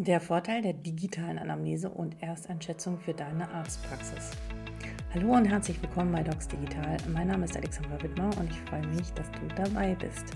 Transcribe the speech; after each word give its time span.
Der 0.00 0.20
Vorteil 0.20 0.62
der 0.62 0.74
digitalen 0.74 1.40
Anamnese 1.40 1.90
und 1.90 2.22
Ersteinschätzung 2.22 3.00
für 3.00 3.12
deine 3.12 3.50
Arztpraxis. 3.50 4.30
Hallo 5.12 5.32
und 5.32 5.46
herzlich 5.46 5.82
willkommen 5.82 6.12
bei 6.12 6.22
Docs 6.22 6.46
Digital. 6.46 6.98
Mein 7.12 7.26
Name 7.26 7.46
ist 7.46 7.56
Alexandra 7.56 8.00
Wittmer 8.00 8.30
und 8.38 8.48
ich 8.48 8.60
freue 8.60 8.86
mich, 8.86 9.12
dass 9.14 9.28
du 9.32 9.48
dabei 9.56 9.96
bist. 9.96 10.26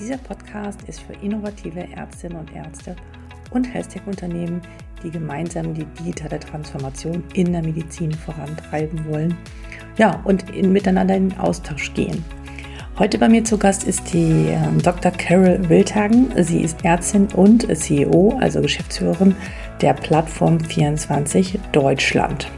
Dieser 0.00 0.16
Podcast 0.16 0.80
ist 0.88 1.00
für 1.00 1.12
innovative 1.12 1.92
Ärztinnen 1.92 2.38
und 2.38 2.56
Ärzte 2.56 2.96
und 3.50 3.64
Health-Tech-Unternehmen, 3.64 4.62
die 5.02 5.10
gemeinsam 5.10 5.74
die 5.74 5.84
digitale 5.84 6.40
Transformation 6.40 7.22
in 7.34 7.52
der 7.52 7.62
Medizin 7.62 8.12
vorantreiben 8.12 9.04
wollen. 9.04 9.36
Ja, 9.98 10.22
und 10.24 10.48
in, 10.48 10.72
miteinander 10.72 11.16
in 11.16 11.28
den 11.28 11.38
Austausch 11.38 11.92
gehen. 11.92 12.24
Heute 12.98 13.16
bei 13.16 13.26
mir 13.30 13.42
zu 13.42 13.56
Gast 13.56 13.84
ist 13.84 14.12
die 14.12 14.48
ähm, 14.48 14.82
Dr. 14.82 15.10
Carol 15.12 15.66
Wildhagen. 15.70 16.28
Sie 16.44 16.60
ist 16.60 16.84
Ärztin 16.84 17.26
und 17.34 17.66
CEO, 17.74 18.36
also 18.38 18.60
Geschäftsführerin 18.60 19.34
der 19.80 19.94
Plattform 19.94 20.60
24 20.60 21.58
Deutschland. 21.72 22.50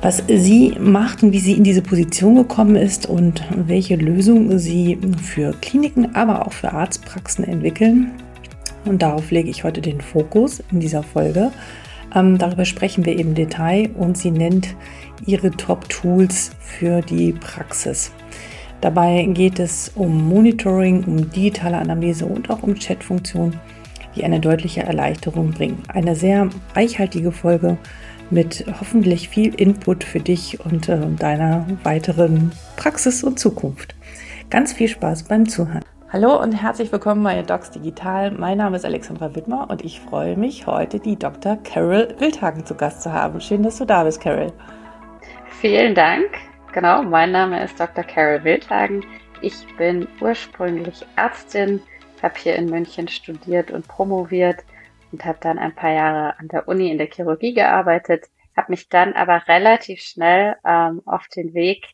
Was 0.00 0.22
sie 0.28 0.74
macht 0.80 1.22
und 1.22 1.32
wie 1.32 1.40
sie 1.40 1.52
in 1.52 1.62
diese 1.62 1.82
Position 1.82 2.36
gekommen 2.36 2.76
ist 2.76 3.04
und 3.06 3.44
welche 3.54 3.96
Lösungen 3.96 4.58
sie 4.58 4.98
für 5.22 5.52
Kliniken, 5.60 6.14
aber 6.14 6.46
auch 6.46 6.54
für 6.54 6.72
Arztpraxen 6.72 7.44
entwickeln. 7.44 8.12
Und 8.86 9.02
darauf 9.02 9.30
lege 9.30 9.50
ich 9.50 9.62
heute 9.64 9.82
den 9.82 10.00
Fokus 10.00 10.62
in 10.72 10.80
dieser 10.80 11.02
Folge. 11.02 11.52
Ähm, 12.14 12.38
darüber 12.38 12.64
sprechen 12.64 13.04
wir 13.04 13.18
im 13.18 13.34
Detail 13.34 13.90
und 13.98 14.16
sie 14.16 14.30
nennt 14.30 14.74
ihre 15.26 15.50
Top-Tools 15.50 16.52
für 16.60 17.02
die 17.02 17.34
Praxis. 17.34 18.10
Dabei 18.84 19.24
geht 19.30 19.60
es 19.60 19.90
um 19.94 20.28
Monitoring, 20.28 21.04
um 21.04 21.30
digitale 21.30 21.78
Anamnese 21.78 22.26
und 22.26 22.50
auch 22.50 22.62
um 22.62 22.74
Chatfunktionen, 22.74 23.58
die 24.14 24.24
eine 24.24 24.40
deutliche 24.40 24.82
Erleichterung 24.82 25.52
bringen. 25.52 25.82
Eine 25.88 26.14
sehr 26.14 26.50
reichhaltige 26.74 27.32
Folge 27.32 27.78
mit 28.28 28.66
hoffentlich 28.78 29.30
viel 29.30 29.54
Input 29.54 30.04
für 30.04 30.20
dich 30.20 30.60
und 30.66 30.90
äh, 30.90 30.98
deiner 31.18 31.66
weiteren 31.82 32.52
Praxis 32.76 33.24
und 33.24 33.38
Zukunft. 33.38 33.94
Ganz 34.50 34.74
viel 34.74 34.88
Spaß 34.88 35.22
beim 35.22 35.48
Zuhören. 35.48 35.80
Hallo 36.12 36.38
und 36.38 36.52
herzlich 36.52 36.92
willkommen 36.92 37.24
bei 37.24 37.40
Docs 37.40 37.70
Digital. 37.70 38.32
Mein 38.32 38.58
Name 38.58 38.76
ist 38.76 38.84
Alexandra 38.84 39.34
Wittmer 39.34 39.70
und 39.70 39.82
ich 39.82 39.98
freue 39.98 40.36
mich, 40.36 40.66
heute 40.66 41.00
die 41.00 41.18
Dr. 41.18 41.56
Carol 41.64 42.14
Wildhagen 42.18 42.66
zu 42.66 42.74
Gast 42.74 43.00
zu 43.00 43.10
haben. 43.10 43.40
Schön, 43.40 43.62
dass 43.62 43.78
du 43.78 43.86
da 43.86 44.04
bist, 44.04 44.20
Carol. 44.20 44.52
Vielen 45.62 45.94
Dank. 45.94 46.26
Genau, 46.74 47.04
mein 47.04 47.30
Name 47.30 47.62
ist 47.62 47.78
Dr. 47.78 48.02
Carol 48.02 48.42
Wildhagen. 48.42 49.06
Ich 49.42 49.64
bin 49.76 50.08
ursprünglich 50.20 51.06
Ärztin, 51.14 51.80
habe 52.20 52.34
hier 52.36 52.56
in 52.56 52.66
München 52.68 53.06
studiert 53.06 53.70
und 53.70 53.86
promoviert 53.86 54.64
und 55.12 55.24
habe 55.24 55.38
dann 55.40 55.60
ein 55.60 55.72
paar 55.72 55.92
Jahre 55.92 56.36
an 56.36 56.48
der 56.48 56.66
Uni 56.66 56.90
in 56.90 56.98
der 56.98 57.06
Chirurgie 57.06 57.54
gearbeitet, 57.54 58.24
habe 58.56 58.72
mich 58.72 58.88
dann 58.88 59.12
aber 59.12 59.46
relativ 59.46 60.00
schnell 60.00 60.56
ähm, 60.66 61.00
auf 61.06 61.28
den 61.28 61.54
Weg 61.54 61.86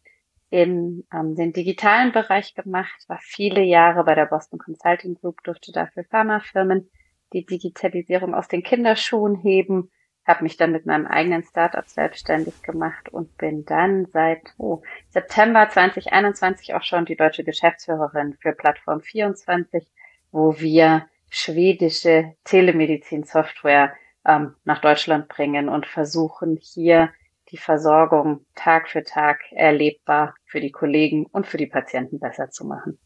in 0.48 1.04
ähm, 1.12 1.34
den 1.34 1.52
digitalen 1.52 2.12
Bereich 2.12 2.54
gemacht, 2.54 3.04
war 3.06 3.18
viele 3.20 3.60
Jahre 3.60 4.02
bei 4.04 4.14
der 4.14 4.24
Boston 4.24 4.58
Consulting 4.58 5.16
Group, 5.16 5.42
durfte 5.44 5.72
dafür 5.72 6.04
Pharmafirmen 6.04 6.88
die 7.34 7.44
Digitalisierung 7.44 8.34
aus 8.34 8.48
den 8.48 8.62
Kinderschuhen 8.62 9.36
heben 9.36 9.90
habe 10.30 10.44
mich 10.44 10.56
dann 10.56 10.70
mit 10.72 10.86
meinem 10.86 11.06
eigenen 11.06 11.42
Startup 11.42 11.86
selbstständig 11.86 12.62
gemacht 12.62 13.08
und 13.08 13.36
bin 13.36 13.64
dann 13.64 14.06
seit 14.06 14.54
oh, 14.58 14.82
September 15.08 15.68
2021 15.68 16.74
auch 16.74 16.84
schon 16.84 17.04
die 17.04 17.16
deutsche 17.16 17.44
Geschäftsführerin 17.44 18.36
für 18.40 18.52
Plattform 18.52 19.00
24, 19.00 19.84
wo 20.30 20.58
wir 20.58 21.06
schwedische 21.28 22.34
Telemedizin-Software 22.44 23.92
ähm, 24.24 24.54
nach 24.64 24.80
Deutschland 24.80 25.28
bringen 25.28 25.68
und 25.68 25.86
versuchen 25.86 26.56
hier 26.56 27.10
die 27.50 27.58
Versorgung 27.58 28.46
Tag 28.54 28.88
für 28.88 29.02
Tag 29.02 29.40
erlebbar 29.50 30.34
für 30.44 30.60
die 30.60 30.70
Kollegen 30.70 31.26
und 31.26 31.46
für 31.46 31.56
die 31.56 31.66
Patienten 31.66 32.20
besser 32.20 32.50
zu 32.50 32.64
machen. 32.64 32.98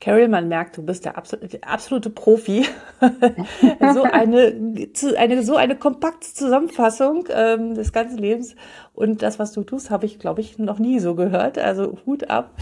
Carol, 0.00 0.28
man 0.28 0.48
merkt, 0.48 0.78
du 0.78 0.82
bist 0.82 1.04
der 1.04 1.18
absolute, 1.18 2.08
Profi. 2.08 2.66
so 3.92 4.02
eine, 4.02 4.54
eine, 5.18 5.42
so 5.42 5.56
eine 5.56 5.76
kompakte 5.76 6.26
Zusammenfassung 6.32 7.28
ähm, 7.30 7.74
des 7.74 7.92
ganzen 7.92 8.16
Lebens 8.16 8.56
und 8.94 9.20
das, 9.20 9.38
was 9.38 9.52
du 9.52 9.62
tust, 9.62 9.90
habe 9.90 10.06
ich, 10.06 10.18
glaube 10.18 10.40
ich, 10.40 10.58
noch 10.58 10.78
nie 10.78 11.00
so 11.00 11.14
gehört. 11.14 11.58
Also 11.58 11.98
Hut 12.06 12.30
ab, 12.30 12.54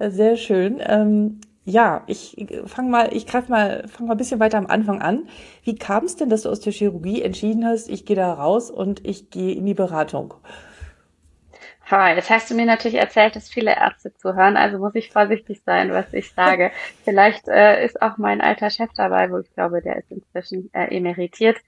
sehr 0.00 0.36
schön. 0.36 0.82
Ähm, 0.84 1.40
ja, 1.64 2.02
ich 2.08 2.48
fange 2.66 2.90
mal, 2.90 3.14
ich 3.14 3.26
greife 3.26 3.48
mal, 3.48 3.86
fange 3.86 4.08
mal 4.08 4.14
ein 4.14 4.18
bisschen 4.18 4.40
weiter 4.40 4.58
am 4.58 4.66
Anfang 4.66 5.00
an. 5.00 5.28
Wie 5.62 5.76
kam 5.76 6.04
es 6.04 6.16
denn, 6.16 6.28
dass 6.28 6.42
du 6.42 6.48
aus 6.48 6.58
der 6.58 6.72
Chirurgie 6.72 7.22
entschieden 7.22 7.64
hast, 7.64 7.88
ich 7.88 8.04
gehe 8.04 8.16
da 8.16 8.32
raus 8.32 8.72
und 8.72 9.06
ich 9.06 9.30
gehe 9.30 9.54
in 9.54 9.66
die 9.66 9.74
Beratung? 9.74 10.34
Hi, 11.92 12.14
jetzt 12.14 12.30
hast 12.30 12.50
du 12.50 12.54
mir 12.54 12.64
natürlich 12.64 12.96
erzählt, 12.96 13.36
dass 13.36 13.50
viele 13.50 13.76
Ärzte 13.76 14.14
zuhören, 14.14 14.56
also 14.56 14.78
muss 14.78 14.94
ich 14.94 15.10
vorsichtig 15.10 15.60
sein, 15.66 15.92
was 15.92 16.10
ich 16.14 16.32
sage. 16.32 16.72
Vielleicht 17.04 17.48
äh, 17.48 17.84
ist 17.84 18.00
auch 18.00 18.16
mein 18.16 18.40
alter 18.40 18.70
Chef 18.70 18.88
dabei, 18.94 19.30
wo 19.30 19.36
ich 19.40 19.52
glaube, 19.52 19.82
der 19.82 19.96
ist 19.98 20.10
inzwischen 20.10 20.70
äh, 20.72 20.86
emeritiert. 20.96 21.58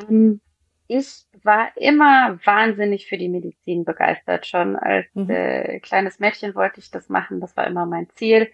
Ähm, 0.00 0.40
ich 0.86 1.24
war 1.42 1.70
immer 1.74 2.38
wahnsinnig 2.44 3.08
für 3.08 3.18
die 3.18 3.28
Medizin 3.28 3.84
begeistert. 3.84 4.46
Schon 4.46 4.76
als 4.76 5.12
mhm. 5.14 5.28
äh, 5.28 5.80
kleines 5.80 6.20
Mädchen 6.20 6.54
wollte 6.54 6.78
ich 6.78 6.92
das 6.92 7.08
machen, 7.08 7.40
das 7.40 7.56
war 7.56 7.66
immer 7.66 7.84
mein 7.84 8.08
Ziel. 8.10 8.52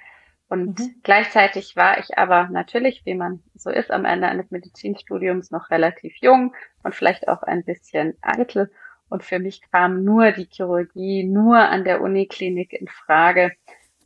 Und 0.49 0.79
mhm. 0.79 0.95
gleichzeitig 1.03 1.77
war 1.77 1.99
ich 1.99 2.17
aber 2.17 2.49
natürlich, 2.49 3.03
wie 3.05 3.15
man 3.15 3.43
so 3.55 3.69
ist, 3.69 3.91
am 3.91 4.07
Ende 4.07 4.27
eines 4.29 4.51
Medizinstudiums 4.51 5.51
noch 5.51 5.71
relativ 5.71 6.17
jung 6.23 6.55
und 6.83 6.95
vielleicht 6.95 7.29
auch 7.29 7.43
ein 7.43 7.63
bisschen 7.63 8.17
eitel 8.23 8.71
und 9.09 9.23
für 9.23 9.39
mich 9.39 9.61
kam 9.71 10.05
nur 10.05 10.33
die 10.33 10.49
Chirurgie, 10.51 11.25
nur 11.25 11.59
an 11.59 11.85
der 11.85 12.01
Uniklinik 12.01 12.73
in 12.73 12.89
Frage 12.89 13.53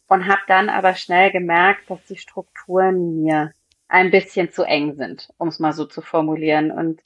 und 0.09 0.27
habe 0.27 0.41
dann 0.49 0.69
aber 0.69 0.95
schnell 0.95 1.31
gemerkt, 1.31 1.89
dass 1.91 2.05
die 2.07 2.17
Strukturen 2.17 3.23
mir 3.23 3.53
ein 3.89 4.11
bisschen 4.11 4.51
zu 4.51 4.65
eng 4.65 4.95
sind, 4.97 5.29
um 5.39 5.49
es 5.49 5.61
mal 5.61 5.73
so 5.73 5.85
zu 5.85 6.03
formulieren. 6.03 6.71
Und 6.71 7.01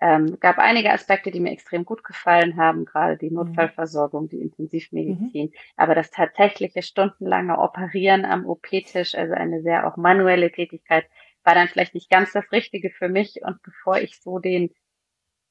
ähm, 0.00 0.38
gab 0.40 0.58
einige 0.58 0.92
Aspekte, 0.92 1.30
die 1.30 1.40
mir 1.40 1.52
extrem 1.52 1.84
gut 1.84 2.04
gefallen 2.04 2.56
haben, 2.56 2.84
gerade 2.84 3.16
die 3.16 3.30
mhm. 3.30 3.36
Notfallversorgung, 3.36 4.28
die 4.28 4.40
Intensivmedizin, 4.40 5.46
mhm. 5.46 5.52
aber 5.76 5.94
das 5.94 6.10
tatsächliche 6.10 6.82
stundenlange 6.82 7.58
Operieren 7.58 8.24
am 8.24 8.46
OP-Tisch, 8.46 9.14
also 9.14 9.34
eine 9.34 9.62
sehr 9.62 9.86
auch 9.86 9.96
manuelle 9.96 10.52
Tätigkeit, 10.52 11.06
war 11.44 11.54
dann 11.54 11.68
vielleicht 11.68 11.94
nicht 11.94 12.10
ganz 12.10 12.32
das 12.32 12.50
Richtige 12.52 12.90
für 12.90 13.08
mich. 13.08 13.40
Und 13.42 13.62
bevor 13.62 13.98
ich 13.98 14.20
so 14.20 14.38
den 14.38 14.70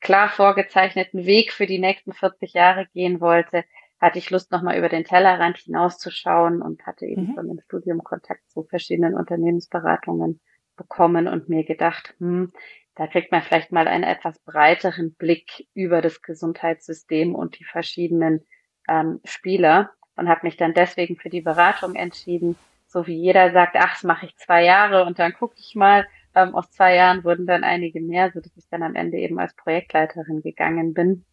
klar 0.05 0.29
vorgezeichneten 0.29 1.25
Weg 1.25 1.51
für 1.51 1.65
die 1.65 1.79
nächsten 1.79 2.13
40 2.13 2.53
Jahre 2.53 2.85
gehen 2.93 3.19
wollte, 3.19 3.65
hatte 3.99 4.19
ich 4.19 4.29
Lust, 4.29 4.51
nochmal 4.51 4.77
über 4.77 4.87
den 4.87 5.03
Tellerrand 5.03 5.57
hinauszuschauen 5.57 6.61
und 6.61 6.85
hatte 6.85 7.07
eben 7.07 7.29
mhm. 7.29 7.33
von 7.33 7.47
dem 7.47 7.59
Studium 7.61 8.03
Kontakt 8.03 8.47
zu 8.51 8.63
verschiedenen 8.65 9.15
Unternehmensberatungen 9.15 10.41
bekommen 10.77 11.27
und 11.27 11.49
mir 11.49 11.63
gedacht, 11.63 12.13
hm, 12.19 12.51
da 12.93 13.07
kriegt 13.07 13.31
man 13.31 13.41
vielleicht 13.41 13.71
mal 13.71 13.87
einen 13.87 14.03
etwas 14.03 14.37
breiteren 14.41 15.15
Blick 15.15 15.67
über 15.73 16.03
das 16.03 16.21
Gesundheitssystem 16.21 17.33
und 17.33 17.57
die 17.57 17.65
verschiedenen 17.65 18.45
ähm, 18.87 19.21
Spieler 19.23 19.89
und 20.15 20.29
habe 20.29 20.41
mich 20.43 20.55
dann 20.55 20.75
deswegen 20.75 21.15
für 21.15 21.29
die 21.29 21.41
Beratung 21.41 21.95
entschieden. 21.95 22.57
So 22.85 23.07
wie 23.07 23.17
jeder 23.17 23.51
sagt, 23.53 23.75
ach, 23.75 23.93
das 23.93 24.03
mache 24.03 24.27
ich 24.27 24.37
zwei 24.37 24.63
Jahre 24.63 25.03
und 25.05 25.17
dann 25.17 25.33
gucke 25.33 25.55
ich 25.57 25.73
mal, 25.73 26.05
ähm, 26.35 26.55
aus 26.55 26.69
zwei 26.71 26.95
Jahren 26.95 27.23
wurden 27.23 27.47
dann 27.47 27.63
einige 27.63 28.01
mehr, 28.01 28.31
so 28.31 28.39
dass 28.39 28.55
ich 28.57 28.67
dann 28.69 28.83
am 28.83 28.95
Ende 28.95 29.17
eben 29.17 29.39
als 29.39 29.55
Projektleiterin 29.55 30.41
gegangen 30.41 30.93
bin, 30.93 31.25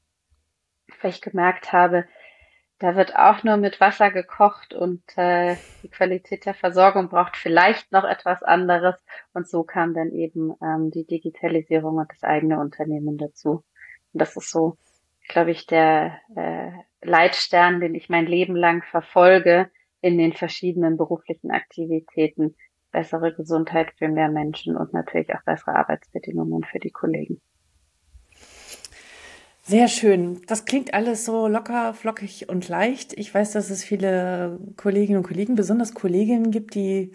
weil 1.00 1.10
ich 1.10 1.20
gemerkt 1.20 1.72
habe, 1.72 2.06
da 2.82 2.96
wird 2.96 3.14
auch 3.14 3.44
nur 3.44 3.58
mit 3.58 3.80
Wasser 3.80 4.10
gekocht 4.10 4.74
und 4.74 5.02
äh, 5.16 5.54
die 5.84 5.88
Qualität 5.88 6.46
der 6.46 6.54
Versorgung 6.54 7.08
braucht 7.08 7.36
vielleicht 7.36 7.92
noch 7.92 8.02
etwas 8.02 8.42
anderes. 8.42 8.96
Und 9.32 9.48
so 9.48 9.62
kam 9.62 9.94
dann 9.94 10.10
eben 10.10 10.52
ähm, 10.60 10.90
die 10.90 11.06
Digitalisierung 11.06 11.98
und 11.98 12.10
das 12.10 12.24
eigene 12.24 12.58
Unternehmen 12.58 13.18
dazu. 13.18 13.62
Und 14.12 14.20
das 14.20 14.36
ist 14.36 14.50
so, 14.50 14.78
glaube 15.28 15.52
ich, 15.52 15.66
der 15.66 16.18
äh, 16.34 16.72
Leitstern, 17.02 17.80
den 17.80 17.94
ich 17.94 18.08
mein 18.08 18.26
Leben 18.26 18.56
lang 18.56 18.82
verfolge 18.82 19.70
in 20.00 20.18
den 20.18 20.32
verschiedenen 20.32 20.96
beruflichen 20.96 21.52
Aktivitäten, 21.52 22.56
bessere 22.92 23.34
Gesundheit 23.34 23.92
für 23.98 24.08
mehr 24.08 24.28
Menschen 24.28 24.76
und 24.76 24.92
natürlich 24.92 25.34
auch 25.34 25.42
bessere 25.42 25.74
Arbeitsbedingungen 25.74 26.64
für 26.64 26.78
die 26.78 26.90
Kollegen. 26.90 27.40
Sehr 29.64 29.86
schön. 29.88 30.42
Das 30.48 30.64
klingt 30.64 30.92
alles 30.92 31.24
so 31.24 31.46
locker, 31.46 31.94
flockig 31.94 32.48
und 32.48 32.68
leicht. 32.68 33.12
Ich 33.16 33.32
weiß, 33.32 33.52
dass 33.52 33.70
es 33.70 33.84
viele 33.84 34.58
Kolleginnen 34.76 35.18
und 35.18 35.26
Kollegen, 35.26 35.54
besonders 35.54 35.94
Kolleginnen 35.94 36.50
gibt, 36.50 36.74
die 36.74 37.12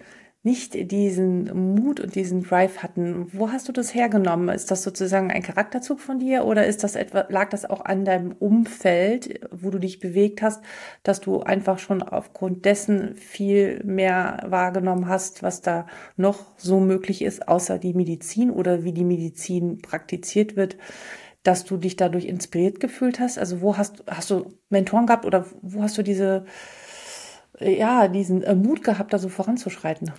nicht 0.48 0.92
diesen 0.92 1.76
Mut 1.76 2.00
und 2.00 2.16
diesen 2.16 2.42
Drive 2.42 2.78
hatten. 2.82 3.28
Wo 3.34 3.52
hast 3.52 3.68
du 3.68 3.74
das 3.74 3.94
hergenommen? 3.94 4.48
Ist 4.48 4.72
das 4.72 4.82
sozusagen 4.82 5.30
ein 5.30 5.44
Charakterzug 5.44 6.00
von 6.00 6.20
dir 6.20 6.46
oder 6.46 6.66
ist 6.66 6.86
das 6.86 6.96
etwa, 6.96 7.26
lag 7.28 7.50
das 7.50 7.70
auch 7.70 7.84
an 7.84 8.06
deinem 8.06 8.32
Umfeld, 8.32 9.42
wo 9.52 9.72
du 9.72 9.78
dich 9.78 10.00
bewegt 10.00 10.42
hast, 10.42 10.64
dass 11.04 11.20
du 11.20 11.42
einfach 11.42 11.80
schon 11.80 12.02
aufgrund 12.02 12.64
dessen 12.64 13.16
viel 13.16 13.84
mehr 13.84 14.46
wahrgenommen 14.48 15.10
hast, 15.10 15.44
was 15.44 15.62
da 15.62 15.86
noch 16.16 16.46
so 16.56 16.80
möglich 16.80 17.24
ist, 17.24 17.50
außer 17.50 17.78
die 17.78 17.94
Medizin 17.94 18.50
oder 18.50 18.86
wie 18.86 18.94
die 18.94 19.04
Medizin 19.04 19.82
praktiziert 19.82 20.56
wird? 20.56 20.78
dass 21.44 21.64
du 21.64 21.78
dich 21.78 21.96
dadurch 21.96 22.26
inspiriert 22.26 22.82
gefühlt 22.82 23.22
hast? 23.22 23.40
Also 23.40 23.62
wo 23.62 23.78
hast, 23.78 24.04
hast 24.06 24.30
du 24.32 24.54
Mentoren 24.70 25.06
gehabt 25.06 25.26
oder 25.26 25.46
wo 25.62 25.82
hast 25.82 25.98
du 25.98 26.04
diese, 26.04 26.44
ja, 27.59 28.07
diesen 28.07 28.44
äh, 28.44 28.56
Mut 28.56 28.83
gehabt, 28.83 29.13
da 29.13 29.18
so 29.18 29.30
voranzuschreiten? 29.30 30.12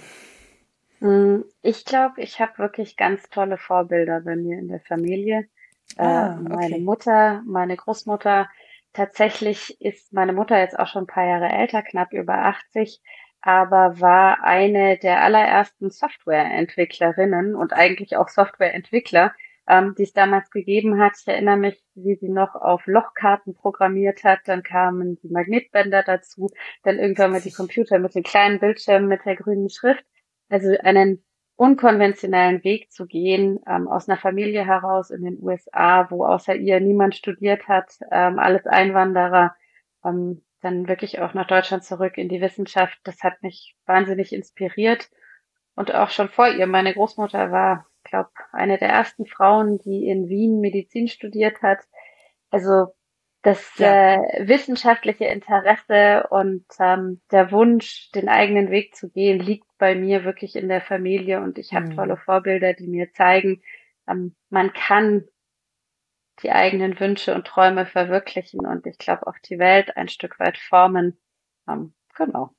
Hm, 1.00 1.44
ich 1.62 1.84
glaube, 1.84 2.20
ich 2.20 2.40
habe 2.40 2.58
wirklich 2.58 2.96
ganz 2.96 3.28
tolle 3.30 3.58
Vorbilder 3.58 4.20
bei 4.20 4.36
mir 4.36 4.58
in 4.58 4.68
der 4.68 4.80
Familie. 4.80 5.48
Äh, 5.96 6.02
ah, 6.02 6.40
okay. 6.40 6.48
Meine 6.48 6.78
Mutter, 6.78 7.42
meine 7.46 7.76
Großmutter. 7.76 8.48
Tatsächlich 8.92 9.80
ist 9.80 10.12
meine 10.12 10.32
Mutter 10.32 10.58
jetzt 10.58 10.78
auch 10.78 10.88
schon 10.88 11.04
ein 11.04 11.08
paar 11.08 11.26
Jahre 11.26 11.48
älter, 11.50 11.82
knapp 11.82 12.12
über 12.12 12.34
80, 12.34 13.00
aber 13.40 14.00
war 14.00 14.42
eine 14.42 14.98
der 14.98 15.22
allerersten 15.22 15.90
Softwareentwicklerinnen 15.90 17.54
und 17.54 17.72
eigentlich 17.72 18.16
auch 18.16 18.28
Softwareentwickler, 18.28 19.32
ähm, 19.68 19.94
die 19.96 20.04
es 20.04 20.12
damals 20.12 20.50
gegeben 20.50 21.00
hat. 21.00 21.12
Ich 21.20 21.28
erinnere 21.28 21.58
mich, 21.58 21.84
wie 21.94 22.14
sie 22.16 22.30
noch 22.30 22.54
auf 22.54 22.86
Lochkarten 22.86 23.54
programmiert 23.54 24.24
hat. 24.24 24.40
Dann 24.46 24.62
kamen 24.62 25.18
die 25.22 25.28
Magnetbänder 25.28 26.02
dazu, 26.02 26.50
dann 26.82 26.98
irgendwann 26.98 27.32
mal 27.32 27.40
die 27.40 27.52
Computer 27.52 27.98
mit 27.98 28.14
den 28.14 28.22
kleinen 28.22 28.60
Bildschirmen 28.60 29.08
mit 29.08 29.24
der 29.24 29.36
grünen 29.36 29.68
Schrift. 29.68 30.04
Also 30.48 30.74
einen 30.82 31.22
unkonventionellen 31.56 32.62
Weg 32.64 32.90
zu 32.92 33.06
gehen, 33.06 33.58
ähm, 33.66 33.88
aus 33.88 34.08
einer 34.08 34.16
Familie 34.16 34.64
heraus 34.64 35.10
in 35.10 35.24
den 35.24 35.38
USA, 35.42 36.08
wo 36.10 36.24
außer 36.24 36.54
ihr 36.54 36.80
niemand 36.80 37.16
studiert 37.16 37.66
hat, 37.68 37.98
ähm, 38.12 38.38
alles 38.38 38.64
Einwanderer, 38.66 39.54
ähm, 40.04 40.42
dann 40.60 40.88
wirklich 40.88 41.20
auch 41.20 41.34
nach 41.34 41.46
Deutschland 41.46 41.84
zurück 41.84 42.16
in 42.16 42.28
die 42.28 42.40
Wissenschaft. 42.40 42.98
Das 43.04 43.22
hat 43.22 43.42
mich 43.42 43.76
wahnsinnig 43.86 44.32
inspiriert. 44.32 45.10
Und 45.74 45.94
auch 45.94 46.10
schon 46.10 46.28
vor 46.28 46.48
ihr, 46.48 46.66
meine 46.66 46.94
Großmutter 46.94 47.52
war 47.52 47.86
glaube, 48.08 48.30
eine 48.52 48.78
der 48.78 48.88
ersten 48.88 49.26
Frauen, 49.26 49.78
die 49.78 50.06
in 50.06 50.28
Wien 50.28 50.60
Medizin 50.60 51.08
studiert 51.08 51.62
hat. 51.62 51.78
Also 52.50 52.94
das 53.42 53.78
ja. 53.78 54.14
äh, 54.14 54.48
wissenschaftliche 54.48 55.26
Interesse 55.26 56.26
und 56.30 56.64
ähm, 56.80 57.20
der 57.30 57.52
Wunsch, 57.52 58.10
den 58.12 58.28
eigenen 58.28 58.70
Weg 58.70 58.96
zu 58.96 59.10
gehen, 59.10 59.38
liegt 59.38 59.66
bei 59.78 59.94
mir 59.94 60.24
wirklich 60.24 60.56
in 60.56 60.68
der 60.68 60.80
Familie 60.80 61.40
und 61.40 61.56
ich 61.58 61.72
habe 61.72 61.86
mhm. 61.86 61.94
tolle 61.94 62.16
Vorbilder, 62.16 62.74
die 62.74 62.88
mir 62.88 63.12
zeigen, 63.12 63.62
ähm, 64.08 64.34
man 64.50 64.72
kann 64.72 65.24
die 66.42 66.50
eigenen 66.50 66.98
Wünsche 66.98 67.34
und 67.34 67.46
Träume 67.46 67.86
verwirklichen 67.86 68.66
und 68.66 68.86
ich 68.86 68.98
glaube 68.98 69.26
auch 69.26 69.38
die 69.44 69.58
Welt 69.58 69.96
ein 69.96 70.08
Stück 70.08 70.38
weit 70.40 70.58
formen. 70.58 71.18
Ähm, 71.68 71.94
genau. 72.16 72.50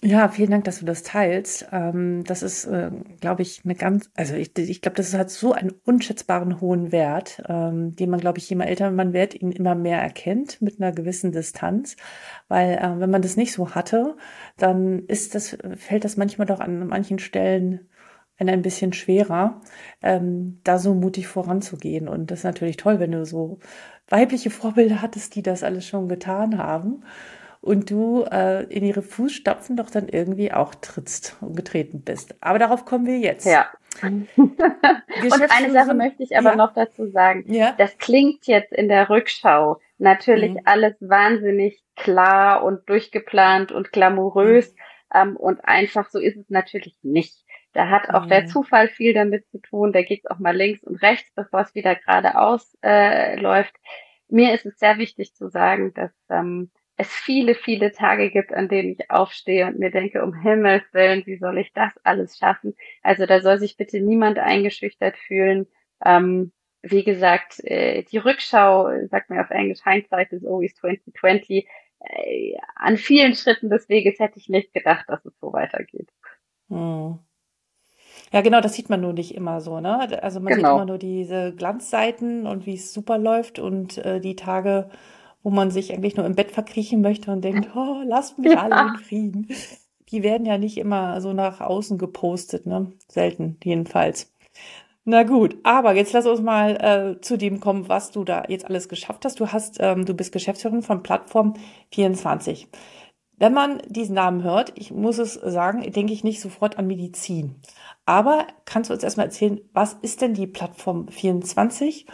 Ja, 0.00 0.28
vielen 0.28 0.52
Dank, 0.52 0.62
dass 0.62 0.78
du 0.78 0.84
das 0.84 1.02
teilst. 1.02 1.66
Ähm, 1.72 2.22
das 2.22 2.44
ist, 2.44 2.66
äh, 2.66 2.90
glaube 3.20 3.42
ich, 3.42 3.62
eine 3.64 3.74
ganz, 3.74 4.08
also 4.14 4.34
ich, 4.34 4.56
ich 4.56 4.80
glaube, 4.80 4.96
das 4.96 5.12
hat 5.14 5.28
so 5.28 5.52
einen 5.52 5.72
unschätzbaren 5.84 6.60
hohen 6.60 6.92
Wert, 6.92 7.42
ähm, 7.48 7.96
den 7.96 8.08
man, 8.10 8.20
glaube 8.20 8.38
ich, 8.38 8.48
je 8.48 8.54
mehr 8.54 8.68
älter 8.68 8.92
man 8.92 9.12
wird, 9.12 9.34
ihn 9.34 9.50
immer 9.50 9.74
mehr 9.74 10.00
erkennt 10.00 10.62
mit 10.62 10.80
einer 10.80 10.92
gewissen 10.92 11.32
Distanz. 11.32 11.96
Weil 12.46 12.78
äh, 12.78 13.00
wenn 13.00 13.10
man 13.10 13.22
das 13.22 13.36
nicht 13.36 13.52
so 13.52 13.74
hatte, 13.74 14.16
dann 14.56 15.00
ist 15.06 15.34
das, 15.34 15.58
fällt 15.74 16.04
das 16.04 16.16
manchmal 16.16 16.46
doch 16.46 16.60
an 16.60 16.86
manchen 16.86 17.18
Stellen 17.18 17.88
ein 18.36 18.62
bisschen 18.62 18.92
schwerer, 18.92 19.60
ähm, 20.00 20.60
da 20.62 20.78
so 20.78 20.94
mutig 20.94 21.26
voranzugehen. 21.26 22.06
Und 22.06 22.30
das 22.30 22.40
ist 22.40 22.44
natürlich 22.44 22.76
toll, 22.76 23.00
wenn 23.00 23.10
du 23.10 23.26
so 23.26 23.58
weibliche 24.08 24.50
Vorbilder 24.50 25.02
hattest, 25.02 25.34
die 25.34 25.42
das 25.42 25.64
alles 25.64 25.86
schon 25.88 26.08
getan 26.08 26.56
haben 26.56 27.02
und 27.68 27.90
du 27.90 28.24
äh, 28.32 28.64
in 28.72 28.82
ihre 28.82 29.02
Fußstapfen 29.02 29.76
doch 29.76 29.90
dann 29.90 30.08
irgendwie 30.08 30.52
auch 30.52 30.74
trittst 30.74 31.36
und 31.42 31.54
getreten 31.54 32.00
bist. 32.00 32.34
Aber 32.40 32.58
darauf 32.58 32.86
kommen 32.86 33.04
wir 33.04 33.18
jetzt. 33.18 33.44
Ja. 33.44 33.66
und 34.02 34.26
eine 34.30 35.70
Sache 35.70 35.92
möchte 35.92 36.22
ich 36.22 36.34
aber 36.38 36.50
ja. 36.50 36.56
noch 36.56 36.72
dazu 36.72 37.08
sagen. 37.08 37.44
Ja. 37.46 37.74
Das 37.76 37.98
klingt 37.98 38.46
jetzt 38.46 38.72
in 38.72 38.88
der 38.88 39.10
Rückschau 39.10 39.78
natürlich 39.98 40.52
mhm. 40.52 40.60
alles 40.64 40.94
wahnsinnig 41.00 41.82
klar 41.94 42.64
und 42.64 42.88
durchgeplant 42.88 43.70
und 43.70 43.92
glamourös. 43.92 44.72
Mhm. 44.72 44.78
Ähm, 45.14 45.36
und 45.36 45.60
einfach 45.62 46.08
so 46.08 46.18
ist 46.18 46.38
es 46.38 46.48
natürlich 46.48 46.96
nicht. 47.02 47.44
Da 47.74 47.90
hat 47.90 48.08
auch 48.08 48.24
mhm. 48.24 48.30
der 48.30 48.46
Zufall 48.46 48.88
viel 48.88 49.12
damit 49.12 49.46
zu 49.50 49.58
tun. 49.58 49.92
Da 49.92 50.00
geht 50.00 50.20
es 50.24 50.30
auch 50.30 50.38
mal 50.38 50.56
links 50.56 50.82
und 50.84 51.02
rechts, 51.02 51.30
bevor 51.34 51.60
es 51.60 51.74
wieder 51.74 51.96
geradeaus 51.96 52.78
äh, 52.82 53.38
läuft. 53.38 53.74
Mir 54.30 54.54
ist 54.54 54.64
es 54.64 54.78
sehr 54.78 54.96
wichtig 54.96 55.34
zu 55.34 55.50
sagen, 55.50 55.92
dass 55.92 56.12
ähm, 56.30 56.70
es 56.98 57.08
viele, 57.08 57.54
viele 57.54 57.92
Tage 57.92 58.30
gibt, 58.30 58.52
an 58.52 58.68
denen 58.68 58.90
ich 58.90 59.10
aufstehe 59.10 59.68
und 59.68 59.78
mir 59.78 59.90
denke, 59.90 60.22
um 60.22 60.34
Himmels 60.34 60.82
Willen, 60.92 61.24
wie 61.26 61.38
soll 61.38 61.58
ich 61.58 61.72
das 61.72 61.92
alles 62.02 62.36
schaffen? 62.36 62.74
Also 63.02 63.24
da 63.24 63.40
soll 63.40 63.58
sich 63.58 63.76
bitte 63.76 64.00
niemand 64.00 64.38
eingeschüchtert 64.38 65.16
fühlen. 65.16 65.68
Ähm, 66.04 66.52
wie 66.82 67.04
gesagt, 67.04 67.60
äh, 67.64 68.02
die 68.02 68.18
Rückschau, 68.18 68.90
sagt 69.06 69.30
mir 69.30 69.40
auf 69.40 69.50
Englisch, 69.50 69.78
Hindsight 69.84 70.32
is 70.32 70.44
always 70.44 70.74
2020. 70.74 71.68
Äh, 72.00 72.56
an 72.74 72.96
vielen 72.96 73.34
Schritten 73.34 73.70
des 73.70 73.88
Weges 73.88 74.18
hätte 74.18 74.38
ich 74.38 74.48
nicht 74.48 74.74
gedacht, 74.74 75.04
dass 75.08 75.24
es 75.24 75.38
so 75.40 75.52
weitergeht. 75.52 76.08
Hm. 76.68 77.20
Ja, 78.32 78.40
genau, 78.40 78.60
das 78.60 78.74
sieht 78.74 78.90
man 78.90 79.00
nur 79.00 79.12
nicht 79.12 79.34
immer 79.34 79.60
so, 79.60 79.80
ne? 79.80 80.20
Also 80.22 80.40
man 80.40 80.52
genau. 80.52 80.68
sieht 80.68 80.76
immer 80.76 80.84
nur 80.84 80.98
diese 80.98 81.54
Glanzseiten 81.54 82.46
und 82.46 82.66
wie 82.66 82.74
es 82.74 82.92
super 82.92 83.18
läuft 83.18 83.60
und 83.60 83.98
äh, 83.98 84.20
die 84.20 84.34
Tage, 84.34 84.90
wo 85.42 85.50
man 85.50 85.70
sich 85.70 85.92
eigentlich 85.92 86.16
nur 86.16 86.26
im 86.26 86.34
Bett 86.34 86.50
verkriechen 86.50 87.00
möchte 87.00 87.30
und 87.30 87.42
denkt, 87.42 87.70
oh, 87.74 88.02
lasst 88.04 88.38
mich 88.38 88.52
ja. 88.52 88.62
alle 88.62 88.90
in 88.90 88.98
Frieden. 88.98 89.48
Die 90.10 90.22
werden 90.22 90.46
ja 90.46 90.58
nicht 90.58 90.78
immer 90.78 91.20
so 91.20 91.32
nach 91.32 91.60
außen 91.60 91.98
gepostet, 91.98 92.66
ne? 92.66 92.92
Selten 93.08 93.58
jedenfalls. 93.62 94.32
Na 95.10 95.22
gut, 95.22 95.56
aber 95.62 95.94
jetzt 95.94 96.12
lass 96.12 96.26
uns 96.26 96.42
mal 96.42 96.76
äh, 97.16 97.20
zu 97.22 97.38
dem 97.38 97.60
kommen, 97.60 97.88
was 97.88 98.10
du 98.10 98.24
da 98.24 98.44
jetzt 98.48 98.66
alles 98.66 98.90
geschafft 98.90 99.24
hast. 99.24 99.40
Du 99.40 99.46
hast, 99.48 99.78
ähm, 99.80 100.04
du 100.04 100.12
bist 100.12 100.32
Geschäftsführerin 100.32 100.82
von 100.82 101.02
Plattform 101.02 101.54
24. 101.92 102.68
Wenn 103.38 103.54
man 103.54 103.80
diesen 103.86 104.16
Namen 104.16 104.42
hört, 104.42 104.72
ich 104.74 104.90
muss 104.90 105.16
es 105.16 105.32
sagen, 105.32 105.80
denke 105.92 106.12
ich 106.12 106.24
nicht 106.24 106.40
sofort 106.40 106.76
an 106.76 106.86
Medizin. 106.86 107.54
Aber 108.04 108.46
kannst 108.64 108.90
du 108.90 108.94
uns 108.94 109.02
erstmal 109.02 109.26
erzählen, 109.26 109.60
was 109.72 109.94
ist 109.94 110.20
denn 110.20 110.34
die 110.34 110.46
Plattform 110.46 111.08
24? 111.08 112.06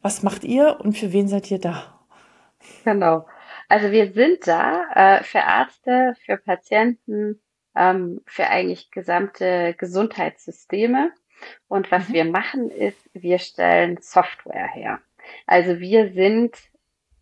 Was 0.00 0.22
macht 0.22 0.44
ihr 0.44 0.78
und 0.80 0.96
für 0.96 1.12
wen 1.12 1.28
seid 1.28 1.50
ihr 1.50 1.58
da? 1.58 1.93
Genau. 2.84 3.26
Also 3.68 3.90
wir 3.90 4.12
sind 4.12 4.46
da 4.46 4.84
äh, 4.94 5.24
für 5.24 5.38
Ärzte, 5.38 6.14
für 6.24 6.36
Patienten, 6.36 7.40
ähm, 7.74 8.20
für 8.26 8.48
eigentlich 8.48 8.90
gesamte 8.90 9.74
Gesundheitssysteme. 9.78 11.12
Und 11.68 11.90
was 11.90 12.08
mhm. 12.08 12.14
wir 12.14 12.24
machen 12.26 12.70
ist, 12.70 13.10
wir 13.12 13.38
stellen 13.38 13.98
Software 14.00 14.68
her. 14.68 15.00
Also 15.46 15.80
wir 15.80 16.12
sind, 16.12 16.56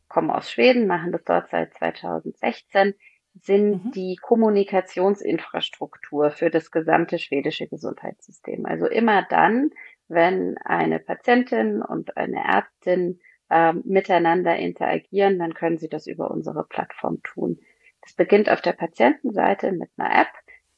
kommen 0.09 0.31
aus 0.31 0.51
Schweden, 0.51 0.87
machen 0.87 1.13
das 1.13 1.25
dort 1.25 1.51
seit 1.51 1.73
2016, 1.75 2.95
sind 3.35 3.87
mhm. 3.87 3.93
die 3.93 4.17
Kommunikationsinfrastruktur 4.21 6.31
für 6.31 6.51
das 6.51 6.71
gesamte 6.71 7.19
schwedische 7.19 7.67
Gesundheitssystem. 7.67 8.67
Also 8.67 8.87
immer 8.87 9.23
dann, 9.23 9.71
wenn 10.09 10.59
eine 10.59 10.99
Patientin 10.99 11.81
und 11.81 12.19
eine 12.19 12.45
Ärztin 12.45 13.21
äh, 13.53 13.75
miteinander 13.85 14.57
interagieren, 14.57 15.39
dann 15.39 15.55
können 15.55 15.79
Sie 15.79 15.89
das 15.89 16.07
über 16.07 16.31
unsere 16.31 16.65
Plattform 16.65 17.23
tun. 17.23 17.59
Das 18.01 18.15
beginnt 18.15 18.51
auf 18.51 18.63
der 18.63 18.73
Patientenseite 18.73 19.73
mit 19.73 19.91
einer 19.97 20.23
App, 20.23 20.29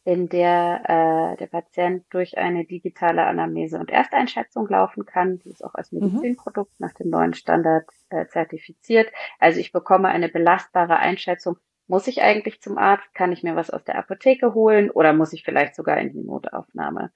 in 0.04 0.28
der 0.28 0.82
äh, 0.84 1.36
der 1.38 1.46
Patient 1.46 2.04
durch 2.10 2.36
eine 2.36 2.66
digitale 2.66 3.24
Anamnese 3.24 3.78
und 3.78 3.90
Ersteinschätzung 3.90 4.68
laufen 4.68 5.06
kann. 5.06 5.38
Die 5.38 5.48
ist 5.48 5.64
auch 5.64 5.74
als 5.74 5.92
mhm. 5.92 6.00
Medizinprodukt 6.00 6.78
nach 6.78 6.92
dem 6.92 7.08
neuen 7.08 7.32
Standard 7.32 7.88
äh, 8.10 8.26
zertifiziert. 8.26 9.10
Also 9.38 9.60
ich 9.60 9.72
bekomme 9.72 10.08
eine 10.08 10.28
belastbare 10.28 10.98
Einschätzung. 10.98 11.56
Muss 11.86 12.06
ich 12.06 12.22
eigentlich 12.22 12.60
zum 12.60 12.76
Arzt? 12.76 13.14
Kann 13.14 13.32
ich 13.32 13.42
mir 13.42 13.56
was 13.56 13.70
aus 13.70 13.84
der 13.84 13.96
Apotheke 13.96 14.52
holen 14.52 14.90
oder 14.90 15.12
muss 15.12 15.32
ich 15.32 15.42
vielleicht 15.42 15.74
sogar 15.74 15.98
in 15.98 16.12
die 16.12 16.22
Notaufnahme? 16.22 17.10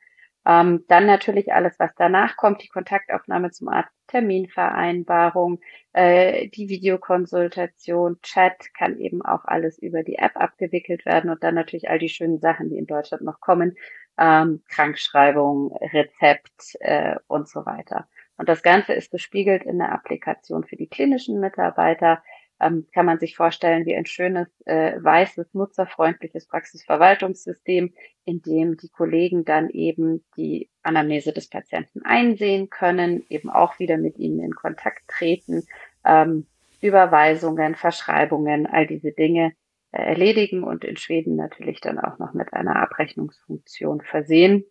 Ähm, 0.48 0.84
dann 0.88 1.04
natürlich 1.04 1.52
alles, 1.52 1.78
was 1.78 1.94
danach 1.94 2.38
kommt, 2.38 2.62
die 2.62 2.68
Kontaktaufnahme 2.68 3.50
zum 3.50 3.68
Arzt, 3.68 3.92
Terminvereinbarung, 4.06 5.60
äh, 5.92 6.48
die 6.48 6.70
Videokonsultation, 6.70 8.18
Chat, 8.22 8.72
kann 8.72 8.96
eben 8.98 9.20
auch 9.20 9.44
alles 9.44 9.78
über 9.78 10.02
die 10.02 10.16
App 10.16 10.36
abgewickelt 10.36 11.04
werden 11.04 11.28
und 11.30 11.44
dann 11.44 11.54
natürlich 11.54 11.90
all 11.90 11.98
die 11.98 12.08
schönen 12.08 12.40
Sachen, 12.40 12.70
die 12.70 12.78
in 12.78 12.86
Deutschland 12.86 13.24
noch 13.24 13.40
kommen, 13.40 13.76
ähm, 14.16 14.62
Krankschreibung, 14.70 15.76
Rezept 15.92 16.76
äh, 16.80 17.16
und 17.26 17.46
so 17.46 17.66
weiter. 17.66 18.08
Und 18.38 18.48
das 18.48 18.62
Ganze 18.62 18.94
ist 18.94 19.10
gespiegelt 19.10 19.64
in 19.64 19.78
der 19.78 19.92
Applikation 19.92 20.64
für 20.64 20.76
die 20.76 20.88
klinischen 20.88 21.40
Mitarbeiter. 21.40 22.22
Ähm, 22.60 22.86
kann 22.92 23.06
man 23.06 23.18
sich 23.18 23.36
vorstellen 23.36 23.86
wie 23.86 23.94
ein 23.94 24.06
schönes, 24.06 24.48
äh, 24.66 25.02
weißes, 25.02 25.54
nutzerfreundliches 25.54 26.46
Praxisverwaltungssystem, 26.46 27.92
in 28.24 28.42
dem 28.42 28.76
die 28.76 28.88
Kollegen 28.88 29.44
dann 29.44 29.70
eben 29.70 30.24
die 30.36 30.68
Anamnese 30.82 31.32
des 31.32 31.48
Patienten 31.48 32.02
einsehen 32.04 32.70
können, 32.70 33.24
eben 33.28 33.50
auch 33.50 33.78
wieder 33.78 33.96
mit 33.96 34.18
ihnen 34.18 34.40
in 34.40 34.54
Kontakt 34.54 35.08
treten, 35.08 35.66
ähm, 36.04 36.46
Überweisungen, 36.80 37.74
Verschreibungen, 37.74 38.66
all 38.66 38.86
diese 38.86 39.12
Dinge 39.12 39.52
äh, 39.92 40.02
erledigen 40.02 40.64
und 40.64 40.84
in 40.84 40.96
Schweden 40.96 41.36
natürlich 41.36 41.80
dann 41.80 41.98
auch 41.98 42.18
noch 42.18 42.34
mit 42.34 42.52
einer 42.52 42.76
Abrechnungsfunktion 42.76 44.02
versehen. 44.02 44.64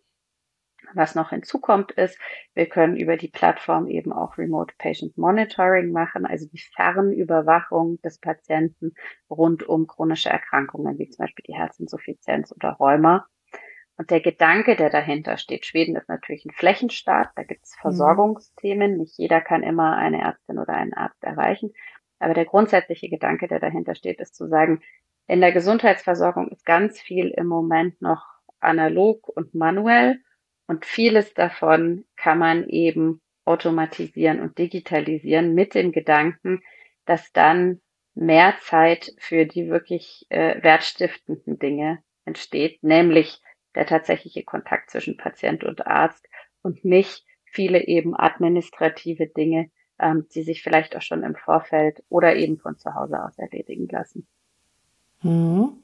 Was 0.94 1.14
noch 1.14 1.30
hinzukommt 1.30 1.92
ist, 1.92 2.18
wir 2.54 2.66
können 2.66 2.96
über 2.96 3.16
die 3.16 3.28
Plattform 3.28 3.86
eben 3.88 4.12
auch 4.12 4.38
Remote 4.38 4.74
Patient 4.78 5.16
Monitoring 5.18 5.92
machen, 5.92 6.24
also 6.24 6.46
die 6.46 6.62
Fernüberwachung 6.74 8.00
des 8.02 8.18
Patienten 8.18 8.94
rund 9.28 9.62
um 9.62 9.86
chronische 9.86 10.30
Erkrankungen, 10.30 10.98
wie 10.98 11.08
zum 11.08 11.24
Beispiel 11.24 11.44
die 11.46 11.56
Herzinsuffizienz 11.56 12.52
oder 12.52 12.70
Rheuma. 12.72 13.26
Und 13.98 14.10
der 14.10 14.20
Gedanke, 14.20 14.76
der 14.76 14.90
dahinter 14.90 15.36
steht, 15.38 15.66
Schweden 15.66 15.96
ist 15.96 16.08
natürlich 16.08 16.44
ein 16.44 16.52
Flächenstaat, 16.52 17.30
da 17.34 17.42
gibt 17.42 17.64
es 17.64 17.74
mhm. 17.76 17.80
Versorgungsthemen, 17.82 18.96
nicht 18.96 19.18
jeder 19.18 19.40
kann 19.40 19.62
immer 19.62 19.96
eine 19.96 20.22
Ärztin 20.22 20.58
oder 20.58 20.74
einen 20.74 20.94
Arzt 20.94 21.22
erreichen. 21.22 21.72
Aber 22.20 22.32
der 22.32 22.44
grundsätzliche 22.44 23.08
Gedanke, 23.08 23.48
der 23.48 23.60
dahinter 23.60 23.94
steht, 23.94 24.20
ist 24.20 24.34
zu 24.34 24.48
sagen, 24.48 24.82
in 25.26 25.40
der 25.40 25.52
Gesundheitsversorgung 25.52 26.48
ist 26.48 26.64
ganz 26.64 27.00
viel 27.00 27.28
im 27.36 27.46
Moment 27.46 28.00
noch 28.00 28.24
analog 28.60 29.28
und 29.28 29.54
manuell 29.54 30.20
und 30.68 30.84
vieles 30.84 31.34
davon 31.34 32.04
kann 32.16 32.38
man 32.38 32.68
eben 32.68 33.20
automatisieren 33.44 34.40
und 34.40 34.58
digitalisieren 34.58 35.54
mit 35.54 35.74
dem 35.74 35.90
Gedanken, 35.90 36.62
dass 37.06 37.32
dann 37.32 37.80
mehr 38.14 38.54
Zeit 38.60 39.12
für 39.18 39.46
die 39.46 39.68
wirklich 39.68 40.26
äh, 40.28 40.62
wertstiftenden 40.62 41.58
Dinge 41.58 42.02
entsteht, 42.26 42.82
nämlich 42.82 43.40
der 43.74 43.86
tatsächliche 43.86 44.44
Kontakt 44.44 44.90
zwischen 44.90 45.16
Patient 45.16 45.64
und 45.64 45.86
Arzt 45.86 46.28
und 46.62 46.84
nicht 46.84 47.24
viele 47.44 47.86
eben 47.86 48.14
administrative 48.14 49.26
Dinge, 49.26 49.70
ähm, 49.98 50.26
die 50.34 50.42
sich 50.42 50.62
vielleicht 50.62 50.94
auch 50.96 51.02
schon 51.02 51.22
im 51.22 51.34
Vorfeld 51.34 52.02
oder 52.10 52.36
eben 52.36 52.58
von 52.58 52.76
zu 52.76 52.94
Hause 52.94 53.24
aus 53.24 53.38
erledigen 53.38 53.88
lassen. 53.88 54.26
Mhm. 55.22 55.82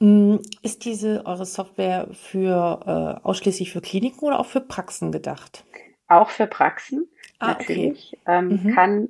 Hm, 0.00 0.40
ist 0.62 0.84
diese 0.84 1.26
eure 1.26 1.44
Software 1.44 2.08
für 2.12 2.80
äh, 2.86 3.26
ausschließlich 3.26 3.72
für 3.72 3.80
Kliniken 3.80 4.24
oder 4.24 4.38
auch 4.38 4.46
für 4.46 4.60
Praxen 4.60 5.10
gedacht? 5.10 5.64
Auch 6.06 6.30
für 6.30 6.46
Praxen 6.46 7.08
ah, 7.38 7.48
natürlich. 7.48 8.16
Okay. 8.22 8.38
Ähm, 8.38 8.48
mhm. 8.62 8.74
Kann 8.74 9.08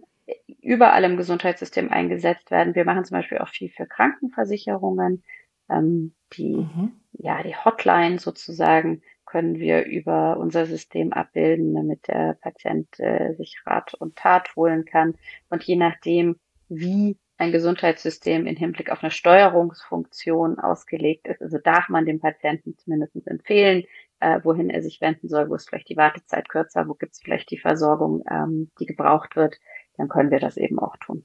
überall 0.63 1.05
im 1.05 1.17
Gesundheitssystem 1.17 1.91
eingesetzt 1.91 2.51
werden. 2.51 2.75
Wir 2.75 2.85
machen 2.85 3.05
zum 3.05 3.17
Beispiel 3.17 3.39
auch 3.39 3.49
viel 3.49 3.69
für 3.69 3.87
Krankenversicherungen. 3.87 5.23
Ähm, 5.71 6.15
die, 6.33 6.57
mhm. 6.57 6.93
ja, 7.13 7.43
die 7.43 7.57
Hotline 7.57 8.19
sozusagen 8.19 9.03
können 9.27 9.59
wir 9.59 9.85
über 9.85 10.39
unser 10.39 10.65
System 10.65 11.13
abbilden, 11.13 11.75
damit 11.75 12.09
der 12.09 12.39
Patient 12.41 12.89
äh, 12.99 13.35
sich 13.35 13.61
Rat 13.67 13.93
und 13.93 14.17
Tat 14.17 14.57
holen 14.57 14.87
kann. 14.87 15.17
Und 15.51 15.63
je 15.65 15.77
nachdem, 15.77 16.37
wie 16.71 17.19
ein 17.39 17.53
Gesundheitssystem 17.53 18.47
in 18.47 18.57
Hinblick 18.57 18.91
auf 18.91 19.03
eine 19.03 19.13
Steuerungsfunktion 19.13 20.59
ausgelegt 20.59 21.29
ist. 21.29 21.41
Also 21.41 21.59
darf 21.59 21.89
man 21.89 22.05
dem 22.05 22.21
Patienten 22.21 22.77
zumindest 22.77 23.15
empfehlen, 23.27 23.85
äh, 24.21 24.41
wohin 24.43 24.71
er 24.71 24.83
sich 24.83 25.01
wenden 25.01 25.29
soll, 25.29 25.49
wo 25.49 25.55
ist 25.55 25.69
vielleicht 25.69 25.89
die 25.89 25.97
Wartezeit 25.97 26.49
kürzer, 26.49 26.89
wo 26.89 26.95
gibt 26.95 27.13
es 27.13 27.21
vielleicht 27.21 27.51
die 27.51 27.59
Versorgung, 27.59 28.25
ähm, 28.31 28.71
die 28.81 28.87
gebraucht 28.87 29.37
wird, 29.37 29.59
dann 29.97 30.09
können 30.09 30.31
wir 30.31 30.41
das 30.41 30.57
eben 30.57 30.79
auch 30.81 30.97
tun. 30.97 31.25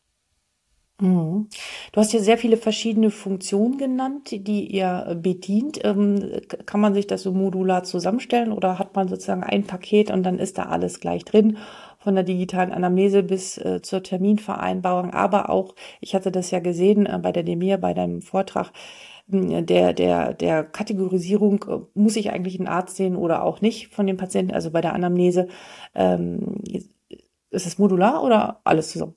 Mhm. 1.01 1.49
Du 1.91 1.99
hast 1.99 2.13
ja 2.13 2.19
sehr 2.19 2.37
viele 2.37 2.57
verschiedene 2.57 3.09
Funktionen 3.09 3.77
genannt, 3.77 4.29
die 4.31 4.67
ihr 4.67 5.17
bedient. 5.21 5.83
Ähm, 5.83 6.39
kann 6.65 6.79
man 6.79 6.93
sich 6.93 7.07
das 7.07 7.23
so 7.23 7.31
modular 7.31 7.83
zusammenstellen 7.83 8.51
oder 8.51 8.77
hat 8.77 8.95
man 8.95 9.07
sozusagen 9.07 9.43
ein 9.43 9.65
Paket 9.65 10.11
und 10.11 10.23
dann 10.23 10.37
ist 10.37 10.59
da 10.59 10.63
alles 10.63 10.99
gleich 10.99 11.25
drin? 11.25 11.57
Von 12.03 12.15
der 12.15 12.23
digitalen 12.23 12.73
Anamnese 12.73 13.23
bis 13.23 13.57
äh, 13.57 13.81
zur 13.81 14.03
Terminvereinbarung, 14.03 15.11
aber 15.11 15.49
auch, 15.49 15.73
ich 16.01 16.13
hatte 16.13 16.31
das 16.31 16.51
ja 16.51 16.59
gesehen 16.59 17.05
äh, 17.05 17.17
bei 17.17 17.31
der 17.31 17.43
Demir, 17.43 17.77
bei 17.77 17.93
deinem 17.93 18.21
Vortrag, 18.21 18.71
hm, 19.29 19.65
der, 19.65 19.93
der, 19.93 20.33
der 20.33 20.65
Kategorisierung, 20.65 21.63
äh, 21.69 21.79
muss 21.93 22.17
ich 22.17 22.31
eigentlich 22.31 22.59
einen 22.59 22.67
Arzt 22.67 22.97
sehen 22.97 23.15
oder 23.15 23.43
auch 23.43 23.61
nicht 23.61 23.87
von 23.93 24.05
dem 24.05 24.17
Patienten, 24.17 24.53
also 24.53 24.69
bei 24.69 24.81
der 24.81 24.93
Anamnese, 24.93 25.47
ähm, 25.95 26.61
ist 27.49 27.65
es 27.67 27.77
modular 27.77 28.23
oder 28.23 28.59
alles 28.65 28.91
zusammen? 28.91 29.15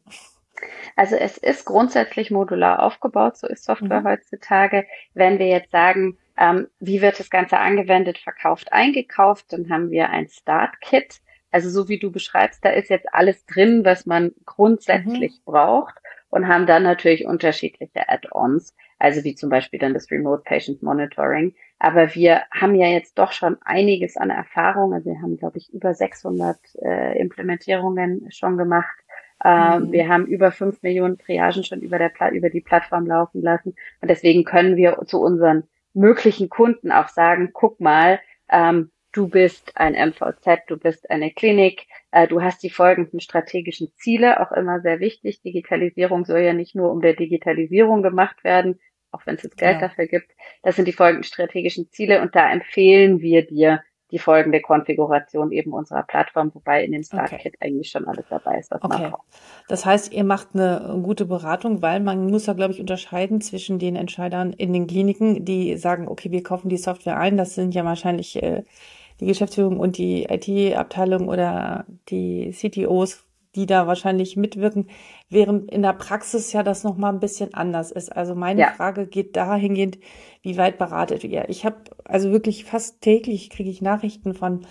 Also 0.94 1.16
es 1.16 1.36
ist 1.36 1.64
grundsätzlich 1.64 2.30
modular 2.30 2.82
aufgebaut, 2.82 3.36
so 3.36 3.46
ist 3.48 3.64
Software 3.64 4.00
mhm. 4.00 4.06
heutzutage. 4.06 4.86
Wenn 5.12 5.38
wir 5.38 5.48
jetzt 5.48 5.72
sagen, 5.72 6.18
ähm, 6.38 6.68
wie 6.78 7.02
wird 7.02 7.18
das 7.18 7.30
Ganze 7.30 7.58
angewendet, 7.58 8.18
verkauft, 8.18 8.72
eingekauft, 8.72 9.52
dann 9.52 9.70
haben 9.70 9.90
wir 9.90 10.10
ein 10.10 10.28
Start-Kit. 10.28 11.20
Also 11.50 11.70
so 11.70 11.88
wie 11.88 11.98
du 11.98 12.10
beschreibst, 12.10 12.64
da 12.64 12.70
ist 12.70 12.90
jetzt 12.90 13.12
alles 13.12 13.46
drin, 13.46 13.84
was 13.84 14.06
man 14.06 14.32
grundsätzlich 14.44 15.40
mhm. 15.40 15.50
braucht 15.52 15.94
und 16.30 16.48
haben 16.48 16.66
dann 16.66 16.82
natürlich 16.82 17.26
unterschiedliche 17.26 18.08
Add-ons, 18.08 18.74
also 18.98 19.24
wie 19.24 19.34
zum 19.34 19.50
Beispiel 19.50 19.78
dann 19.78 19.94
das 19.94 20.10
Remote 20.10 20.42
Patient 20.44 20.82
Monitoring. 20.82 21.54
Aber 21.78 22.14
wir 22.14 22.42
haben 22.50 22.74
ja 22.74 22.88
jetzt 22.88 23.18
doch 23.18 23.32
schon 23.32 23.56
einiges 23.62 24.16
an 24.16 24.30
Erfahrung. 24.30 24.94
Also 24.94 25.10
wir 25.10 25.20
haben, 25.20 25.36
glaube 25.36 25.58
ich, 25.58 25.72
über 25.72 25.94
600 25.94 26.56
äh, 26.82 27.18
Implementierungen 27.18 28.30
schon 28.30 28.56
gemacht. 28.56 28.96
Äh, 29.44 29.78
mhm. 29.78 29.92
Wir 29.92 30.08
haben 30.08 30.26
über 30.26 30.50
5 30.50 30.82
Millionen 30.82 31.18
Triagen 31.18 31.64
schon 31.64 31.82
über, 31.82 31.98
der 31.98 32.08
Pla 32.08 32.30
über 32.30 32.50
die 32.50 32.62
Plattform 32.62 33.06
laufen 33.06 33.42
lassen. 33.42 33.74
Und 34.00 34.10
deswegen 34.10 34.44
können 34.44 34.76
wir 34.76 34.98
zu 35.06 35.20
unseren 35.20 35.64
möglichen 35.92 36.48
Kunden 36.48 36.92
auch 36.92 37.08
sagen, 37.08 37.50
guck 37.52 37.80
mal, 37.80 38.20
ähm, 38.50 38.90
du 39.16 39.28
bist 39.28 39.72
ein 39.76 39.94
MVZ, 39.94 40.66
du 40.68 40.76
bist 40.76 41.10
eine 41.10 41.30
Klinik, 41.30 41.86
äh, 42.10 42.28
du 42.28 42.42
hast 42.42 42.62
die 42.62 42.70
folgenden 42.70 43.20
strategischen 43.20 43.90
Ziele, 43.96 44.40
auch 44.40 44.52
immer 44.52 44.80
sehr 44.80 45.00
wichtig. 45.00 45.40
Digitalisierung 45.40 46.26
soll 46.26 46.40
ja 46.40 46.52
nicht 46.52 46.74
nur 46.74 46.92
um 46.92 47.00
der 47.00 47.14
Digitalisierung 47.14 48.02
gemacht 48.02 48.44
werden, 48.44 48.78
auch 49.12 49.22
wenn 49.24 49.36
es 49.36 49.42
jetzt 49.42 49.56
Geld 49.56 49.80
ja. 49.80 49.88
dafür 49.88 50.06
gibt. 50.06 50.32
Das 50.62 50.76
sind 50.76 50.86
die 50.86 50.92
folgenden 50.92 51.24
strategischen 51.24 51.90
Ziele 51.90 52.20
und 52.20 52.36
da 52.36 52.52
empfehlen 52.52 53.20
wir 53.20 53.46
dir 53.46 53.82
die 54.12 54.18
folgende 54.18 54.60
Konfiguration 54.60 55.50
eben 55.50 55.72
unserer 55.72 56.04
Plattform, 56.04 56.54
wobei 56.54 56.84
in 56.84 56.92
dem 56.92 57.02
Start-Kit 57.02 57.54
okay. 57.54 57.56
eigentlich 57.60 57.90
schon 57.90 58.06
alles 58.06 58.24
dabei 58.30 58.58
ist, 58.58 58.70
was 58.70 58.82
okay. 58.82 59.02
man 59.02 59.10
braucht. 59.10 59.26
Das 59.68 59.84
heißt, 59.84 60.12
ihr 60.12 60.22
macht 60.22 60.48
eine 60.54 61.00
gute 61.02 61.26
Beratung, 61.26 61.82
weil 61.82 61.98
man 61.98 62.26
muss 62.30 62.46
ja, 62.46 62.52
glaube 62.52 62.72
ich, 62.72 62.80
unterscheiden 62.80 63.40
zwischen 63.40 63.80
den 63.80 63.96
Entscheidern 63.96 64.52
in 64.52 64.72
den 64.72 64.86
Kliniken, 64.86 65.44
die 65.44 65.76
sagen, 65.76 66.06
okay, 66.06 66.30
wir 66.30 66.44
kaufen 66.44 66.68
die 66.68 66.76
Software 66.76 67.18
ein, 67.18 67.36
das 67.36 67.56
sind 67.56 67.74
ja 67.74 67.84
wahrscheinlich 67.84 68.40
äh, 68.40 68.62
die 69.20 69.26
Geschäftsführung 69.26 69.78
und 69.78 69.98
die 69.98 70.24
IT-Abteilung 70.24 71.28
oder 71.28 71.86
die 72.08 72.50
CTOs, 72.52 73.24
die 73.54 73.66
da 73.66 73.86
wahrscheinlich 73.86 74.36
mitwirken, 74.36 74.88
während 75.30 75.70
in 75.70 75.82
der 75.82 75.94
Praxis 75.94 76.52
ja 76.52 76.62
das 76.62 76.84
nochmal 76.84 77.12
ein 77.12 77.20
bisschen 77.20 77.54
anders 77.54 77.90
ist. 77.90 78.14
Also 78.14 78.34
meine 78.34 78.60
ja. 78.60 78.72
Frage 78.72 79.06
geht 79.06 79.34
dahingehend, 79.36 79.98
wie 80.42 80.58
weit 80.58 80.78
beratet 80.78 81.24
ihr? 81.24 81.48
Ich 81.48 81.64
habe 81.64 81.76
also 82.04 82.30
wirklich 82.30 82.64
fast 82.64 83.00
täglich 83.00 83.48
kriege 83.48 83.70
ich 83.70 83.80
Nachrichten 83.80 84.34
von 84.34 84.66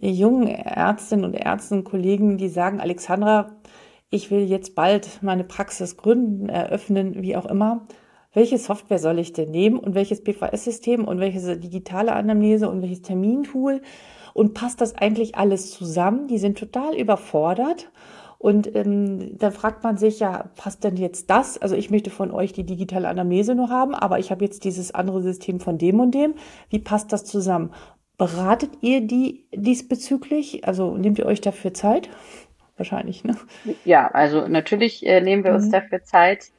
jungen 0.00 0.48
Ärztinnen 0.48 1.24
und 1.24 1.34
Ärzten, 1.34 1.84
Kollegen, 1.84 2.38
die 2.38 2.48
sagen, 2.48 2.80
Alexandra, 2.80 3.56
ich 4.10 4.30
will 4.30 4.44
jetzt 4.44 4.74
bald 4.74 5.22
meine 5.22 5.44
Praxis 5.44 5.96
gründen, 5.96 6.48
eröffnen, 6.48 7.22
wie 7.22 7.36
auch 7.36 7.46
immer 7.46 7.86
welche 8.34 8.58
Software 8.58 8.98
soll 8.98 9.18
ich 9.18 9.32
denn 9.32 9.50
nehmen 9.50 9.78
und 9.78 9.94
welches 9.94 10.22
PVS-System 10.22 11.04
und 11.04 11.20
welches 11.20 11.60
digitale 11.60 12.12
Anamnese 12.12 12.68
und 12.68 12.82
welches 12.82 13.02
Termintool 13.02 13.80
und 14.34 14.52
passt 14.52 14.80
das 14.80 14.94
eigentlich 14.96 15.36
alles 15.36 15.70
zusammen? 15.70 16.26
Die 16.26 16.38
sind 16.38 16.58
total 16.58 16.94
überfordert. 16.94 17.90
Und 18.38 18.74
ähm, 18.76 19.38
dann 19.38 19.52
fragt 19.52 19.84
man 19.84 19.96
sich 19.96 20.20
ja, 20.20 20.50
passt 20.56 20.84
denn 20.84 20.98
jetzt 20.98 21.30
das? 21.30 21.56
Also 21.56 21.76
ich 21.76 21.90
möchte 21.90 22.10
von 22.10 22.30
euch 22.30 22.52
die 22.52 22.66
digitale 22.66 23.08
Anamnese 23.08 23.54
nur 23.54 23.70
haben, 23.70 23.94
aber 23.94 24.18
ich 24.18 24.30
habe 24.30 24.44
jetzt 24.44 24.64
dieses 24.64 24.94
andere 24.94 25.22
System 25.22 25.60
von 25.60 25.78
dem 25.78 25.98
und 25.98 26.14
dem. 26.14 26.34
Wie 26.68 26.78
passt 26.78 27.10
das 27.12 27.24
zusammen? 27.24 27.72
Beratet 28.18 28.70
ihr 28.82 29.00
die 29.00 29.46
diesbezüglich? 29.54 30.66
Also 30.66 30.94
nehmt 30.94 31.18
ihr 31.18 31.24
euch 31.24 31.40
dafür 31.40 31.72
Zeit? 31.72 32.10
Wahrscheinlich, 32.76 33.24
ne? 33.24 33.36
Ja, 33.84 34.08
also 34.08 34.46
natürlich 34.46 35.06
äh, 35.06 35.20
nehmen 35.20 35.44
wir 35.44 35.52
mhm. 35.52 35.56
uns 35.56 35.70
dafür 35.70 36.02
Zeit 36.02 36.50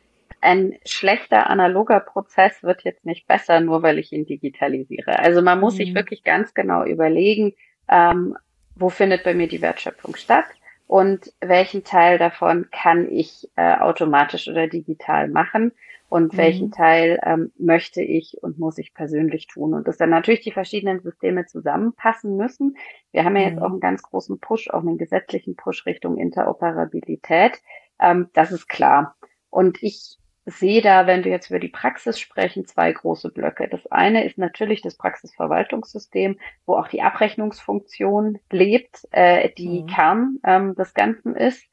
ein 0.45 0.77
schlechter 0.85 1.49
analoger 1.49 1.99
Prozess 1.99 2.63
wird 2.63 2.83
jetzt 2.83 3.05
nicht 3.05 3.27
besser, 3.27 3.59
nur 3.59 3.81
weil 3.83 3.99
ich 3.99 4.13
ihn 4.13 4.25
digitalisiere. 4.25 5.19
Also 5.19 5.41
man 5.41 5.59
muss 5.59 5.73
mhm. 5.73 5.77
sich 5.77 5.95
wirklich 5.95 6.23
ganz 6.23 6.53
genau 6.53 6.85
überlegen, 6.85 7.53
ähm, 7.89 8.37
wo 8.75 8.89
findet 8.89 9.23
bei 9.23 9.33
mir 9.33 9.47
die 9.47 9.61
Wertschöpfung 9.61 10.15
statt 10.15 10.45
und 10.87 11.33
welchen 11.41 11.83
Teil 11.83 12.19
davon 12.19 12.67
kann 12.71 13.09
ich 13.09 13.49
äh, 13.55 13.75
automatisch 13.75 14.47
oder 14.47 14.67
digital 14.67 15.27
machen 15.27 15.71
und 16.09 16.33
mhm. 16.33 16.37
welchen 16.37 16.71
Teil 16.71 17.19
ähm, 17.23 17.51
möchte 17.57 18.03
ich 18.03 18.37
und 18.41 18.59
muss 18.59 18.77
ich 18.77 18.93
persönlich 18.93 19.47
tun. 19.47 19.73
Und 19.73 19.87
dass 19.87 19.97
dann 19.97 20.11
natürlich 20.11 20.41
die 20.41 20.51
verschiedenen 20.51 21.01
Systeme 21.01 21.47
zusammenpassen 21.47 22.37
müssen. 22.37 22.77
Wir 23.11 23.25
haben 23.25 23.35
ja 23.35 23.43
jetzt 23.43 23.57
mhm. 23.57 23.63
auch 23.63 23.71
einen 23.71 23.79
ganz 23.79 24.03
großen 24.03 24.39
Push, 24.39 24.69
auch 24.69 24.81
einen 24.81 24.99
gesetzlichen 24.99 25.55
Push 25.55 25.87
Richtung 25.87 26.17
Interoperabilität. 26.17 27.59
Ähm, 27.99 28.29
das 28.33 28.51
ist 28.51 28.69
klar. 28.69 29.15
Und 29.49 29.81
ich 29.81 30.19
sehe 30.45 30.81
da, 30.81 31.07
wenn 31.07 31.23
wir 31.23 31.31
jetzt 31.31 31.49
über 31.49 31.59
die 31.59 31.69
Praxis 31.69 32.19
sprechen, 32.19 32.65
zwei 32.65 32.91
große 32.91 33.31
Blöcke. 33.31 33.67
Das 33.67 33.85
eine 33.87 34.25
ist 34.25 34.37
natürlich 34.37 34.81
das 34.81 34.95
Praxisverwaltungssystem, 34.95 36.39
wo 36.65 36.75
auch 36.75 36.87
die 36.87 37.01
Abrechnungsfunktion 37.01 38.39
lebt, 38.51 39.07
äh, 39.11 39.49
die 39.57 39.81
mhm. 39.81 39.87
Kern 39.87 40.39
ähm, 40.43 40.75
des 40.75 40.93
Ganzen 40.93 41.35
ist. 41.35 41.65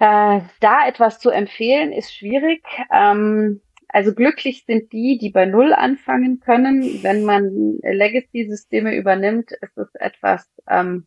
Äh, 0.00 0.40
da 0.60 0.86
etwas 0.86 1.20
zu 1.20 1.30
empfehlen, 1.30 1.92
ist 1.92 2.14
schwierig. 2.14 2.64
Ähm, 2.90 3.60
also 3.88 4.14
glücklich 4.14 4.64
sind 4.66 4.92
die, 4.92 5.18
die 5.18 5.30
bei 5.30 5.46
Null 5.46 5.72
anfangen 5.72 6.40
können. 6.40 7.02
Wenn 7.02 7.24
man 7.24 7.78
Legacy-Systeme 7.82 8.94
übernimmt, 8.94 9.52
ist 9.52 9.76
es 9.76 9.94
etwas 9.94 10.48
ähm, 10.68 11.06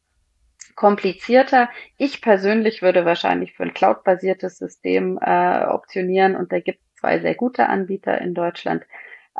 komplizierter. 0.76 1.70
Ich 1.98 2.22
persönlich 2.22 2.82
würde 2.82 3.06
wahrscheinlich 3.06 3.54
für 3.54 3.64
ein 3.64 3.74
cloud-basiertes 3.74 4.58
System 4.58 5.20
äh, 5.22 5.66
optionieren 5.66 6.36
und 6.36 6.52
da 6.52 6.60
gibt 6.60 6.80
es 6.80 7.02
zwei 7.02 7.20
sehr 7.20 7.36
gute 7.36 7.68
Anbieter 7.68 8.20
in 8.20 8.34
Deutschland, 8.34 8.84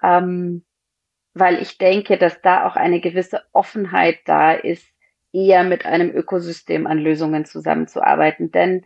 ähm, 0.02 0.64
weil 1.34 1.62
ich 1.62 1.78
denke, 1.78 2.18
dass 2.18 2.42
da 2.42 2.68
auch 2.68 2.76
eine 2.76 3.00
gewisse 3.00 3.42
Offenheit 3.54 4.20
da 4.26 4.54
ist, 4.54 4.88
eher 5.32 5.64
mit 5.64 5.86
einem 5.86 6.12
Ökosystem 6.12 6.86
an 6.86 7.00
Lösungen 7.00 7.46
zusammenzuarbeiten. 7.46 8.52
Denn 8.52 8.86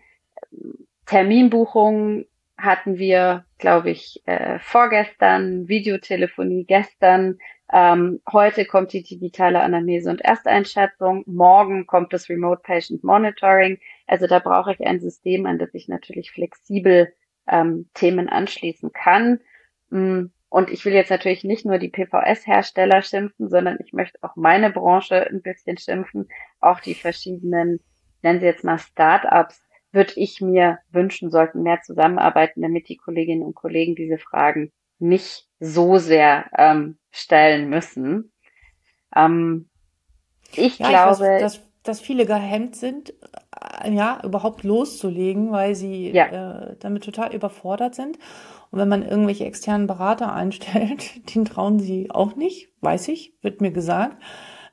ähm, 0.52 0.88
Terminbuchungen 1.06 2.26
hatten 2.58 2.98
wir, 2.98 3.46
glaube 3.60 3.92
ich, 3.92 4.24
äh, 4.26 4.60
vorgestern, 4.60 5.68
Videotelefonie 5.68 6.66
gestern, 6.66 7.38
ähm, 7.72 8.22
heute 8.32 8.66
kommt 8.66 8.94
die 8.94 9.04
digitale 9.04 9.62
Anamnese 9.62 10.10
und 10.10 10.22
Ersteinschätzung, 10.22 11.24
morgen 11.26 11.86
kommt 11.86 12.14
das 12.14 12.30
Remote 12.30 12.62
Patient 12.64 13.04
Monitoring. 13.04 13.80
Also 14.06 14.26
da 14.28 14.40
brauche 14.40 14.72
ich 14.72 14.86
ein 14.86 15.02
System, 15.02 15.46
an 15.46 15.60
das 15.60 15.74
ich 15.74 15.90
natürlich 15.90 16.32
flexibel 16.32 17.14
ähm, 17.48 17.90
Themen 17.94 18.30
anschließen 18.30 18.94
kann. 18.94 19.42
Mm, 19.90 20.28
und 20.50 20.70
ich 20.70 20.86
will 20.86 20.94
jetzt 20.94 21.10
natürlich 21.10 21.44
nicht 21.44 21.66
nur 21.66 21.78
die 21.78 21.90
PVS-Hersteller 21.90 23.02
schimpfen, 23.02 23.50
sondern 23.50 23.78
ich 23.84 23.92
möchte 23.92 24.20
auch 24.22 24.38
meine 24.38 24.72
Branche 24.72 25.28
ein 25.28 25.42
bisschen 25.42 25.78
schimpfen, 25.78 26.30
auch 26.62 26.80
die 26.80 26.96
verschiedenen, 26.96 27.82
nennen 28.22 28.40
Sie 28.40 28.46
jetzt 28.46 28.64
mal 28.64 28.80
Startups, 28.80 29.62
würde 29.92 30.14
ich 30.16 30.40
mir 30.40 30.80
wünschen, 30.92 31.32
sollten 31.32 31.64
mehr 31.64 31.82
zusammenarbeiten, 31.82 32.62
damit 32.62 32.88
die 32.88 32.96
Kolleginnen 32.96 33.44
und 33.44 33.56
Kollegen 33.56 33.96
diese 33.96 34.18
Fragen 34.18 34.72
nicht 35.00 35.48
so 35.60 35.98
sehr 35.98 36.46
ähm, 36.58 36.98
stellen 37.12 37.70
müssen. 37.70 38.32
Ähm, 39.16 39.70
ich 40.54 40.80
ja, 40.80 40.90
glaube, 40.90 41.14
ich 41.14 41.20
weiß, 41.20 41.42
dass, 41.42 41.62
dass 41.84 42.02
viele 42.02 42.26
gehemmt 42.26 42.76
sind, 42.76 43.14
äh, 43.82 43.92
ja, 43.92 44.20
überhaupt 44.24 44.64
loszulegen, 44.64 45.52
weil 45.52 45.76
sie 45.76 46.12
ja. 46.12 46.70
äh, 46.70 46.76
damit 46.80 47.04
total 47.04 47.34
überfordert 47.34 47.96
sind. 47.96 48.18
Und 48.70 48.80
wenn 48.80 48.90
man 48.90 49.08
irgendwelche 49.08 49.46
externen 49.46 49.88
Berater 49.88 50.34
einstellt, 50.34 51.22
den 51.36 51.46
trauen 51.46 51.80
sie 51.80 52.12
auch 52.12 52.36
nicht, 52.36 52.70
weiß 52.82 53.08
ich, 53.10 53.34
wird 53.42 53.62
mir 53.62 53.72
gesagt. 53.72 54.18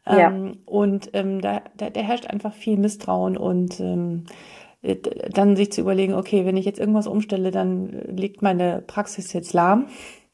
Ähm, 0.07 0.19
ja. 0.19 0.52
Und 0.66 1.11
ähm, 1.14 1.40
da, 1.40 1.62
da, 1.76 1.90
da 1.90 2.00
herrscht 2.00 2.26
einfach 2.26 2.52
viel 2.52 2.76
Misstrauen 2.76 3.37
und 3.37 3.81
ähm, 3.81 4.25
äh, 4.26 4.33
dann 5.31 5.57
sich 5.57 5.73
zu 5.73 5.81
überlegen, 5.81 6.14
okay, 6.14 6.45
wenn 6.45 6.57
ich 6.57 6.64
jetzt 6.64 6.79
irgendwas 6.79 7.07
umstelle, 7.07 7.50
dann 7.50 7.88
liegt 8.09 8.43
meine 8.43 8.83
Praxis 8.87 9.33
jetzt 9.33 9.53
lahm. 9.53 9.87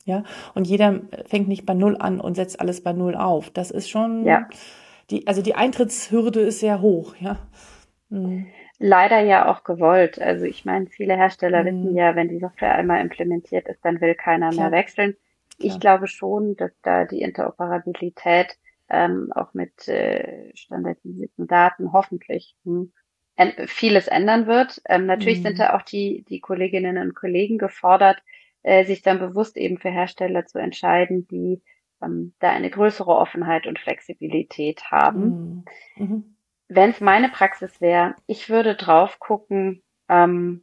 Ja, 0.04 0.24
und 0.54 0.66
jeder 0.66 1.00
fängt 1.26 1.46
nicht 1.46 1.66
bei 1.66 1.74
Null 1.74 1.96
an 1.98 2.20
und 2.20 2.34
setzt 2.34 2.58
alles 2.60 2.82
bei 2.82 2.92
Null 2.92 3.14
auf. 3.14 3.50
Das 3.50 3.70
ist 3.70 3.88
schon, 3.88 4.24
ja. 4.24 4.48
die, 5.10 5.26
also 5.26 5.42
die 5.42 5.54
Eintrittshürde 5.54 6.40
ist 6.40 6.60
sehr 6.60 6.80
hoch, 6.80 7.14
ja. 7.20 7.38
Mhm. 8.08 8.46
Leider 8.78 9.20
ja 9.20 9.50
auch 9.50 9.62
gewollt. 9.62 10.20
Also 10.20 10.46
ich 10.46 10.64
meine, 10.64 10.86
viele 10.86 11.14
Hersteller 11.14 11.62
mhm. 11.62 11.66
wissen 11.66 11.96
ja, 11.96 12.16
wenn 12.16 12.28
die 12.28 12.40
Software 12.40 12.74
einmal 12.74 13.02
implementiert 13.02 13.68
ist, 13.68 13.84
dann 13.84 14.00
will 14.00 14.14
keiner 14.14 14.50
Klar. 14.50 14.70
mehr 14.70 14.78
wechseln. 14.78 15.16
Ich 15.58 15.78
Klar. 15.78 15.80
glaube 15.80 16.06
schon, 16.08 16.56
dass 16.56 16.72
da 16.82 17.04
die 17.04 17.20
Interoperabilität 17.20 18.56
ähm, 18.88 19.30
auch 19.34 19.52
mit 19.52 19.86
äh, 19.86 20.50
standardisierten 20.56 21.46
Daten 21.46 21.92
hoffentlich 21.92 22.56
hm, 22.64 22.90
vieles 23.66 24.08
ändern 24.08 24.46
wird. 24.46 24.80
Ähm, 24.88 25.06
natürlich 25.06 25.38
mhm. 25.40 25.44
sind 25.44 25.58
da 25.58 25.74
auch 25.74 25.82
die, 25.82 26.24
die 26.28 26.40
Kolleginnen 26.40 26.98
und 26.98 27.14
Kollegen 27.14 27.58
gefordert, 27.58 28.22
äh, 28.62 28.84
sich 28.84 29.02
dann 29.02 29.18
bewusst 29.18 29.56
eben 29.56 29.78
für 29.78 29.90
Hersteller 29.90 30.46
zu 30.46 30.58
entscheiden, 30.58 31.26
die 31.28 31.62
ähm, 32.02 32.34
da 32.40 32.50
eine 32.50 32.70
größere 32.70 33.10
Offenheit 33.10 33.66
und 33.66 33.78
Flexibilität 33.78 34.90
haben. 34.90 35.64
Mhm. 35.96 36.04
Mhm. 36.04 36.36
Wenn 36.68 36.90
es 36.90 37.00
meine 37.00 37.28
Praxis 37.28 37.80
wäre, 37.80 38.14
ich 38.26 38.48
würde 38.48 38.76
drauf 38.76 39.18
gucken, 39.18 39.82
ähm, 40.08 40.62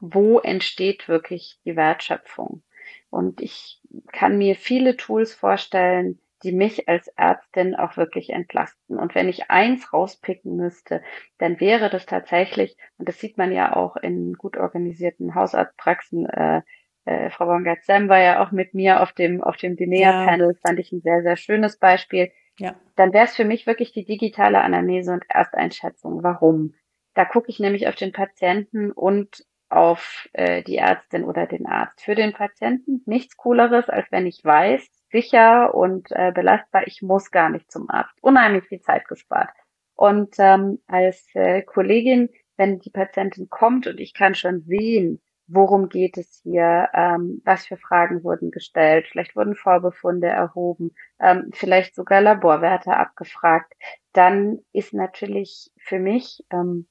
wo 0.00 0.38
entsteht 0.38 1.08
wirklich 1.08 1.58
die 1.64 1.76
Wertschöpfung. 1.76 2.62
Und 3.10 3.40
ich 3.40 3.80
kann 4.12 4.38
mir 4.38 4.56
viele 4.56 4.96
Tools 4.96 5.34
vorstellen, 5.34 6.18
die 6.44 6.52
mich 6.52 6.88
als 6.88 7.08
Ärztin 7.16 7.74
auch 7.74 7.96
wirklich 7.96 8.30
entlasten. 8.30 8.98
Und 8.98 9.14
wenn 9.14 9.28
ich 9.28 9.50
eins 9.50 9.92
rauspicken 9.92 10.56
müsste, 10.56 11.02
dann 11.38 11.58
wäre 11.58 11.90
das 11.90 12.06
tatsächlich, 12.06 12.76
und 12.98 13.08
das 13.08 13.18
sieht 13.18 13.38
man 13.38 13.50
ja 13.50 13.74
auch 13.74 13.96
in 13.96 14.34
gut 14.34 14.56
organisierten 14.56 15.34
Hausarztpraxen, 15.34 16.26
äh, 16.26 16.62
äh, 17.06 17.30
Frau 17.30 17.46
Bongat-Sem 17.46 18.08
war 18.08 18.20
ja 18.20 18.42
auch 18.42 18.52
mit 18.52 18.74
mir 18.74 19.02
auf 19.02 19.12
dem, 19.12 19.42
auf 19.42 19.56
dem 19.56 19.76
Dinea-Panel, 19.76 20.52
ja. 20.52 20.58
fand 20.66 20.78
ich 20.78 20.92
ein 20.92 21.00
sehr, 21.00 21.22
sehr 21.22 21.36
schönes 21.36 21.78
Beispiel. 21.78 22.30
Ja. 22.58 22.76
Dann 22.96 23.12
wäre 23.12 23.24
es 23.24 23.34
für 23.34 23.44
mich 23.44 23.66
wirklich 23.66 23.92
die 23.92 24.04
digitale 24.04 24.60
Anamnese 24.60 25.12
und 25.12 25.24
Ersteinschätzung. 25.28 26.22
Warum? 26.22 26.74
Da 27.14 27.24
gucke 27.24 27.50
ich 27.50 27.58
nämlich 27.58 27.88
auf 27.88 27.94
den 27.94 28.12
Patienten 28.12 28.90
und 28.90 29.44
auf 29.68 30.28
äh, 30.32 30.62
die 30.62 30.76
Ärztin 30.76 31.24
oder 31.24 31.46
den 31.46 31.66
Arzt. 31.66 32.00
Für 32.02 32.14
den 32.14 32.32
Patienten 32.32 33.02
nichts 33.06 33.36
Cooleres, 33.36 33.88
als 33.88 34.10
wenn 34.10 34.26
ich 34.26 34.44
weiß, 34.44 34.88
sicher 35.14 35.74
und 35.74 36.10
äh, 36.10 36.32
belastbar, 36.32 36.86
ich 36.86 37.00
muss 37.00 37.30
gar 37.30 37.48
nicht 37.48 37.70
zum 37.70 37.88
Arzt. 37.88 38.18
Unheimlich 38.20 38.64
viel 38.64 38.80
Zeit 38.80 39.06
gespart. 39.06 39.50
Und 39.94 40.34
ähm, 40.38 40.80
als 40.88 41.24
äh, 41.34 41.62
Kollegin, 41.62 42.30
wenn 42.56 42.80
die 42.80 42.90
Patientin 42.90 43.48
kommt 43.48 43.86
und 43.86 44.00
ich 44.00 44.12
kann 44.12 44.34
schon 44.34 44.62
sehen, 44.62 45.22
worum 45.46 45.88
geht 45.88 46.16
es 46.18 46.40
hier, 46.42 46.88
ähm, 46.94 47.40
was 47.44 47.66
für 47.66 47.76
Fragen 47.76 48.24
wurden 48.24 48.50
gestellt, 48.50 49.06
vielleicht 49.08 49.36
wurden 49.36 49.54
Vorbefunde 49.54 50.26
erhoben, 50.26 50.90
ähm, 51.20 51.50
vielleicht 51.52 51.94
sogar 51.94 52.20
Laborwerte 52.20 52.96
abgefragt, 52.96 53.72
dann 54.12 54.58
ist 54.72 54.94
natürlich 54.94 55.70
für 55.78 56.00
mich 56.00 56.44
ähm, 56.50 56.88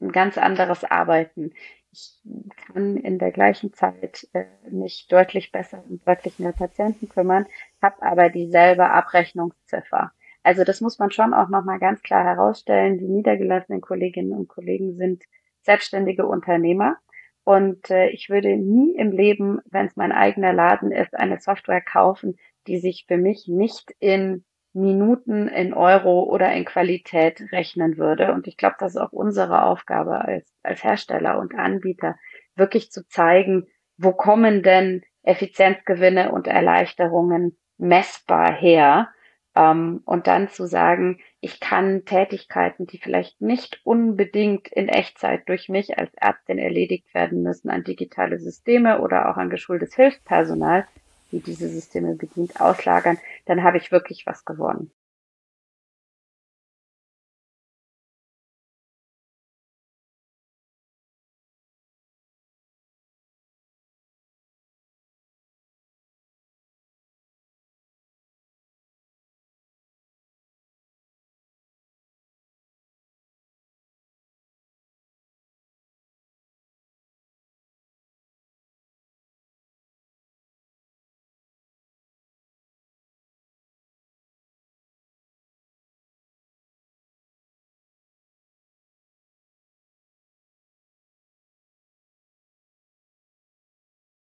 ein 0.00 0.12
ganz 0.12 0.38
anderes 0.38 0.84
Arbeiten. 0.84 1.52
Ich 1.94 2.20
kann 2.66 2.96
in 2.96 3.20
der 3.20 3.30
gleichen 3.30 3.72
Zeit 3.72 4.26
äh, 4.32 4.46
mich 4.68 5.06
deutlich 5.08 5.52
besser 5.52 5.84
und 5.88 6.04
deutlich 6.04 6.40
mehr 6.40 6.50
Patienten 6.50 7.08
kümmern, 7.08 7.46
habe 7.80 8.02
aber 8.02 8.30
dieselbe 8.30 8.90
Abrechnungsziffer. 8.90 10.10
Also 10.42 10.64
das 10.64 10.80
muss 10.80 10.98
man 10.98 11.12
schon 11.12 11.32
auch 11.32 11.48
nochmal 11.48 11.78
ganz 11.78 12.02
klar 12.02 12.24
herausstellen. 12.24 12.98
Die 12.98 13.06
niedergelassenen 13.06 13.80
Kolleginnen 13.80 14.32
und 14.32 14.48
Kollegen 14.48 14.96
sind 14.96 15.22
selbstständige 15.62 16.26
Unternehmer 16.26 16.96
und 17.44 17.90
äh, 17.90 18.08
ich 18.08 18.28
würde 18.28 18.56
nie 18.56 18.96
im 18.96 19.12
Leben, 19.12 19.60
wenn 19.70 19.86
es 19.86 19.94
mein 19.94 20.10
eigener 20.10 20.52
Laden 20.52 20.90
ist, 20.90 21.14
eine 21.14 21.38
Software 21.38 21.80
kaufen, 21.80 22.36
die 22.66 22.78
sich 22.78 23.04
für 23.06 23.18
mich 23.18 23.46
nicht 23.46 23.94
in 24.00 24.44
Minuten, 24.74 25.48
in 25.48 25.72
Euro 25.72 26.24
oder 26.24 26.52
in 26.52 26.64
Qualität 26.64 27.40
rechnen 27.52 27.96
würde. 27.96 28.32
Und 28.32 28.46
ich 28.46 28.56
glaube, 28.56 28.76
das 28.78 28.94
ist 28.94 29.00
auch 29.00 29.12
unsere 29.12 29.64
Aufgabe 29.64 30.24
als, 30.24 30.52
als 30.62 30.82
Hersteller 30.82 31.38
und 31.38 31.54
Anbieter, 31.54 32.16
wirklich 32.56 32.90
zu 32.90 33.06
zeigen, 33.06 33.66
wo 33.96 34.12
kommen 34.12 34.62
denn 34.62 35.02
Effizienzgewinne 35.22 36.32
und 36.32 36.46
Erleichterungen 36.46 37.56
messbar 37.78 38.52
her 38.52 39.08
ähm, 39.54 40.02
und 40.04 40.26
dann 40.26 40.48
zu 40.48 40.66
sagen, 40.66 41.20
ich 41.40 41.60
kann 41.60 42.04
Tätigkeiten, 42.04 42.86
die 42.86 42.98
vielleicht 42.98 43.40
nicht 43.40 43.80
unbedingt 43.84 44.68
in 44.68 44.88
Echtzeit 44.88 45.48
durch 45.48 45.68
mich 45.68 45.98
als 45.98 46.12
Ärztin 46.14 46.58
erledigt 46.58 47.14
werden 47.14 47.42
müssen, 47.42 47.70
an 47.70 47.84
digitale 47.84 48.38
Systeme 48.38 49.00
oder 49.00 49.30
auch 49.30 49.36
an 49.36 49.50
geschultes 49.50 49.94
Hilfspersonal, 49.94 50.86
die 51.34 51.42
diese 51.42 51.68
Systeme 51.68 52.14
bedient, 52.14 52.60
auslagern, 52.60 53.18
dann 53.46 53.64
habe 53.64 53.78
ich 53.78 53.90
wirklich 53.90 54.24
was 54.26 54.44
gewonnen. 54.44 54.92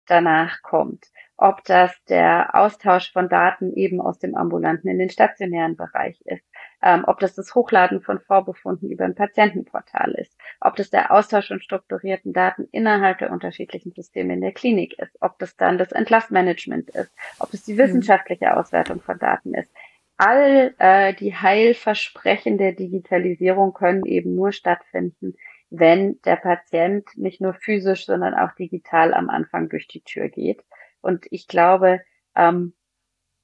Danach 0.10 0.62
kommt. 0.62 1.06
Ob 1.38 1.64
das 1.64 1.94
der 2.10 2.54
Austausch 2.54 3.14
von 3.14 3.30
Daten 3.30 3.74
eben 3.74 4.02
aus 4.02 4.20
dem 4.20 4.36
ambulanten 4.36 4.90
in 4.90 5.00
den 5.00 5.10
stationären 5.10 5.78
Bereich 5.78 6.20
ist, 6.26 6.44
ähm, 6.84 7.06
ob 7.08 7.20
das 7.20 7.34
das 7.34 7.56
Hochladen 7.56 8.02
von 8.02 8.20
Vorbefunden 8.20 8.92
über 8.92 9.06
ein 9.06 9.16
Patientenportal 9.16 10.12
ist, 10.14 10.38
ob 10.60 10.76
das 10.76 10.90
der 10.90 11.12
Austausch 11.12 11.48
von 11.48 11.62
strukturierten 11.62 12.34
Daten 12.34 12.68
innerhalb 12.72 13.20
der 13.20 13.32
unterschiedlichen 13.32 13.94
Systeme 13.94 14.34
in 14.34 14.42
der 14.42 14.52
Klinik 14.52 15.00
ist, 15.00 15.16
ob 15.22 15.40
das 15.40 15.56
dann 15.56 15.78
das 15.78 15.94
Entlassmanagement 15.94 16.90
ist, 16.90 17.12
ob 17.40 17.54
es 17.54 17.64
die 17.64 17.74
mhm. 17.74 17.78
wissenschaftliche 17.78 18.58
Auswertung 18.58 19.00
von 19.00 19.18
Daten 19.18 19.54
ist 19.54 19.72
all 20.20 20.76
äh, 20.80 21.14
die 21.14 21.34
Heilversprechen 21.34 22.58
der 22.58 22.74
Digitalisierung 22.74 23.74
können 23.74 24.06
eben 24.06 24.36
nur 24.36 24.52
stattfinden, 24.52 25.36
wenn 25.70 26.20
der 26.24 26.36
Patient 26.36 27.06
nicht 27.16 27.42
nur 27.42 27.54
physisch, 27.54 28.06
sondern 28.06 28.34
auch 28.34 28.54
digital 28.54 29.14
am 29.14 29.30
Anfang 29.30 29.70
durch 29.70 29.88
die 29.88 30.02
Tür 30.02 30.30
geht. 30.30 30.64
Und 31.02 31.26
ich 31.30 31.48
glaube, 31.48 32.02
ähm, 32.36 32.74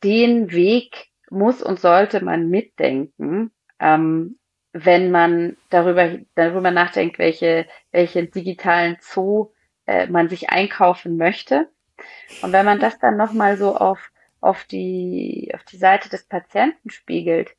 den 0.04 0.52
Weg 0.52 1.08
muss 1.30 1.62
und 1.62 1.80
sollte 1.80 2.24
man 2.24 2.50
mitdenken, 2.50 3.52
ähm, 3.80 4.40
wenn 4.74 5.12
man 5.12 5.58
darüber, 5.70 6.18
darüber 6.36 6.72
nachdenkt, 6.72 7.18
welche, 7.20 7.66
welche 7.92 8.26
digitalen 8.26 8.98
Zoo 9.00 9.52
äh, 9.86 10.08
man 10.08 10.28
sich 10.28 10.50
einkaufen 10.50 11.18
möchte. 11.18 11.70
Und 12.42 12.52
wenn 12.52 12.66
man 12.66 12.80
das 12.80 13.00
dann 13.00 13.16
nochmal 13.16 13.58
so 13.58 13.76
auf 13.76 14.12
auf 14.46 14.64
die, 14.66 15.52
auf 15.56 15.64
die 15.64 15.78
Seite 15.78 16.08
des 16.08 16.24
Patienten 16.24 16.92
spiegelt, 16.92 17.56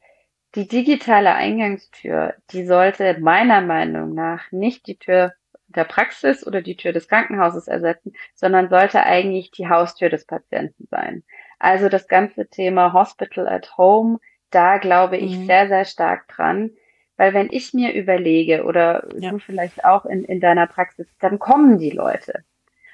die 0.55 0.69
digitale 0.69 1.35
Eingangstür, 1.35 2.35
die 2.51 2.65
sollte 2.65 3.19
meiner 3.21 3.61
Meinung 3.61 4.15
nach 4.15 4.51
nicht 4.53 4.87
die 4.87 4.97
Tür 4.97 5.35
der 5.69 5.85
Praxis 5.85 6.47
oder 6.47 6.63
die 6.63 6.77
Tür 6.77 6.93
des 6.93 7.09
Krankenhauses 7.09 7.69
ersetzen, 7.69 8.13
sondern 8.35 8.69
sollte 8.69 9.03
eigentlich 9.03 9.51
die 9.51 9.69
Haustür 9.69 10.09
des 10.09 10.25
Patienten 10.25 10.87
sein. 10.91 11.23
Also 11.59 11.89
das 11.89 12.09
ganze 12.09 12.49
Thema 12.49 12.93
Hospital 12.93 13.49
at 13.49 13.77
Home, 13.77 14.19
da 14.51 14.79
glaube 14.79 15.17
ich 15.17 15.37
mhm. 15.37 15.47
sehr, 15.47 15.69
sehr 15.69 15.85
stark 15.85 16.29
dran. 16.29 16.71
Weil 17.17 17.33
wenn 17.33 17.51
ich 17.51 17.73
mir 17.73 17.95
überlege 17.95 18.65
oder 18.65 19.09
ja. 19.19 19.31
du 19.31 19.39
vielleicht 19.39 19.85
auch 19.85 20.05
in, 20.05 20.25
in 20.25 20.41
deiner 20.41 20.67
Praxis, 20.67 21.07
dann 21.19 21.39
kommen 21.39 21.79
die 21.79 21.91
Leute. 21.91 22.45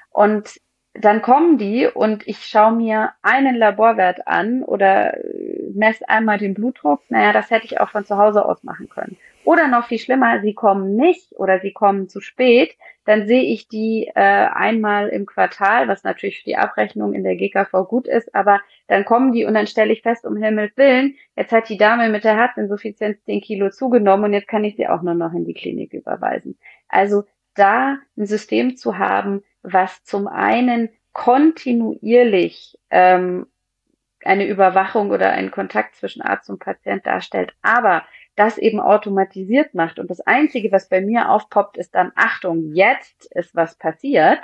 Und 0.09 0.61
dann 0.93 1.23
kommen 1.23 1.57
die 1.57 1.87
und 1.87 2.27
ich 2.27 2.45
schaue 2.45 2.73
mir 2.73 3.13
einen 3.23 3.55
Laborwert 3.55 4.27
an 4.27 4.63
oder 4.63 5.17
messe 5.73 6.07
einmal 6.07 6.37
den 6.37 6.53
Blutdruck. 6.53 7.01
Naja, 7.09 7.33
das 7.33 7.49
hätte 7.49 7.65
ich 7.65 7.79
auch 7.79 7.89
von 7.89 8.05
zu 8.05 8.17
Hause 8.17 8.45
aus 8.45 8.63
machen 8.63 8.89
können. 8.89 9.17
Oder 9.43 9.67
noch 9.67 9.87
viel 9.87 9.97
schlimmer, 9.99 10.39
sie 10.41 10.53
kommen 10.53 10.95
nicht 10.95 11.33
oder 11.33 11.59
sie 11.59 11.73
kommen 11.73 12.07
zu 12.07 12.21
spät. 12.21 12.77
Dann 13.05 13.27
sehe 13.27 13.41
ich 13.41 13.67
die 13.67 14.09
äh, 14.15 14.21
einmal 14.21 15.09
im 15.09 15.25
Quartal, 15.25 15.87
was 15.87 16.03
natürlich 16.03 16.39
für 16.39 16.45
die 16.45 16.55
Abrechnung 16.55 17.13
in 17.13 17.23
der 17.23 17.35
GKV 17.35 17.85
gut 17.89 18.07
ist, 18.07 18.33
aber 18.33 18.61
dann 18.87 19.03
kommen 19.03 19.33
die 19.33 19.43
und 19.43 19.55
dann 19.55 19.67
stelle 19.67 19.91
ich 19.91 20.01
fest, 20.01 20.25
um 20.25 20.37
Himmels 20.37 20.77
Willen, 20.77 21.15
jetzt 21.35 21.51
hat 21.51 21.67
die 21.67 21.77
Dame 21.77 22.09
mit 22.09 22.23
der 22.23 22.37
Herzinsuffizienz 22.37 23.21
10 23.25 23.41
Kilo 23.41 23.69
zugenommen 23.69 24.25
und 24.25 24.33
jetzt 24.33 24.47
kann 24.47 24.63
ich 24.63 24.77
sie 24.77 24.87
auch 24.87 25.01
nur 25.01 25.15
noch 25.15 25.33
in 25.33 25.43
die 25.43 25.53
Klinik 25.53 25.91
überweisen. 25.91 26.57
Also 26.87 27.25
da 27.55 27.97
ein 28.17 28.25
System 28.25 28.77
zu 28.77 28.97
haben, 28.97 29.43
was 29.61 30.03
zum 30.03 30.27
einen 30.27 30.89
kontinuierlich 31.13 32.77
ähm, 32.89 33.47
eine 34.23 34.47
Überwachung 34.47 35.11
oder 35.11 35.31
einen 35.31 35.51
Kontakt 35.51 35.95
zwischen 35.95 36.21
Arzt 36.21 36.49
und 36.49 36.59
Patient 36.59 37.05
darstellt, 37.05 37.53
aber 37.61 38.03
das 38.35 38.57
eben 38.57 38.79
automatisiert 38.79 39.75
macht 39.75 39.99
und 39.99 40.09
das 40.09 40.21
Einzige, 40.21 40.71
was 40.71 40.89
bei 40.89 41.01
mir 41.01 41.29
aufpoppt, 41.29 41.77
ist 41.77 41.93
dann, 41.93 42.11
Achtung, 42.15 42.73
jetzt 42.73 43.31
ist 43.35 43.55
was 43.55 43.75
passiert, 43.75 44.39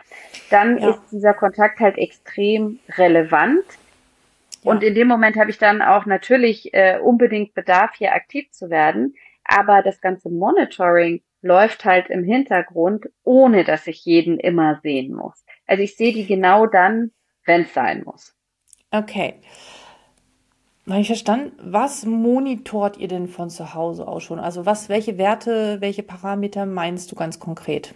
dann 0.52 0.78
ja. 0.78 0.92
ist 0.92 1.02
dieser 1.12 1.34
Kontakt 1.34 1.80
halt 1.80 1.98
extrem 1.98 2.80
relevant. 2.98 3.64
Ja. 4.62 4.72
Und 4.72 4.84
in 4.84 4.94
dem 4.94 5.08
Moment 5.08 5.38
habe 5.38 5.50
ich 5.50 5.58
dann 5.58 5.82
auch 5.82 6.06
natürlich 6.06 6.74
äh, 6.74 7.00
unbedingt 7.00 7.56
Bedarf, 7.56 7.96
hier 7.96 8.14
aktiv 8.14 8.52
zu 8.52 8.70
werden. 8.70 9.16
Aber 9.44 9.82
das 9.82 10.02
ganze 10.02 10.30
Monitoring 10.30 11.24
läuft 11.42 11.86
halt 11.86 12.10
im 12.10 12.24
Hintergrund, 12.24 13.08
ohne 13.24 13.64
dass 13.64 13.88
ich 13.88 14.04
jeden 14.06 14.40
immer 14.40 14.80
sehen 14.82 15.14
muss. 15.14 15.44
Also 15.68 15.84
ich 15.84 15.96
sehe 15.96 16.14
die 16.14 16.26
genau 16.26 16.66
dann, 16.66 17.12
wenn 17.46 17.62
es 17.62 17.74
sein 17.74 18.04
muss. 18.04 18.36
Okay. 18.92 19.36
Habe 20.90 21.02
ich 21.02 21.08
verstanden? 21.08 21.52
Was 21.62 22.06
monitort 22.06 22.98
ihr 22.98 23.08
denn 23.08 23.28
von 23.28 23.50
zu 23.50 23.76
Hause 23.76 24.08
aus 24.08 24.24
schon? 24.24 24.40
Also 24.40 24.66
was, 24.66 24.90
welche 24.90 25.18
Werte, 25.20 25.82
welche 25.82 26.02
Parameter 26.02 26.66
meinst 26.66 27.12
du 27.12 27.16
ganz 27.16 27.40
konkret? 27.40 27.94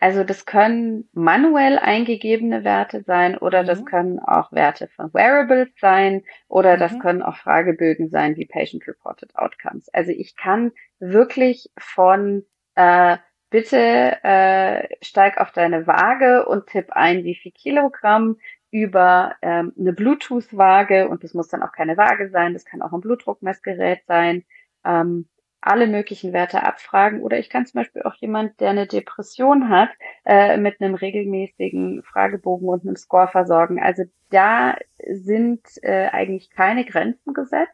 Also 0.00 0.24
das 0.24 0.46
können 0.46 1.08
manuell 1.12 1.78
eingegebene 1.78 2.64
Werte 2.64 3.02
sein 3.02 3.36
oder 3.36 3.62
mhm. 3.62 3.66
das 3.66 3.84
können 3.84 4.18
auch 4.20 4.52
Werte 4.52 4.88
von 4.88 5.12
Wearables 5.12 5.70
sein 5.80 6.22
oder 6.48 6.76
mhm. 6.76 6.80
das 6.80 6.98
können 6.98 7.22
auch 7.22 7.36
Fragebögen 7.36 8.08
sein 8.08 8.36
wie 8.36 8.46
Patient 8.46 8.86
Reported 8.86 9.34
Outcomes. 9.36 9.88
Also 9.90 10.12
ich 10.12 10.36
kann 10.36 10.72
wirklich 11.00 11.70
von 11.78 12.44
äh, 12.74 13.16
bitte 13.50 14.22
äh, 14.22 14.88
steig 15.02 15.38
auf 15.38 15.52
deine 15.52 15.86
Waage 15.86 16.46
und 16.46 16.66
tipp 16.66 16.90
ein, 16.90 17.24
wie 17.24 17.34
viel 17.34 17.52
Kilogramm 17.52 18.36
über 18.70 19.36
ähm, 19.40 19.72
eine 19.78 19.92
Bluetooth-Waage 19.92 21.08
und 21.08 21.24
das 21.24 21.34
muss 21.34 21.48
dann 21.48 21.62
auch 21.62 21.72
keine 21.72 21.96
Waage 21.96 22.28
sein, 22.30 22.52
das 22.52 22.64
kann 22.64 22.82
auch 22.82 22.92
ein 22.92 23.00
Blutdruckmessgerät 23.00 24.04
sein. 24.06 24.44
Ähm, 24.84 25.28
alle 25.60 25.86
möglichen 25.86 26.32
Werte 26.32 26.62
abfragen 26.62 27.22
oder 27.22 27.38
ich 27.38 27.50
kann 27.50 27.66
zum 27.66 27.80
Beispiel 27.80 28.02
auch 28.02 28.14
jemand, 28.14 28.60
der 28.60 28.70
eine 28.70 28.86
Depression 28.86 29.68
hat, 29.68 29.90
äh, 30.24 30.56
mit 30.56 30.80
einem 30.80 30.94
regelmäßigen 30.94 32.02
Fragebogen 32.04 32.68
und 32.68 32.82
einem 32.82 32.96
Score 32.96 33.28
versorgen. 33.28 33.80
Also 33.80 34.04
da 34.30 34.76
sind 35.08 35.62
äh, 35.82 36.08
eigentlich 36.08 36.50
keine 36.50 36.84
Grenzen 36.84 37.34
gesetzt. 37.34 37.72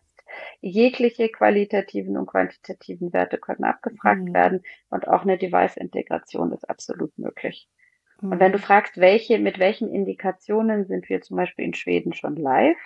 Jegliche 0.61 1.29
qualitativen 1.29 2.17
und 2.17 2.27
quantitativen 2.27 3.13
Werte 3.13 3.39
können 3.39 3.65
abgefragt 3.65 4.23
mhm. 4.23 4.35
werden 4.35 4.63
und 4.91 5.07
auch 5.07 5.23
eine 5.23 5.39
Device-Integration 5.39 6.53
ist 6.53 6.69
absolut 6.69 7.17
möglich. 7.19 7.69
Mhm. 8.21 8.33
Und 8.33 8.41
wenn 8.41 8.53
du 8.53 8.59
fragst, 8.59 8.97
welche, 8.97 9.39
mit 9.39 9.59
welchen 9.59 9.93
Indikationen 9.93 10.87
sind 10.87 11.09
wir 11.09 11.21
zum 11.21 11.37
Beispiel 11.37 11.67
in 11.67 11.75
Schweden 11.75 12.13
schon 12.15 12.37
live, 12.37 12.79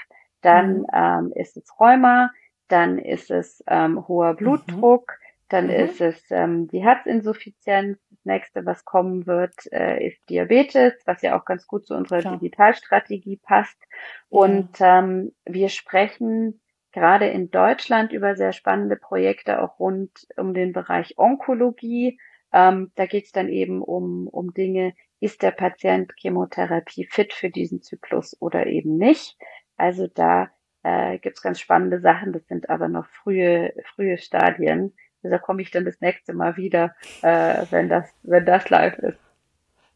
dann 0.42 0.80
mhm. 0.80 0.87
ähm, 0.92 1.32
ist 1.34 1.56
es 1.56 1.72
Rheuma, 1.78 2.30
dann 2.68 2.98
ist 2.98 3.31
es 3.31 3.62
ähm, 3.66 4.07
hoher. 4.07 4.35
Blutdruck, 4.35 5.12
mhm. 5.20 5.44
dann 5.48 5.64
mhm. 5.64 5.70
ist 5.70 6.00
es 6.00 6.31
ähm, 6.31 6.68
die 6.68 6.83
Herzinsuffizienz. 6.83 7.98
Das 8.11 8.24
nächste, 8.24 8.66
was 8.66 8.85
kommen 8.85 9.26
wird, 9.26 9.54
äh, 9.72 10.07
ist 10.07 10.28
Diabetes, 10.28 10.94
was 11.07 11.22
ja 11.22 11.38
auch 11.38 11.44
ganz 11.44 11.66
gut 11.66 11.87
zu 11.87 11.94
unserer 11.94 12.20
Klar. 12.20 12.35
Digitalstrategie 12.35 13.40
passt. 13.42 13.83
Und 14.28 14.78
ja. 14.78 15.00
ähm, 15.00 15.33
wir 15.44 15.68
sprechen 15.68 16.61
gerade 16.92 17.28
in 17.28 17.50
Deutschland 17.50 18.12
über 18.12 18.37
sehr 18.37 18.52
spannende 18.52 18.96
Projekte 18.96 19.62
auch 19.62 19.78
rund 19.78 20.26
um 20.37 20.54
den 20.54 20.72
Bereich 20.72 21.18
Onkologie. 21.18 22.18
Ähm, 22.52 22.92
da 22.94 23.07
geht 23.07 23.26
es 23.26 23.33
dann 23.33 23.48
eben 23.48 23.83
um, 23.83 24.26
um 24.26 24.52
Dinge, 24.54 24.94
ist 25.20 25.42
der 25.42 25.50
Patient 25.50 26.12
Chemotherapie 26.16 27.04
fit 27.04 27.33
für 27.33 27.50
diesen 27.50 27.83
Zyklus 27.83 28.37
oder 28.40 28.66
eben 28.66 28.96
nicht. 28.96 29.37
Also 29.76 30.07
da 30.07 30.50
äh, 30.82 31.18
gibt 31.18 31.36
es 31.36 31.42
ganz 31.42 31.60
spannende 31.60 32.00
Sachen, 32.00 32.32
das 32.32 32.46
sind 32.46 32.70
aber 32.70 32.88
noch 32.88 33.06
frühe, 33.06 33.72
frühe 33.94 34.18
Stadien. 34.18 34.92
Also 35.22 35.34
da 35.34 35.38
komme 35.38 35.62
ich 35.62 35.70
dann 35.70 35.84
das 35.84 36.00
nächste 36.00 36.32
Mal 36.32 36.56
wieder, 36.56 36.94
äh, 37.22 37.64
wenn, 37.70 37.88
das, 37.88 38.08
wenn 38.22 38.46
das 38.46 38.70
live 38.70 38.98
ist. 38.98 39.18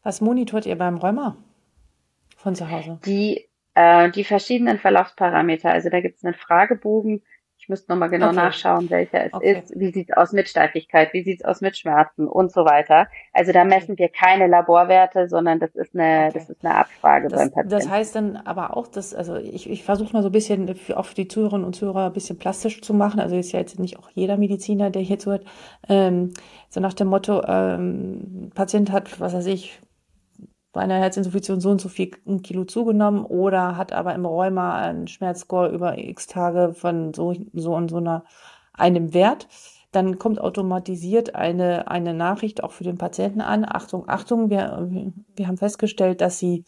Was 0.03 0.19
monitort 0.19 0.65
ihr 0.65 0.77
beim 0.77 0.97
Rheuma 0.97 1.37
von 2.37 2.55
zu 2.55 2.69
Hause? 2.69 2.99
Die, 3.05 3.47
äh, 3.73 4.11
die 4.11 4.25
verschiedenen 4.25 4.77
Verlaufsparameter. 4.77 5.71
Also 5.71 5.89
da 5.89 6.01
gibt 6.01 6.17
es 6.17 6.25
einen 6.25 6.33
Fragebogen, 6.33 7.23
ich 7.63 7.69
müsste 7.69 7.93
nochmal 7.93 8.09
genau 8.09 8.27
okay. 8.27 8.35
nachschauen, 8.35 8.89
welcher 8.89 9.27
es 9.27 9.33
okay. 9.33 9.57
ist. 9.57 9.79
Wie 9.79 9.93
sieht's 9.93 10.11
aus 10.11 10.33
mit 10.33 10.49
Steifigkeit? 10.49 11.13
Wie 11.13 11.23
sieht's 11.23 11.45
aus 11.45 11.61
mit 11.61 11.77
Schmerzen 11.77 12.27
und 12.27 12.51
so 12.51 12.65
weiter? 12.65 13.07
Also 13.31 13.53
da 13.53 13.63
messen 13.63 13.97
wir 13.97 14.09
keine 14.09 14.47
Laborwerte, 14.47 15.29
sondern 15.29 15.61
das 15.61 15.73
ist 15.73 15.95
eine, 15.95 16.25
okay. 16.27 16.31
das 16.33 16.49
ist 16.49 16.65
eine 16.65 16.75
Abfrage 16.75 17.29
das, 17.29 17.39
beim 17.39 17.51
Patienten. 17.51 17.69
Das 17.69 17.89
heißt 17.89 18.15
dann 18.15 18.35
aber 18.35 18.75
auch, 18.75 18.87
dass, 18.87 19.15
also 19.15 19.37
ich, 19.37 19.69
ich 19.69 19.85
versuche 19.85 20.11
mal 20.11 20.23
so 20.23 20.27
ein 20.27 20.33
bisschen 20.33 20.75
für, 20.75 20.97
auch 20.97 21.05
für 21.05 21.15
die 21.15 21.29
Zuhörerinnen 21.29 21.65
und 21.65 21.73
Zuhörer 21.73 22.07
ein 22.07 22.13
bisschen 22.13 22.37
plastisch 22.37 22.81
zu 22.81 22.93
machen. 22.93 23.21
Also 23.21 23.37
ist 23.37 23.53
ja 23.53 23.59
jetzt 23.59 23.79
nicht 23.79 23.97
auch 23.97 24.09
jeder 24.09 24.35
Mediziner, 24.35 24.89
der 24.89 25.01
hier 25.01 25.19
zuhört. 25.19 25.45
Ähm, 25.87 26.33
so 26.67 26.81
nach 26.81 26.93
dem 26.93 27.07
Motto, 27.07 27.43
ähm, 27.47 28.51
Patient 28.53 28.91
hat, 28.91 29.21
was 29.21 29.33
weiß 29.33 29.45
ich, 29.45 29.79
bei 30.73 30.81
einer 30.81 30.95
Herzinsuffizienz 30.95 31.63
so 31.63 31.69
und 31.69 31.79
so 31.79 31.87
viel 31.87 32.11
ein 32.27 32.41
Kilo 32.41 32.65
zugenommen 32.65 33.23
oder 33.23 33.77
hat 33.77 33.93
aber 33.93 34.13
im 34.15 34.25
Rheuma 34.25 34.75
einen 34.75 35.07
Schmerzscore 35.07 35.69
über 35.69 35.97
x 35.97 36.27
Tage 36.27 36.73
von 36.73 37.13
so, 37.13 37.33
so 37.53 37.75
und 37.75 37.89
so 37.89 37.97
einer, 37.97 38.25
einem 38.73 39.13
Wert. 39.13 39.47
Dann 39.91 40.17
kommt 40.17 40.41
automatisiert 40.41 41.35
eine, 41.35 41.87
eine 41.87 42.15
Nachricht 42.15 42.63
auch 42.63 42.71
für 42.71 42.83
den 42.83 42.97
Patienten 42.97 43.41
an. 43.41 43.63
Achtung, 43.63 44.05
Achtung, 44.07 44.49
wir, 44.49 44.89
wir 45.35 45.47
haben 45.47 45.57
festgestellt, 45.57 46.19
dass 46.19 46.39
Sie 46.39 46.65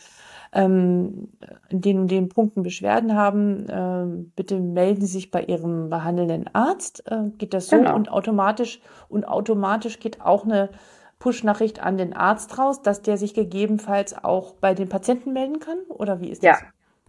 ähm, 0.53 1.29
in 1.69 1.81
den 1.81 1.99
und 2.01 2.11
den 2.11 2.29
Punkten 2.29 2.61
Beschwerden 2.61 3.15
haben. 3.15 3.67
Äh, 3.67 4.29
bitte 4.35 4.59
melden 4.59 5.01
Sie 5.01 5.07
sich 5.07 5.31
bei 5.31 5.43
Ihrem 5.43 5.89
behandelnden 5.89 6.47
Arzt. 6.53 7.03
Äh, 7.09 7.31
geht 7.39 7.55
das 7.55 7.69
so? 7.69 7.77
Genau. 7.77 7.95
Und 7.95 8.11
automatisch, 8.11 8.79
und 9.09 9.27
automatisch 9.27 9.99
geht 9.99 10.21
auch 10.21 10.45
eine 10.45 10.69
Push-Nachricht 11.25 11.81
an 11.81 11.97
den 11.97 12.13
Arzt 12.13 12.59
raus, 12.59 12.83
dass 12.83 13.01
der 13.01 13.17
sich 13.17 13.33
gegebenenfalls 13.33 14.15
auch 14.23 14.53
bei 14.53 14.75
den 14.75 14.89
Patienten 14.89 15.33
melden 15.33 15.59
kann? 15.59 15.79
Oder 15.89 16.21
wie 16.21 16.29
ist 16.29 16.43
ja. 16.43 16.51
das? 16.51 16.63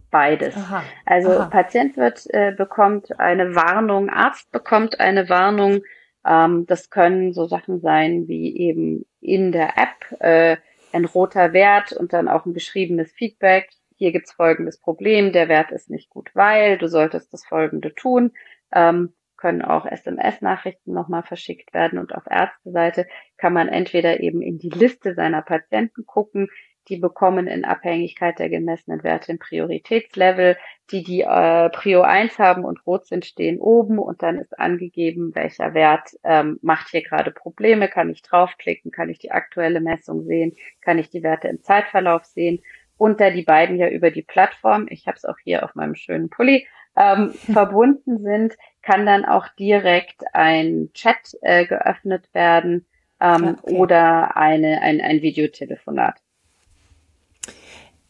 Beides. 0.09 0.57
Aha. 0.57 0.81
Also 1.05 1.33
Aha. 1.33 1.45
Patient 1.45 1.97
wird 1.97 2.25
äh, 2.33 2.51
bekommt 2.51 3.19
eine 3.19 3.53
Warnung, 3.53 4.09
Arzt 4.09 4.51
bekommt 4.51 4.99
eine 4.99 5.29
Warnung. 5.29 5.83
Ähm, 6.25 6.65
das 6.65 6.89
können 6.89 7.31
so 7.31 7.45
Sachen 7.45 7.79
sein 7.79 8.27
wie 8.27 8.57
eben 8.57 9.05
in 9.21 9.51
der 9.51 9.77
App 9.77 10.19
äh, 10.19 10.57
ein 10.93 11.05
roter 11.05 11.53
Wert 11.53 11.91
und 11.91 12.11
dann 12.11 12.27
auch 12.27 12.47
ein 12.47 12.53
beschriebenes 12.53 13.11
Feedback. 13.11 13.69
Hier 13.97 14.11
gibt's 14.11 14.31
folgendes 14.31 14.79
Problem, 14.79 15.31
der 15.31 15.47
Wert 15.47 15.69
ist 15.69 15.91
nicht 15.91 16.09
gut, 16.09 16.31
weil 16.33 16.79
du 16.79 16.89
solltest 16.89 17.31
das 17.33 17.45
folgende 17.45 17.93
tun. 17.93 18.31
Ähm, 18.73 19.13
können 19.37 19.61
auch 19.61 19.85
SMS-Nachrichten 19.85 20.93
nochmal 20.93 21.23
verschickt 21.23 21.73
werden 21.73 21.99
und 21.99 22.13
auf 22.13 22.23
Ärzteseite 22.29 23.07
kann 23.37 23.53
man 23.53 23.69
entweder 23.69 24.19
eben 24.19 24.41
in 24.41 24.57
die 24.57 24.69
Liste 24.69 25.13
seiner 25.13 25.41
Patienten 25.41 26.05
gucken, 26.05 26.49
die 26.89 26.97
bekommen 26.97 27.47
in 27.47 27.65
Abhängigkeit 27.65 28.39
der 28.39 28.49
gemessenen 28.49 29.03
Werte 29.03 29.33
ein 29.33 29.39
Prioritätslevel. 29.39 30.57
Die, 30.91 31.03
die 31.03 31.21
äh, 31.21 31.69
Prio 31.69 32.01
1 32.01 32.39
haben 32.39 32.63
und 32.63 32.85
rot 32.85 33.07
sind, 33.07 33.25
stehen 33.25 33.59
oben 33.59 33.99
und 33.99 34.23
dann 34.23 34.37
ist 34.37 34.57
angegeben, 34.57 35.35
welcher 35.35 35.73
Wert 35.73 36.11
ähm, 36.23 36.59
macht 36.61 36.89
hier 36.89 37.03
gerade 37.03 37.31
Probleme. 37.31 37.89
Kann 37.89 38.09
ich 38.09 38.21
draufklicken, 38.21 38.91
kann 38.91 39.09
ich 39.09 39.19
die 39.19 39.31
aktuelle 39.31 39.81
Messung 39.81 40.23
sehen, 40.23 40.55
kann 40.81 40.97
ich 40.97 41.09
die 41.09 41.23
Werte 41.23 41.49
im 41.49 41.61
Zeitverlauf 41.61 42.23
sehen. 42.23 42.61
Und 42.97 43.19
da 43.19 43.29
die 43.29 43.43
beiden 43.43 43.77
ja 43.77 43.89
über 43.89 44.09
die 44.09 44.23
Plattform, 44.23 44.87
ich 44.89 45.07
habe 45.07 45.17
es 45.17 45.25
auch 45.25 45.37
hier 45.43 45.63
auf 45.63 45.75
meinem 45.75 45.95
schönen 45.95 46.29
Pulli, 46.29 46.67
ähm, 46.97 47.31
verbunden 47.53 48.21
sind, 48.23 48.55
kann 48.81 49.05
dann 49.05 49.25
auch 49.25 49.47
direkt 49.59 50.23
ein 50.33 50.89
Chat 50.93 51.37
äh, 51.41 51.65
geöffnet 51.65 52.25
werden 52.33 52.85
ähm, 53.19 53.57
okay. 53.61 53.75
oder 53.75 54.35
eine, 54.35 54.81
ein, 54.81 55.01
ein 55.01 55.21
Videotelefonat. 55.21 56.15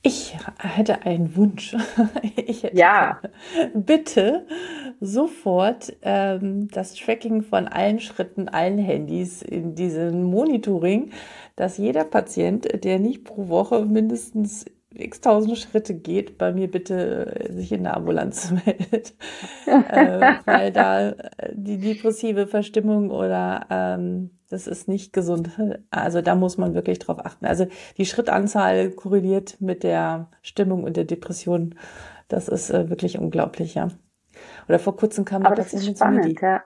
Ich 0.04 0.38
hätte 0.60 1.02
einen 1.06 1.36
Wunsch. 1.36 1.76
Hätte 2.36 2.78
ja. 2.78 3.20
Bitte 3.74 4.46
sofort 5.02 5.94
ähm, 6.02 6.70
das 6.70 6.94
Tracking 6.94 7.42
von 7.42 7.68
allen 7.68 8.00
Schritten, 8.00 8.48
allen 8.48 8.78
Handys 8.78 9.42
in 9.42 9.76
diesem 9.76 10.24
Monitoring, 10.24 11.12
dass 11.58 11.78
jeder 11.78 12.06
Patient, 12.06 12.84
der 12.86 13.00
nicht 13.00 13.26
pro 13.26 13.50
Woche 13.50 13.86
mindestens 13.86 14.66
x 14.98 15.22
tausend 15.22 15.58
Schritte 15.58 15.94
geht, 15.94 16.38
bei 16.38 16.52
mir 16.52 16.70
bitte 16.70 17.48
sich 17.52 17.72
in 17.72 17.84
der 17.84 17.96
Ambulanz 17.96 18.52
meldet. 18.66 19.14
äh, 19.66 20.34
weil 20.46 20.72
da 20.72 21.14
die 21.54 21.78
depressive 21.78 22.48
Verstimmung 22.48 23.12
oder 23.12 23.66
ähm, 23.70 24.32
das 24.50 24.68
ist 24.68 24.88
nicht 24.88 25.14
gesund. 25.14 25.50
Also 25.92 26.22
da 26.22 26.36
muss 26.36 26.58
man 26.58 26.74
wirklich 26.74 27.00
drauf 27.00 27.20
achten. 27.24 27.46
Also 27.46 27.68
die 27.98 28.06
Schrittanzahl 28.06 28.92
korreliert 28.92 29.60
mit 29.60 29.84
der 29.84 30.30
Stimmung 30.42 30.84
und 30.84 30.96
der 30.98 31.04
Depression. 31.04 31.76
Das 32.28 32.48
ist 32.48 32.70
äh, 32.70 32.90
wirklich 32.90 33.20
unglaublich, 33.20 33.76
ja. 33.76 33.90
Oder 34.68 34.80
vor 34.80 34.96
kurzem 34.96 35.26
kam 35.26 35.46
eine 35.46 35.56
Patientin 35.56 35.96
zu 35.96 36.06
mir, 36.08 36.22
die, 36.22 36.36
ja. 36.40 36.64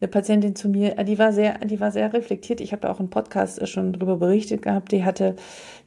eine 0.00 0.08
Patientin 0.08 0.54
zu 0.54 0.68
mir, 0.68 0.94
die 1.04 1.18
war 1.18 1.32
sehr, 1.32 1.58
die 1.58 1.80
war 1.80 1.90
sehr 1.90 2.12
reflektiert. 2.12 2.60
Ich 2.60 2.72
habe 2.72 2.88
auch 2.90 3.00
einen 3.00 3.10
Podcast 3.10 3.66
schon 3.68 3.92
drüber 3.92 4.16
berichtet 4.16 4.62
gehabt. 4.62 4.92
Die 4.92 5.04
hatte, 5.04 5.36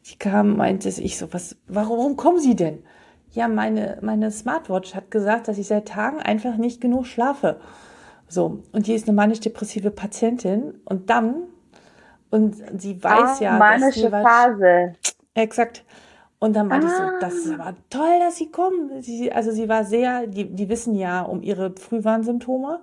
die 0.06 0.18
kam, 0.18 0.58
meinte 0.58 0.90
ich 0.90 1.18
so, 1.18 1.32
was, 1.34 1.58
warum, 1.68 1.98
warum 1.98 2.18
kommen 2.18 2.40
Sie 2.40 2.56
denn? 2.56 2.84
Ja, 3.32 3.48
meine, 3.48 3.98
meine 4.02 4.32
Smartwatch 4.32 4.94
hat 4.94 5.10
gesagt, 5.10 5.48
dass 5.48 5.58
ich 5.58 5.68
seit 5.68 5.88
Tagen 5.88 6.20
einfach 6.20 6.58
nicht 6.58 6.82
genug 6.82 7.06
schlafe. 7.06 7.60
So, 8.28 8.64
und 8.72 8.88
die 8.88 8.94
ist 8.94 9.08
eine 9.08 9.16
manisch-depressive 9.16 9.92
Patientin 9.92 10.82
und 10.86 11.10
dann, 11.10 11.44
und 12.30 12.56
sie 12.82 13.02
weiß 13.02 13.40
ah, 13.40 13.44
ja, 13.44 13.58
manische 13.58 14.10
dass 14.10 14.22
sie 14.22 14.28
Phase. 14.28 14.94
Exakt. 15.34 15.86
Und 16.40 16.56
dann 16.56 16.68
meinte 16.68 16.88
ah. 16.88 16.90
ich 16.90 16.98
so, 16.98 17.20
das 17.20 17.34
ist 17.34 17.60
aber 17.60 17.76
toll, 17.90 18.20
dass 18.20 18.38
sie 18.38 18.50
kommen. 18.50 19.02
Sie, 19.02 19.32
also 19.32 19.52
sie 19.52 19.70
war 19.70 19.86
sehr, 19.86 20.28
die, 20.28 20.46
die 20.46 20.70
wissen 20.70 20.96
ja 20.96 21.22
um 21.22 21.44
ihre 21.44 21.76
Frühwarnsymptome. 21.78 22.82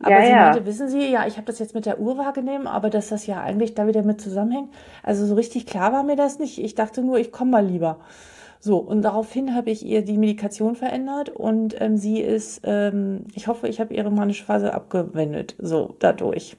Aber 0.00 0.10
ja, 0.10 0.22
sie 0.22 0.30
ja. 0.30 0.36
meinte, 0.36 0.66
wissen 0.66 0.88
Sie, 0.88 1.10
ja, 1.10 1.26
ich 1.26 1.36
habe 1.36 1.46
das 1.46 1.58
jetzt 1.58 1.74
mit 1.74 1.86
der 1.86 1.98
Uhr 2.00 2.18
wahrgenommen, 2.18 2.66
aber 2.66 2.90
dass 2.90 3.08
das 3.08 3.26
ja 3.26 3.42
eigentlich 3.42 3.74
da 3.74 3.86
wieder 3.86 4.02
mit 4.02 4.20
zusammenhängt. 4.20 4.72
Also 5.02 5.26
so 5.26 5.34
richtig 5.34 5.66
klar 5.66 5.92
war 5.92 6.02
mir 6.02 6.16
das 6.16 6.38
nicht. 6.38 6.58
Ich 6.58 6.74
dachte 6.74 7.02
nur, 7.02 7.18
ich 7.18 7.32
komme 7.32 7.52
mal 7.52 7.66
lieber. 7.66 7.98
So, 8.60 8.78
und 8.78 9.02
daraufhin 9.02 9.54
habe 9.54 9.70
ich 9.70 9.84
ihr 9.84 10.02
die 10.02 10.18
Medikation 10.18 10.76
verändert 10.76 11.28
und 11.28 11.80
ähm, 11.80 11.96
sie 11.96 12.20
ist, 12.20 12.62
ähm, 12.64 13.24
ich 13.34 13.46
hoffe, 13.48 13.68
ich 13.68 13.80
habe 13.80 13.94
ihre 13.94 14.10
manische 14.10 14.44
Phase 14.44 14.74
abgewendet, 14.74 15.54
so 15.58 15.94
dadurch. 15.98 16.56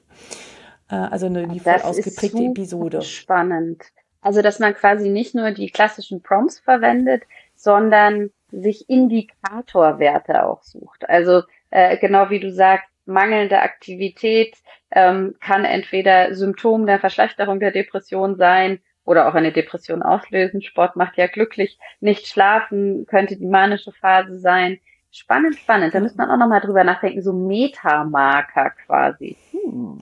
Äh, 0.90 0.94
also 0.94 1.26
eine 1.26 1.48
die 1.48 1.60
voll 1.60 1.80
ausgeprägte 1.82 2.42
Episode. 2.44 3.02
Spannend. 3.02 3.82
Also, 4.20 4.42
dass 4.42 4.58
man 4.58 4.74
quasi 4.74 5.10
nicht 5.10 5.34
nur 5.34 5.50
die 5.52 5.70
klassischen 5.70 6.22
Prompts 6.22 6.60
verwendet, 6.60 7.22
sondern 7.54 8.30
sich 8.50 8.88
Indikatorwerte 8.88 10.44
auch 10.44 10.62
sucht. 10.62 11.08
Also 11.08 11.42
äh, 11.70 11.96
genau 11.98 12.30
wie 12.30 12.40
du 12.40 12.50
sagst, 12.50 12.88
mangelnde 13.08 13.60
Aktivität 13.60 14.56
ähm, 14.90 15.34
kann 15.40 15.64
entweder 15.64 16.34
Symptom 16.34 16.86
der 16.86 17.00
Verschlechterung 17.00 17.60
der 17.60 17.72
Depression 17.72 18.36
sein 18.36 18.80
oder 19.04 19.28
auch 19.28 19.34
eine 19.34 19.52
Depression 19.52 20.02
auslösen. 20.02 20.62
Sport 20.62 20.96
macht 20.96 21.16
ja 21.16 21.26
glücklich. 21.26 21.78
Nicht 22.00 22.26
schlafen 22.26 23.06
könnte 23.06 23.36
die 23.36 23.46
manische 23.46 23.92
Phase 23.92 24.38
sein. 24.38 24.78
Spannend, 25.10 25.56
spannend. 25.56 25.94
Da 25.94 26.00
müsste 26.00 26.18
man 26.18 26.30
auch 26.30 26.36
nochmal 26.36 26.60
drüber 26.60 26.84
nachdenken, 26.84 27.22
so 27.22 27.32
Metamarker 27.32 28.70
quasi. 28.86 29.36
Hm. 29.52 29.98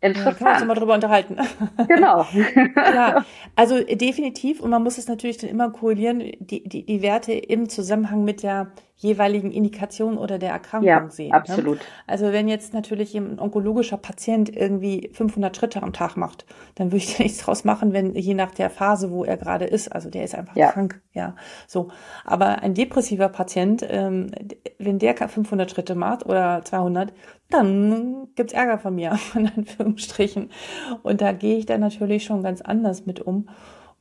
Interessant. 0.00 0.40
Ja, 0.40 0.46
können 0.46 0.50
wir 0.50 0.56
uns 0.56 0.66
mal 0.66 0.74
drüber 0.74 0.94
unterhalten. 0.94 1.36
Genau. 1.88 2.26
ja, 2.76 3.24
also 3.54 3.82
definitiv. 3.82 4.60
Und 4.60 4.70
man 4.70 4.82
muss 4.82 4.98
es 4.98 5.08
natürlich 5.08 5.38
dann 5.38 5.50
immer 5.50 5.70
korrelieren, 5.70 6.20
die, 6.38 6.62
die, 6.66 6.84
die 6.84 7.02
Werte 7.02 7.32
im 7.32 7.68
Zusammenhang 7.68 8.24
mit 8.24 8.42
der 8.42 8.72
jeweiligen 8.98 9.50
Indikation 9.50 10.16
oder 10.16 10.38
der 10.38 10.50
Erkrankung 10.52 10.88
ja, 10.88 11.08
sehen. 11.10 11.28
Ne? 11.28 11.34
Absolut. 11.34 11.78
Ne? 11.78 11.84
Also 12.06 12.32
wenn 12.32 12.48
jetzt 12.48 12.72
natürlich 12.72 13.14
ein 13.14 13.38
onkologischer 13.38 13.98
Patient 13.98 14.54
irgendwie 14.54 15.10
500 15.12 15.54
Schritte 15.54 15.82
am 15.82 15.92
Tag 15.92 16.16
macht, 16.16 16.46
dann 16.76 16.88
würde 16.92 17.04
ich 17.04 17.16
da 17.16 17.22
nichts 17.22 17.38
draus 17.38 17.64
machen, 17.64 17.92
wenn 17.92 18.14
je 18.14 18.32
nach 18.32 18.52
der 18.52 18.70
Phase, 18.70 19.10
wo 19.10 19.24
er 19.24 19.36
gerade 19.36 19.66
ist, 19.66 19.92
also 19.92 20.08
der 20.08 20.24
ist 20.24 20.34
einfach 20.34 20.56
ja. 20.56 20.72
krank, 20.72 21.02
ja, 21.12 21.36
so. 21.66 21.88
Aber 22.24 22.62
ein 22.62 22.72
depressiver 22.72 23.28
Patient, 23.28 23.86
ähm, 23.86 24.30
wenn 24.78 24.98
der 24.98 25.14
500 25.16 25.70
Schritte 25.70 25.94
macht 25.94 26.24
oder 26.24 26.62
200, 26.64 27.12
dann 27.50 28.28
gibt's 28.34 28.54
Ärger 28.54 28.78
von 28.78 28.94
mir, 28.94 29.18
in 29.34 29.46
Anführungsstrichen. 29.54 30.50
Und 31.02 31.20
da 31.20 31.32
gehe 31.32 31.58
ich 31.58 31.66
dann 31.66 31.80
natürlich 31.80 32.24
schon 32.24 32.42
ganz 32.42 32.62
anders 32.62 33.04
mit 33.04 33.20
um. 33.20 33.48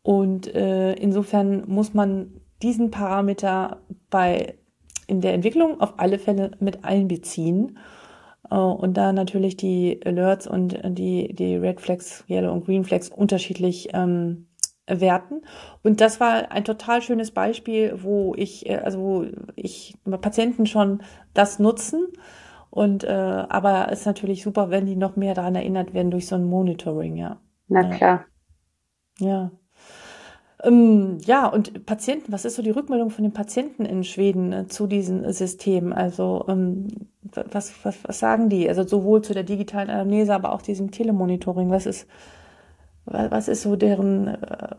Und 0.03 0.53
äh, 0.53 0.93
insofern 0.93 1.63
muss 1.67 1.93
man 1.93 2.41
diesen 2.61 2.91
Parameter 2.91 3.81
bei 4.09 4.55
in 5.07 5.21
der 5.21 5.33
Entwicklung 5.33 5.79
auf 5.81 5.93
alle 5.97 6.19
Fälle 6.19 6.51
mit 6.59 6.83
einbeziehen. 6.83 7.77
Äh, 8.49 8.55
und 8.55 8.95
da 8.95 9.13
natürlich 9.13 9.57
die 9.57 9.99
Alerts 10.05 10.47
und 10.47 10.79
die, 10.83 11.33
die 11.33 11.55
Red 11.55 11.81
Flags, 11.81 12.23
Yellow 12.29 12.51
und 12.51 12.65
Green 12.65 12.83
Flags 12.83 13.09
unterschiedlich 13.09 13.89
ähm, 13.93 14.47
werten. 14.87 15.41
Und 15.83 16.01
das 16.01 16.19
war 16.19 16.51
ein 16.51 16.63
total 16.63 17.01
schönes 17.01 17.31
Beispiel, 17.31 17.97
wo 18.03 18.33
ich, 18.35 18.69
äh, 18.69 18.77
also 18.77 18.99
wo 18.99 19.25
ich 19.55 19.95
Patienten 20.21 20.65
schon 20.65 21.01
das 21.33 21.59
nutzen. 21.59 22.07
Und 22.69 23.03
äh, 23.03 23.09
aber 23.09 23.87
es 23.91 24.01
ist 24.01 24.05
natürlich 24.05 24.43
super, 24.43 24.69
wenn 24.69 24.85
die 24.85 24.97
noch 24.97 25.15
mehr 25.15 25.33
daran 25.33 25.55
erinnert 25.55 25.93
werden 25.93 26.11
durch 26.11 26.27
so 26.27 26.35
ein 26.35 26.43
Monitoring, 26.43 27.15
ja. 27.15 27.39
Na 27.67 27.89
klar. 27.89 28.25
Ja. 29.19 29.51
Ähm, 30.65 31.19
ja, 31.25 31.47
und 31.47 31.85
Patienten, 31.85 32.31
was 32.31 32.43
ist 32.43 32.55
so 32.55 32.63
die 32.63 32.71
Rückmeldung 32.71 33.11
von 33.11 33.23
den 33.23 33.33
Patienten 33.33 33.85
in 33.85 34.03
Schweden 34.03 34.51
äh, 34.51 34.67
zu 34.67 34.87
diesem 34.87 35.31
System? 35.31 35.93
Also 35.93 36.45
ähm, 36.47 36.87
was, 37.21 37.73
was, 37.83 37.97
was 38.03 38.19
sagen 38.19 38.49
die? 38.49 38.67
Also 38.67 38.83
sowohl 38.83 39.21
zu 39.21 39.33
der 39.33 39.43
digitalen 39.43 39.89
Anamnese, 39.89 40.33
aber 40.33 40.53
auch 40.53 40.61
diesem 40.61 40.91
Telemonitoring. 40.91 41.69
Was 41.69 41.85
ist, 41.85 42.07
was 43.05 43.47
ist 43.47 43.61
so 43.61 43.75
deren... 43.75 44.27
Äh, 44.27 44.75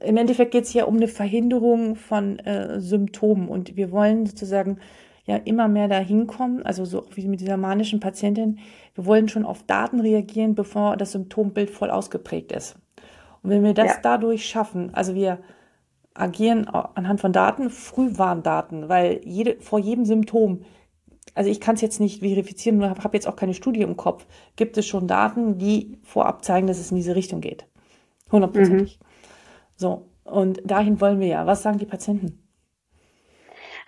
Im 0.00 0.16
Endeffekt 0.16 0.50
geht 0.50 0.64
es 0.64 0.74
ja 0.74 0.84
um 0.84 0.96
eine 0.96 1.08
Verhinderung 1.08 1.96
von 1.96 2.38
äh, 2.40 2.80
Symptomen 2.80 3.48
und 3.48 3.76
wir 3.76 3.92
wollen 3.92 4.26
sozusagen 4.26 4.78
ja 5.24 5.36
immer 5.36 5.68
mehr 5.68 5.88
dahin 5.88 6.26
kommen, 6.26 6.62
also 6.64 6.84
so 6.84 7.04
wie 7.14 7.28
mit 7.28 7.40
dieser 7.40 7.56
manischen 7.56 8.00
Patientin, 8.00 8.58
wir 8.94 9.06
wollen 9.06 9.28
schon 9.28 9.44
auf 9.44 9.62
Daten 9.62 10.00
reagieren, 10.00 10.54
bevor 10.54 10.96
das 10.96 11.12
Symptombild 11.12 11.70
voll 11.70 11.90
ausgeprägt 11.90 12.50
ist. 12.52 12.76
Und 13.48 13.54
wenn 13.54 13.64
wir 13.64 13.72
das 13.72 13.86
ja. 13.86 13.98
dadurch 14.02 14.46
schaffen, 14.46 14.92
also 14.92 15.14
wir 15.14 15.38
agieren 16.12 16.68
anhand 16.68 17.18
von 17.18 17.32
Daten, 17.32 17.70
Frühwarndaten, 17.70 18.90
weil 18.90 19.22
jede, 19.24 19.56
vor 19.60 19.78
jedem 19.78 20.04
Symptom, 20.04 20.64
also 21.34 21.48
ich 21.48 21.58
kann 21.58 21.74
es 21.74 21.80
jetzt 21.80 21.98
nicht 21.98 22.20
verifizieren, 22.20 22.84
habe 22.84 23.02
hab 23.02 23.14
jetzt 23.14 23.26
auch 23.26 23.36
keine 23.36 23.54
Studie 23.54 23.80
im 23.80 23.96
Kopf, 23.96 24.26
gibt 24.56 24.76
es 24.76 24.86
schon 24.86 25.08
Daten, 25.08 25.56
die 25.56 25.96
vorab 26.02 26.44
zeigen, 26.44 26.66
dass 26.66 26.78
es 26.78 26.90
in 26.90 26.98
diese 26.98 27.16
Richtung 27.16 27.40
geht. 27.40 27.66
Hundertprozentig. 28.30 28.98
Mhm. 29.00 29.04
So, 29.76 30.10
und 30.24 30.60
dahin 30.70 31.00
wollen 31.00 31.18
wir 31.18 31.28
ja. 31.28 31.46
Was 31.46 31.62
sagen 31.62 31.78
die 31.78 31.86
Patienten? 31.86 32.47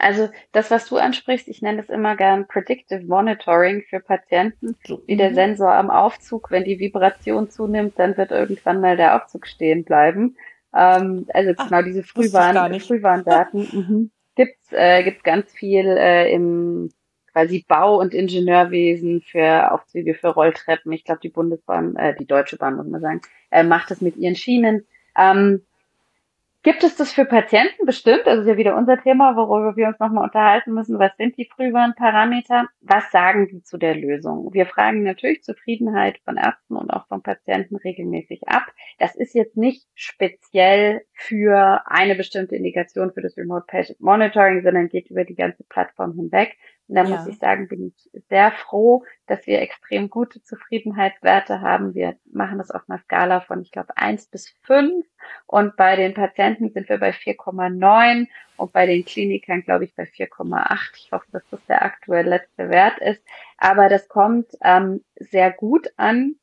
Also 0.01 0.31
das, 0.53 0.71
was 0.71 0.89
du 0.89 0.97
ansprichst, 0.97 1.47
ich 1.49 1.61
nenne 1.61 1.79
das 1.79 1.91
immer 1.91 2.17
gern 2.17 2.47
Predictive 2.47 3.05
Monitoring 3.05 3.85
für 3.89 4.01
Patienten, 4.01 4.77
wie 5.07 5.17
der 5.17 5.31
mhm. 5.31 5.35
Sensor 5.35 5.75
am 5.75 5.91
Aufzug, 5.91 6.51
wenn 6.51 6.65
die 6.65 6.79
Vibration 6.79 7.51
zunimmt, 7.51 7.99
dann 7.99 8.17
wird 8.17 8.31
irgendwann 8.31 8.81
mal 8.81 8.97
der 8.97 9.17
Aufzug 9.17 9.47
stehen 9.47 9.85
bleiben. 9.85 10.37
Ähm, 10.75 11.27
also 11.35 11.53
Ach, 11.57 11.69
genau 11.69 11.83
diese 11.83 12.03
Frühwarn 12.03 12.81
Frühwarndaten 12.81 13.61
mhm. 13.73 14.11
gibt's 14.37 14.73
äh, 14.73 15.03
gibt's 15.05 15.23
ganz 15.23 15.53
viel 15.53 15.87
äh, 15.87 16.33
im 16.33 16.91
quasi 17.33 17.65
Bau- 17.69 18.01
und 18.01 18.15
Ingenieurwesen 18.15 19.21
für 19.21 19.71
Aufzüge 19.71 20.15
für 20.15 20.29
Rolltreppen. 20.29 20.93
Ich 20.93 21.05
glaube, 21.05 21.21
die 21.23 21.29
Bundesbahn, 21.29 21.95
äh, 21.97 22.17
die 22.17 22.27
Deutsche 22.27 22.57
Bahn 22.57 22.77
muss 22.77 22.87
man 22.87 23.01
sagen, 23.01 23.21
äh, 23.51 23.63
macht 23.63 23.91
das 23.91 24.01
mit 24.01 24.17
ihren 24.17 24.35
Schienen. 24.35 24.87
Ähm, 25.17 25.63
Gibt 26.63 26.85
es 26.85 26.95
das 26.95 27.11
für 27.11 27.25
Patienten 27.25 27.87
bestimmt? 27.87 28.27
Das 28.27 28.41
ist 28.41 28.47
ja 28.47 28.59
wieder 28.59 28.77
unser 28.77 29.03
Thema, 29.03 29.35
worüber 29.35 29.77
wir 29.77 29.89
uns 29.89 29.99
nochmal 29.99 30.25
unterhalten 30.25 30.75
müssen. 30.75 30.99
Was 30.99 31.17
sind 31.17 31.39
die 31.39 31.47
Frühwarnparameter? 31.47 32.69
Was 32.83 33.11
sagen 33.11 33.49
die 33.49 33.63
zu 33.63 33.79
der 33.79 33.95
Lösung? 33.95 34.53
Wir 34.53 34.67
fragen 34.67 35.03
natürlich 35.03 35.43
Zufriedenheit 35.43 36.19
von 36.23 36.37
Ärzten 36.37 36.77
und 36.77 36.91
auch 36.91 37.07
von 37.07 37.23
Patienten 37.23 37.77
regelmäßig 37.77 38.47
ab. 38.47 38.67
Das 38.99 39.17
ist 39.17 39.35
jetzt 39.35 39.57
nicht 39.57 39.89
speziell 39.95 41.01
für 41.15 41.81
eine 41.87 42.15
bestimmte 42.15 42.57
Indikation 42.57 43.11
für 43.15 43.23
das 43.23 43.39
Remote 43.39 43.65
Patient 43.67 43.99
Monitoring, 44.01 44.63
sondern 44.63 44.91
geht 44.91 45.09
über 45.09 45.25
die 45.25 45.37
ganze 45.37 45.65
Plattform 45.65 46.13
hinweg. 46.13 46.59
Und 46.91 46.97
da 46.97 47.05
ja. 47.05 47.11
muss 47.17 47.29
ich 47.29 47.39
sagen, 47.39 47.69
bin 47.69 47.87
ich 47.87 48.11
sehr 48.29 48.51
froh, 48.51 49.05
dass 49.29 49.47
wir 49.47 49.61
extrem 49.61 50.11
gute 50.11 50.43
Zufriedenheitswerte 50.43 51.61
haben. 51.61 51.95
Wir 51.95 52.17
machen 52.25 52.59
das 52.59 52.73
auf 52.73 52.83
einer 52.89 52.99
Skala 52.99 53.43
von, 53.43 53.63
ich 53.63 53.71
glaube, 53.71 53.97
eins 53.97 54.27
bis 54.27 54.49
fünf. 54.65 55.07
Und 55.47 55.77
bei 55.77 55.95
den 55.95 56.15
Patienten 56.15 56.71
sind 56.71 56.89
wir 56.89 56.99
bei 56.99 57.11
4,9 57.13 58.27
und 58.57 58.73
bei 58.73 58.87
den 58.87 59.05
Klinikern, 59.05 59.63
glaube 59.63 59.85
ich, 59.85 59.95
bei 59.95 60.03
4,8. 60.03 60.97
Ich 60.97 61.13
hoffe, 61.13 61.27
dass 61.31 61.49
das 61.53 61.65
der 61.67 61.83
aktuelle 61.83 62.31
letzte 62.31 62.71
Wert 62.71 62.99
ist. 62.99 63.23
Aber 63.57 63.89
das 63.89 64.09
kommt 64.09 64.49
ähm, 64.61 65.05
sehr 65.15 65.53
gut 65.53 65.93
an. 65.97 66.35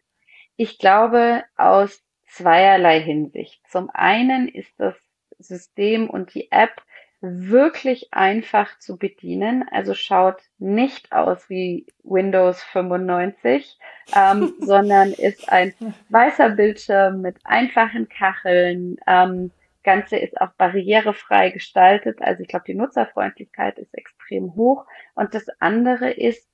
Ich 0.55 0.79
glaube, 0.79 1.43
aus 1.57 2.01
zweierlei 2.27 3.01
Hinsicht. 3.01 3.61
Zum 3.67 3.89
einen 3.89 4.47
ist 4.47 4.71
das 4.77 4.95
System 5.39 6.09
und 6.09 6.33
die 6.33 6.53
App 6.53 6.81
wirklich 7.21 8.13
einfach 8.13 8.77
zu 8.79 8.97
bedienen. 8.97 9.65
Also 9.71 9.93
schaut 9.93 10.41
nicht 10.59 11.11
aus 11.11 11.49
wie 11.49 11.87
Windows 12.03 12.61
95, 12.63 13.77
ähm, 14.15 14.53
sondern 14.59 15.13
ist 15.13 15.49
ein 15.51 15.73
weißer 16.09 16.51
Bildschirm 16.51 17.21
mit 17.21 17.37
einfachen 17.43 18.07
Kacheln. 18.09 18.97
Ähm, 19.07 19.51
Ganze 19.83 20.17
ist 20.17 20.39
auch 20.41 20.51
barrierefrei 20.57 21.49
gestaltet. 21.49 22.21
Also 22.21 22.41
ich 22.41 22.49
glaube, 22.49 22.65
die 22.67 22.73
Nutzerfreundlichkeit 22.73 23.79
ist 23.79 23.93
extrem 23.93 24.53
hoch. 24.55 24.85
Und 25.15 25.33
das 25.33 25.47
andere 25.59 26.11
ist, 26.11 26.51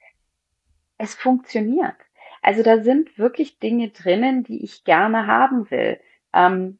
es 0.99 1.15
funktioniert. 1.15 1.95
Also 2.43 2.61
da 2.61 2.83
sind 2.83 3.17
wirklich 3.17 3.57
Dinge 3.57 3.89
drinnen, 3.89 4.43
die 4.43 4.63
ich 4.63 4.83
gerne 4.83 5.25
haben 5.27 5.71
will. 5.71 5.99
Ähm, 6.31 6.77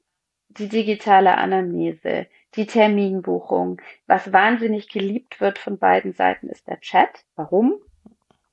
die 0.57 0.69
digitale 0.69 1.37
Anamnese, 1.37 2.27
die 2.55 2.65
Terminbuchung. 2.65 3.81
Was 4.07 4.31
wahnsinnig 4.31 4.89
geliebt 4.89 5.41
wird 5.41 5.57
von 5.57 5.77
beiden 5.77 6.13
Seiten 6.13 6.49
ist 6.49 6.67
der 6.67 6.79
Chat. 6.79 7.25
Warum? 7.35 7.79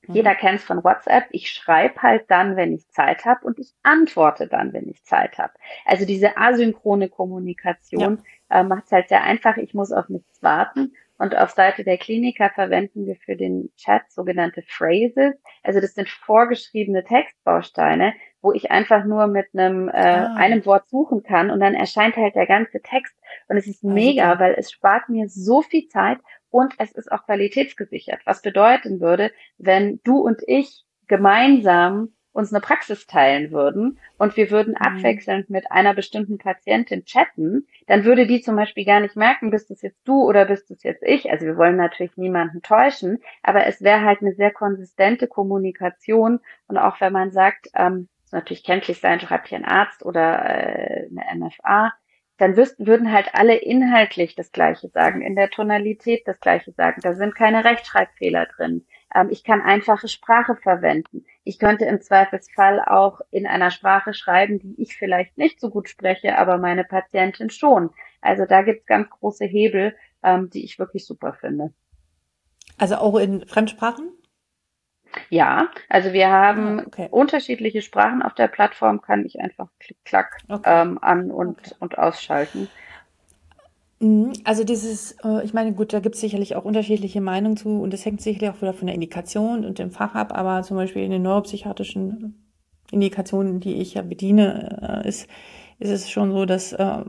Mhm. 0.06 0.14
Jeder 0.14 0.34
kennt 0.34 0.60
es 0.60 0.64
von 0.64 0.82
WhatsApp. 0.82 1.26
Ich 1.30 1.50
schreibe 1.50 2.02
halt 2.02 2.30
dann, 2.30 2.56
wenn 2.56 2.72
ich 2.72 2.88
Zeit 2.88 3.24
habe 3.24 3.44
und 3.46 3.58
ich 3.58 3.72
antworte 3.82 4.46
dann, 4.46 4.72
wenn 4.72 4.88
ich 4.88 5.04
Zeit 5.04 5.38
habe. 5.38 5.52
Also 5.84 6.06
diese 6.06 6.36
asynchrone 6.36 7.08
Kommunikation 7.08 8.22
ja. 8.50 8.60
äh, 8.60 8.64
macht 8.64 8.86
es 8.86 8.92
halt 8.92 9.08
sehr 9.08 9.22
einfach. 9.22 9.56
Ich 9.56 9.74
muss 9.74 9.92
auf 9.92 10.08
nichts 10.08 10.42
warten. 10.42 10.94
Und 11.18 11.36
auf 11.36 11.50
Seite 11.50 11.84
der 11.84 11.98
Kliniker 11.98 12.48
verwenden 12.48 13.04
wir 13.06 13.14
für 13.14 13.36
den 13.36 13.70
Chat 13.76 14.10
sogenannte 14.10 14.62
Phrases. 14.62 15.34
Also 15.62 15.78
das 15.78 15.94
sind 15.94 16.08
vorgeschriebene 16.08 17.04
Textbausteine, 17.04 18.14
wo 18.42 18.52
ich 18.52 18.70
einfach 18.70 19.04
nur 19.04 19.26
mit 19.26 19.46
einem, 19.52 19.88
äh, 19.88 19.92
ah. 19.92 20.34
einem 20.36 20.64
Wort 20.66 20.88
suchen 20.88 21.22
kann 21.22 21.50
und 21.50 21.60
dann 21.60 21.74
erscheint 21.74 22.16
halt 22.16 22.34
der 22.34 22.46
ganze 22.46 22.80
Text. 22.80 23.14
Und 23.48 23.56
es 23.56 23.66
ist 23.66 23.84
mega, 23.84 24.38
weil 24.38 24.54
es 24.58 24.70
spart 24.70 25.08
mir 25.08 25.28
so 25.28 25.62
viel 25.62 25.88
Zeit 25.88 26.18
und 26.50 26.74
es 26.78 26.92
ist 26.92 27.10
auch 27.12 27.24
qualitätsgesichert. 27.24 28.20
Was 28.24 28.42
bedeuten 28.42 29.00
würde, 29.00 29.30
wenn 29.58 30.00
du 30.04 30.18
und 30.18 30.40
ich 30.46 30.84
gemeinsam 31.06 32.12
uns 32.32 32.52
eine 32.52 32.60
Praxis 32.60 33.06
teilen 33.06 33.50
würden 33.50 33.98
und 34.18 34.36
wir 34.36 34.50
würden 34.50 34.74
mhm. 34.74 34.76
abwechselnd 34.76 35.50
mit 35.50 35.70
einer 35.70 35.94
bestimmten 35.94 36.38
Patientin 36.38 37.04
chatten, 37.04 37.66
dann 37.86 38.04
würde 38.04 38.26
die 38.26 38.40
zum 38.40 38.56
Beispiel 38.56 38.84
gar 38.84 39.00
nicht 39.00 39.16
merken, 39.16 39.50
bist 39.50 39.70
es 39.70 39.82
jetzt 39.82 40.00
du 40.04 40.22
oder 40.22 40.44
bist 40.44 40.70
es 40.70 40.82
jetzt 40.82 41.02
ich. 41.02 41.30
Also 41.30 41.46
wir 41.46 41.56
wollen 41.56 41.76
natürlich 41.76 42.16
niemanden 42.16 42.62
täuschen, 42.62 43.18
aber 43.42 43.66
es 43.66 43.82
wäre 43.82 44.02
halt 44.02 44.20
eine 44.20 44.34
sehr 44.34 44.52
konsistente 44.52 45.26
Kommunikation 45.26 46.40
und 46.68 46.78
auch 46.78 47.00
wenn 47.00 47.12
man 47.12 47.32
sagt, 47.32 47.68
ähm, 47.74 48.08
es 48.30 48.32
natürlich 48.32 48.64
kenntlich 48.64 49.00
sein, 49.00 49.20
schreibt 49.20 49.48
hier 49.48 49.58
ein 49.58 49.64
Arzt 49.64 50.04
oder 50.04 50.44
äh, 50.44 51.08
eine 51.10 51.46
MFA, 51.46 51.92
dann 52.38 52.56
wüssten, 52.56 52.86
würden 52.86 53.12
halt 53.12 53.34
alle 53.34 53.56
inhaltlich 53.56 54.34
das 54.34 54.52
Gleiche 54.52 54.88
sagen, 54.88 55.20
in 55.20 55.36
der 55.36 55.50
Tonalität 55.50 56.22
das 56.26 56.40
Gleiche 56.40 56.72
sagen. 56.72 57.00
Da 57.02 57.14
sind 57.14 57.34
keine 57.34 57.64
Rechtschreibfehler 57.64 58.46
drin. 58.46 58.86
Ähm, 59.14 59.28
ich 59.30 59.44
kann 59.44 59.60
einfache 59.60 60.08
Sprache 60.08 60.56
verwenden. 60.56 61.26
Ich 61.44 61.58
könnte 61.58 61.84
im 61.84 62.00
Zweifelsfall 62.00 62.80
auch 62.80 63.20
in 63.30 63.46
einer 63.46 63.70
Sprache 63.70 64.14
schreiben, 64.14 64.58
die 64.58 64.80
ich 64.80 64.96
vielleicht 64.96 65.36
nicht 65.36 65.60
so 65.60 65.68
gut 65.68 65.88
spreche, 65.88 66.38
aber 66.38 66.56
meine 66.56 66.84
Patientin 66.84 67.50
schon. 67.50 67.90
Also 68.20 68.46
da 68.46 68.62
gibt's 68.62 68.86
ganz 68.86 69.10
große 69.10 69.44
Hebel, 69.44 69.96
ähm, 70.22 70.50
die 70.50 70.64
ich 70.64 70.78
wirklich 70.78 71.04
super 71.04 71.34
finde. 71.34 71.74
Also 72.78 72.94
auch 72.94 73.18
in 73.18 73.46
Fremdsprachen? 73.46 74.12
Ja, 75.28 75.70
also 75.88 76.12
wir 76.12 76.28
haben 76.28 76.80
ah, 76.80 76.84
okay. 76.86 77.08
unterschiedliche 77.10 77.82
Sprachen 77.82 78.22
auf 78.22 78.34
der 78.34 78.48
Plattform, 78.48 79.00
kann 79.00 79.24
ich 79.24 79.40
einfach 79.40 79.68
klick-klack 79.78 80.38
okay. 80.48 80.82
ähm, 80.82 80.98
an 81.00 81.30
und, 81.30 81.58
okay. 81.58 81.74
und 81.80 81.98
ausschalten. 81.98 82.68
Mhm. 84.00 84.32
Also 84.44 84.64
dieses, 84.64 85.12
äh, 85.22 85.44
ich 85.44 85.52
meine, 85.52 85.72
gut, 85.72 85.92
da 85.92 86.00
gibt 86.00 86.14
es 86.14 86.20
sicherlich 86.20 86.56
auch 86.56 86.64
unterschiedliche 86.64 87.20
Meinungen 87.20 87.56
zu 87.56 87.80
und 87.80 87.92
das 87.92 88.04
hängt 88.04 88.20
sicherlich 88.20 88.50
auch 88.50 88.62
wieder 88.62 88.72
von 88.72 88.86
der 88.86 88.94
Indikation 88.94 89.64
und 89.64 89.78
dem 89.78 89.90
Fach 89.90 90.14
ab, 90.14 90.32
aber 90.34 90.62
zum 90.62 90.76
Beispiel 90.76 91.02
in 91.02 91.10
den 91.10 91.22
neuropsychiatrischen 91.22 92.46
Indikationen, 92.90 93.60
die 93.60 93.76
ich 93.76 93.94
ja 93.94 94.02
bediene, 94.02 95.02
äh, 95.04 95.08
ist, 95.08 95.28
ist 95.78 95.90
es 95.90 96.10
schon 96.10 96.32
so, 96.32 96.44
dass 96.44 96.72
äh, 96.72 97.04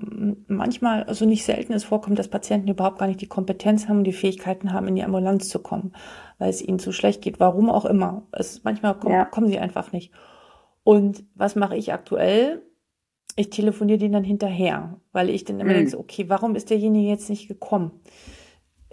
manchmal, 0.48 1.04
also 1.04 1.26
nicht 1.26 1.44
selten 1.44 1.74
es 1.74 1.84
vorkommt, 1.84 2.20
dass 2.20 2.28
Patienten 2.28 2.70
überhaupt 2.70 3.00
gar 3.00 3.08
nicht 3.08 3.22
die 3.22 3.28
Kompetenz 3.28 3.88
haben, 3.88 4.04
die 4.04 4.14
Fähigkeiten 4.14 4.72
haben, 4.72 4.88
in 4.88 4.96
die 4.96 5.04
Ambulanz 5.04 5.50
zu 5.50 5.60
kommen, 5.60 5.94
weil 6.42 6.50
es 6.50 6.62
ihnen 6.62 6.80
zu 6.80 6.92
schlecht 6.92 7.22
geht, 7.22 7.40
warum 7.40 7.70
auch 7.70 7.86
immer. 7.86 8.28
Es, 8.32 8.64
manchmal 8.64 8.98
kommen, 8.98 9.14
ja. 9.14 9.26
kommen 9.26 9.48
sie 9.48 9.60
einfach 9.60 9.92
nicht. 9.92 10.12
Und 10.84 11.24
was 11.36 11.56
mache 11.56 11.78
ich 11.78 11.94
aktuell? 11.94 12.64
ich 13.36 13.50
telefoniere 13.50 14.00
den 14.00 14.12
dann 14.12 14.24
hinterher, 14.24 15.00
weil 15.12 15.30
ich 15.30 15.46
dann 15.46 15.60
immer 15.60 15.72
mhm. 15.72 15.78
denke, 15.78 16.00
okay, 16.00 16.26
warum 16.28 16.56
ist 16.56 16.70
derjenige 16.70 17.10
jetzt 17.10 17.30
nicht 17.30 17.48
gekommen? 17.48 17.92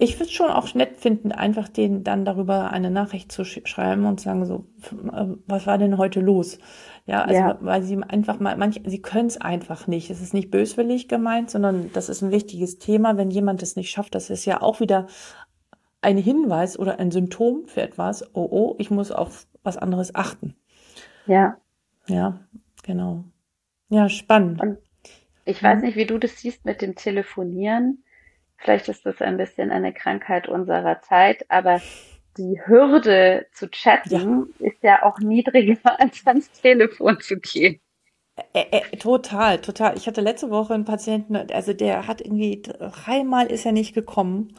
Ich 0.01 0.15
würde 0.15 0.27
es 0.27 0.33
schon 0.33 0.51
auch 0.51 0.73
nett 0.75 0.97
finden, 0.97 1.33
einfach 1.33 1.69
den 1.69 2.05
dann 2.05 2.25
darüber 2.25 2.71
eine 2.71 2.89
Nachricht 2.89 3.33
zu 3.33 3.45
sch 3.45 3.63
schreiben 3.65 4.07
und 4.07 4.21
sagen 4.21 4.47
so, 4.47 4.67
äh, 5.13 5.27
was 5.47 5.67
war 5.67 5.77
denn 5.77 5.99
heute 5.99 6.21
los? 6.21 6.61
Ja, 7.05 7.23
also 7.23 7.41
ja. 7.41 7.59
weil 7.61 7.83
sie 7.83 8.01
einfach 8.05 8.39
mal, 8.39 8.57
manche, 8.57 8.81
sie 8.85 9.03
können 9.03 9.27
es 9.27 9.41
einfach 9.41 9.89
nicht. 9.89 10.09
Es 10.11 10.21
ist 10.21 10.35
nicht 10.35 10.53
böswillig 10.53 11.09
gemeint, 11.09 11.51
sondern 11.51 11.91
das 11.95 12.09
ist 12.09 12.23
ein 12.23 12.31
wichtiges 12.31 12.79
Thema. 12.79 13.17
Wenn 13.17 13.33
jemand 13.33 13.61
es 13.65 13.75
nicht 13.75 13.91
schafft, 13.91 14.15
das 14.15 14.31
ist 14.31 14.45
ja 14.45 14.63
auch 14.63 14.79
wieder 14.79 15.09
ein 16.01 16.17
Hinweis 16.17 16.79
oder 16.79 16.99
ein 16.99 17.11
Symptom 17.11 17.67
für 17.67 17.83
etwas. 17.83 18.23
Oh, 18.35 18.49
oh, 18.51 18.77
ich 18.79 18.91
muss 18.91 19.11
auf 19.11 19.47
was 19.63 19.77
anderes 19.77 20.15
achten. 20.15 20.55
Ja. 21.27 21.59
Ja, 22.07 22.41
genau. 22.83 23.25
Ja, 23.89 24.09
spannend. 24.09 24.61
Und 24.61 24.79
ich 25.45 25.63
weiß 25.63 25.83
nicht, 25.83 25.97
wie 25.97 26.07
du 26.07 26.19
das 26.19 26.39
siehst 26.41 26.65
mit 26.65 26.83
dem 26.83 26.95
Telefonieren. 26.95 28.05
Vielleicht 28.57 28.89
ist 28.89 29.07
das 29.07 29.21
ein 29.21 29.37
bisschen 29.37 29.71
eine 29.71 29.93
Krankheit 29.93 30.49
unserer 30.49 31.01
Zeit, 31.01 31.45
aber 31.49 31.81
die 32.37 32.61
Hürde 32.65 33.47
zu 33.53 33.69
chatten 33.71 34.53
ja. 34.59 34.67
ist 34.67 34.83
ja 34.83 35.03
auch 35.05 35.19
niedriger, 35.19 35.79
als 36.01 36.27
ans 36.27 36.51
Telefon 36.53 37.21
zu 37.21 37.39
gehen. 37.39 37.81
Ä 38.55 38.67
äh, 38.71 38.97
total, 38.97 39.61
total. 39.61 39.97
Ich 39.97 40.07
hatte 40.07 40.21
letzte 40.21 40.51
Woche 40.51 40.75
einen 40.75 40.85
Patienten, 40.85 41.35
also 41.37 41.73
der 41.73 42.07
hat 42.07 42.21
irgendwie 42.21 42.63
dreimal 42.63 43.47
ist 43.47 43.67
er 43.67 43.73
nicht 43.73 43.95
gekommen 43.95 44.55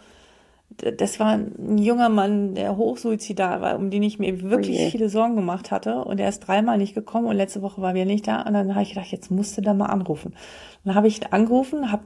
das 0.77 1.19
war 1.19 1.34
ein 1.34 1.77
junger 1.77 2.10
Mann, 2.10 2.55
der 2.55 2.77
hochsuizidal 2.77 3.62
war, 3.62 3.75
um 3.75 3.89
den 3.89 4.03
ich 4.03 4.19
mir 4.19 4.41
wirklich 4.49 4.77
okay. 4.77 4.91
viele 4.91 5.10
Sorgen 5.10 5.36
gemacht 5.36 5.71
hatte. 5.71 6.03
Und 6.03 6.19
er 6.19 6.29
ist 6.29 6.41
dreimal 6.41 6.77
nicht 6.77 6.93
gekommen 6.93 7.27
und 7.27 7.36
letzte 7.36 7.62
Woche 7.62 7.82
war 7.82 7.93
wir 7.95 8.05
nicht 8.05 8.27
da. 8.27 8.43
Und 8.43 8.53
dann 8.53 8.75
habe 8.75 8.84
ich 8.84 8.89
gedacht, 8.89 9.12
jetzt 9.12 9.32
musste 9.32 9.62
da 9.62 9.73
mal 9.73 9.88
anrufen. 9.88 10.36
dann 10.84 10.95
habe 10.95 11.08
ich 11.08 11.34
angerufen, 11.34 11.91
habe 11.91 12.03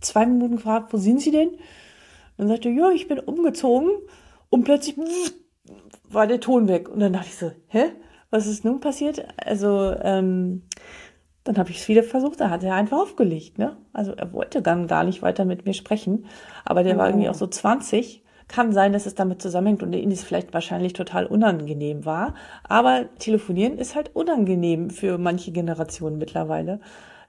zwei 0.00 0.26
Minuten 0.26 0.56
gefragt, 0.56 0.92
wo 0.92 0.96
sind 0.96 1.20
Sie 1.20 1.30
denn? 1.30 1.48
Und 1.48 1.58
dann 2.38 2.48
sagte 2.48 2.68
ja, 2.70 2.90
ich 2.90 3.06
bin 3.06 3.20
umgezogen. 3.20 3.90
Und 4.48 4.64
plötzlich 4.64 4.96
war 6.08 6.26
der 6.26 6.40
Ton 6.40 6.68
weg. 6.68 6.88
Und 6.88 7.00
dann 7.00 7.12
dachte 7.12 7.28
ich 7.28 7.36
so, 7.36 7.52
hä? 7.68 7.84
Was 8.30 8.48
ist 8.48 8.64
nun 8.64 8.80
passiert? 8.80 9.24
Also, 9.36 9.94
ähm, 10.02 10.62
Dann 11.44 11.58
habe 11.58 11.70
ich 11.70 11.78
es 11.78 11.88
wieder 11.88 12.02
versucht, 12.02 12.40
da 12.40 12.50
hat 12.50 12.64
er 12.64 12.74
einfach 12.74 12.98
aufgelegt, 12.98 13.58
ne? 13.58 13.76
Also 13.92 14.12
er 14.12 14.32
wollte 14.32 14.62
dann 14.62 14.86
gar 14.86 15.04
nicht 15.04 15.22
weiter 15.22 15.44
mit 15.44 15.66
mir 15.66 15.74
sprechen, 15.74 16.26
aber 16.64 16.82
der 16.82 16.96
oh. 16.96 16.98
war 16.98 17.08
irgendwie 17.08 17.28
auch 17.28 17.34
so 17.34 17.46
20. 17.46 18.22
Kann 18.46 18.72
sein, 18.72 18.92
dass 18.92 19.06
es 19.06 19.14
damit 19.14 19.40
zusammenhängt 19.40 19.82
und 19.82 19.92
ihm 19.94 20.10
es 20.10 20.22
vielleicht 20.22 20.52
wahrscheinlich 20.52 20.92
total 20.92 21.26
unangenehm 21.26 22.04
war. 22.04 22.34
Aber 22.68 23.06
telefonieren 23.18 23.78
ist 23.78 23.94
halt 23.94 24.14
unangenehm 24.14 24.90
für 24.90 25.16
manche 25.16 25.50
Generationen 25.50 26.18
mittlerweile. 26.18 26.80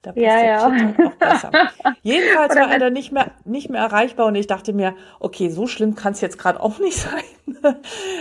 Da 0.06 0.12
passt 0.12 0.22
ja, 0.24 0.45
ja. 0.45 0.68
Auch 0.68 1.16
besser. 1.16 1.51
Jedenfalls 2.03 2.56
war 2.56 2.72
er 2.72 2.78
dann 2.78 2.93
nicht 2.93 3.12
mehr, 3.12 3.32
nicht 3.43 3.72
mehr 3.72 3.82
erreichbar 3.82 4.28
und 4.28 4.36
ich 4.36 4.45
dachte 4.45 4.72
mir, 4.72 4.93
okay, 5.20 5.49
so 5.49 5.66
schlimm 5.66 5.95
kann 5.95 6.14
es 6.14 6.22
jetzt 6.22 6.38
gerade 6.38 6.62
auch 6.62 6.78
nicht 6.78 6.97
sein. 6.97 7.24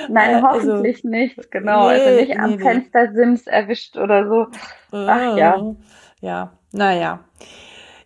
Nein, 0.09 0.31
äh, 0.31 0.47
also, 0.47 0.73
hoffentlich 0.73 1.05
nicht, 1.05 1.51
genau. 1.51 1.89
Also 1.89 2.03
nee, 2.03 2.11
also 2.11 2.21
nicht 2.23 2.41
am 2.41 2.51
nee, 2.53 2.59
Fenster 2.59 3.13
Sims 3.13 3.47
erwischt 3.47 3.99
oder 3.99 4.27
so. 4.27 4.47
Ach 4.93 5.37
ja. 5.37 5.57
Äh, 5.57 5.75
ja, 6.21 6.53
naja. 6.73 7.21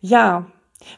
Ja, 0.01 0.47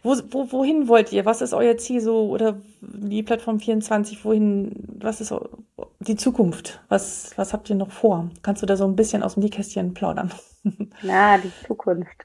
wo, 0.02 0.16
wo, 0.30 0.52
wohin 0.52 0.88
wollt 0.88 1.12
ihr? 1.12 1.24
Was 1.24 1.42
ist 1.42 1.52
euer 1.52 1.76
Ziel 1.76 2.00
so 2.00 2.28
oder 2.28 2.60
die 2.80 3.22
Plattform 3.22 3.60
24? 3.60 4.24
Wohin, 4.24 4.72
was 5.00 5.20
ist 5.20 5.34
die 6.00 6.16
Zukunft? 6.16 6.80
Was, 6.88 7.32
was 7.36 7.52
habt 7.52 7.70
ihr 7.70 7.76
noch 7.76 7.90
vor? 7.90 8.30
Kannst 8.42 8.62
du 8.62 8.66
da 8.66 8.76
so 8.76 8.84
ein 8.84 8.96
bisschen 8.96 9.22
aus 9.22 9.34
dem 9.34 9.42
Nähkästchen 9.42 9.94
plaudern? 9.94 10.32
Na, 11.02 11.38
die 11.38 11.52
Zukunft. 11.66 12.24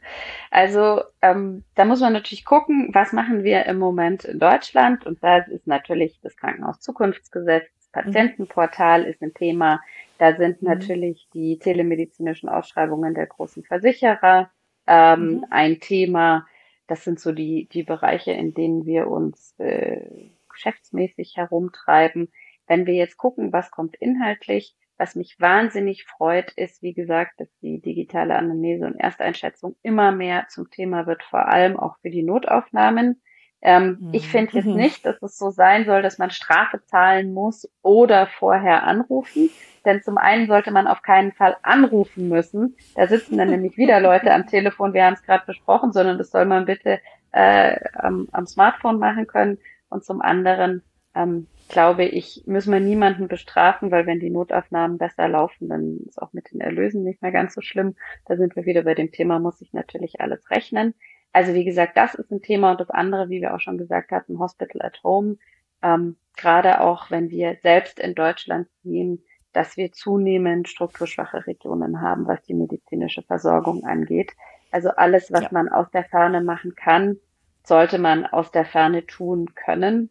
Also 0.51 1.01
ähm, 1.21 1.63
da 1.75 1.85
muss 1.85 2.01
man 2.01 2.13
natürlich 2.13 2.45
gucken, 2.45 2.89
was 2.93 3.13
machen 3.13 3.43
wir 3.43 3.65
im 3.65 3.77
Moment 3.77 4.25
in 4.25 4.39
Deutschland? 4.39 5.05
Und 5.05 5.23
da 5.23 5.37
ist 5.37 5.67
natürlich 5.67 6.19
das 6.21 6.35
Krankenhaus 6.35 6.79
Zukunftsgesetz, 6.79 7.65
das 7.77 8.05
mhm. 8.05 8.11
Patientenportal 8.11 9.03
ist 9.03 9.21
ein 9.21 9.33
Thema. 9.33 9.81
Da 10.17 10.35
sind 10.35 10.61
mhm. 10.61 10.69
natürlich 10.69 11.27
die 11.33 11.57
telemedizinischen 11.59 12.49
Ausschreibungen 12.49 13.13
der 13.13 13.27
großen 13.27 13.63
Versicherer 13.63 14.49
ähm, 14.87 15.27
mhm. 15.27 15.45
ein 15.49 15.79
Thema. 15.79 16.45
Das 16.87 17.03
sind 17.03 17.19
so 17.19 17.31
die, 17.31 17.67
die 17.71 17.83
Bereiche, 17.83 18.31
in 18.31 18.53
denen 18.53 18.85
wir 18.85 19.07
uns 19.07 19.55
äh, 19.57 20.29
geschäftsmäßig 20.49 21.33
herumtreiben. 21.35 22.31
Wenn 22.67 22.85
wir 22.85 22.93
jetzt 22.93 23.17
gucken, 23.17 23.53
was 23.53 23.71
kommt 23.71 23.95
inhaltlich, 23.95 24.75
was 24.97 25.15
mich 25.15 25.35
wahnsinnig 25.39 26.05
freut, 26.05 26.51
ist, 26.53 26.81
wie 26.81 26.93
gesagt, 26.93 27.39
dass 27.39 27.49
die 27.61 27.81
digitale 27.81 28.35
Anamnese 28.35 28.85
und 28.85 28.95
Ersteinschätzung 28.95 29.75
immer 29.81 30.11
mehr 30.11 30.47
zum 30.49 30.69
Thema 30.69 31.05
wird, 31.05 31.23
vor 31.23 31.47
allem 31.47 31.77
auch 31.77 31.97
für 31.99 32.09
die 32.09 32.23
Notaufnahmen. 32.23 33.21
Ähm, 33.67 33.97
mhm. 33.99 34.09
Ich 34.11 34.27
finde 34.27 34.53
jetzt 34.53 34.67
mhm. 34.67 34.75
nicht, 34.75 35.07
dass 35.07 35.19
es 35.23 35.39
so 35.39 35.49
sein 35.49 35.85
soll, 35.85 36.03
dass 36.03 36.19
man 36.19 36.29
Strafe 36.29 36.85
zahlen 36.85 37.33
muss 37.33 37.67
oder 37.81 38.27
vorher 38.27 38.83
anrufen. 38.83 39.49
Denn 39.85 40.03
zum 40.03 40.19
einen 40.19 40.45
sollte 40.45 40.69
man 40.69 40.85
auf 40.85 41.01
keinen 41.01 41.31
Fall 41.31 41.57
anrufen 41.63 42.29
müssen. 42.29 42.75
Da 42.93 43.07
sitzen 43.07 43.39
dann 43.39 43.49
nämlich 43.49 43.75
wieder 43.75 43.99
Leute 43.99 44.31
am 44.31 44.45
Telefon, 44.45 44.93
wir 44.93 45.03
haben 45.03 45.15
es 45.15 45.23
gerade 45.23 45.47
besprochen, 45.47 45.93
sondern 45.93 46.19
das 46.19 46.29
soll 46.29 46.45
man 46.45 46.65
bitte 46.65 46.99
äh, 47.31 47.79
am, 47.95 48.27
am 48.33 48.45
Smartphone 48.45 48.99
machen 48.99 49.25
können. 49.25 49.57
Und 49.89 50.05
zum 50.05 50.21
anderen 50.21 50.83
ähm, 51.15 51.47
glaube 51.67 52.05
ich, 52.05 52.43
müssen 52.45 52.71
wir 52.71 52.79
niemanden 52.79 53.27
bestrafen, 53.27 53.89
weil 53.89 54.05
wenn 54.05 54.19
die 54.19 54.29
Notaufnahmen 54.29 54.99
besser 54.99 55.27
laufen, 55.27 55.69
dann 55.69 56.01
ist 56.07 56.21
auch 56.21 56.33
mit 56.33 56.51
den 56.51 56.61
Erlösen 56.61 57.03
nicht 57.03 57.23
mehr 57.23 57.31
ganz 57.31 57.55
so 57.55 57.61
schlimm. 57.61 57.95
Da 58.27 58.37
sind 58.37 58.55
wir 58.55 58.67
wieder 58.67 58.83
bei 58.83 58.93
dem 58.93 59.11
Thema, 59.11 59.39
muss 59.39 59.59
ich 59.61 59.73
natürlich 59.73 60.21
alles 60.21 60.51
rechnen. 60.51 60.93
Also 61.35 61.53
wie 61.53 61.65
gesagt, 61.65 61.97
das 61.97 62.15
ist 62.15 62.31
ein 62.31 62.41
Thema 62.41 62.71
und 62.71 62.79
das 62.79 62.89
andere, 62.89 63.27
wie 63.27 63.41
wir 63.41 63.53
auch 63.53 63.59
schon 63.59 63.77
gesagt 63.77 64.11
hatten, 64.11 64.39
Hospital 64.39 64.81
at 64.81 65.03
Home. 65.03 65.35
Ähm, 65.81 66.15
gerade 66.37 66.79
auch, 66.79 67.11
wenn 67.11 67.29
wir 67.29 67.57
selbst 67.61 67.99
in 67.99 68.15
Deutschland 68.15 68.69
sehen, 68.83 69.21
dass 69.51 69.75
wir 69.75 69.91
zunehmend 69.91 70.69
strukturschwache 70.69 71.45
Regionen 71.45 71.99
haben, 71.99 72.25
was 72.25 72.41
die 72.43 72.53
medizinische 72.53 73.21
Versorgung 73.21 73.83
angeht. 73.83 74.31
Also 74.71 74.91
alles, 74.91 75.29
was 75.29 75.41
ja. 75.41 75.49
man 75.51 75.67
aus 75.67 75.91
der 75.91 76.05
Ferne 76.05 76.39
machen 76.39 76.73
kann, 76.73 77.17
sollte 77.65 77.97
man 77.99 78.25
aus 78.25 78.51
der 78.51 78.63
Ferne 78.63 79.05
tun 79.05 79.53
können. 79.55 80.09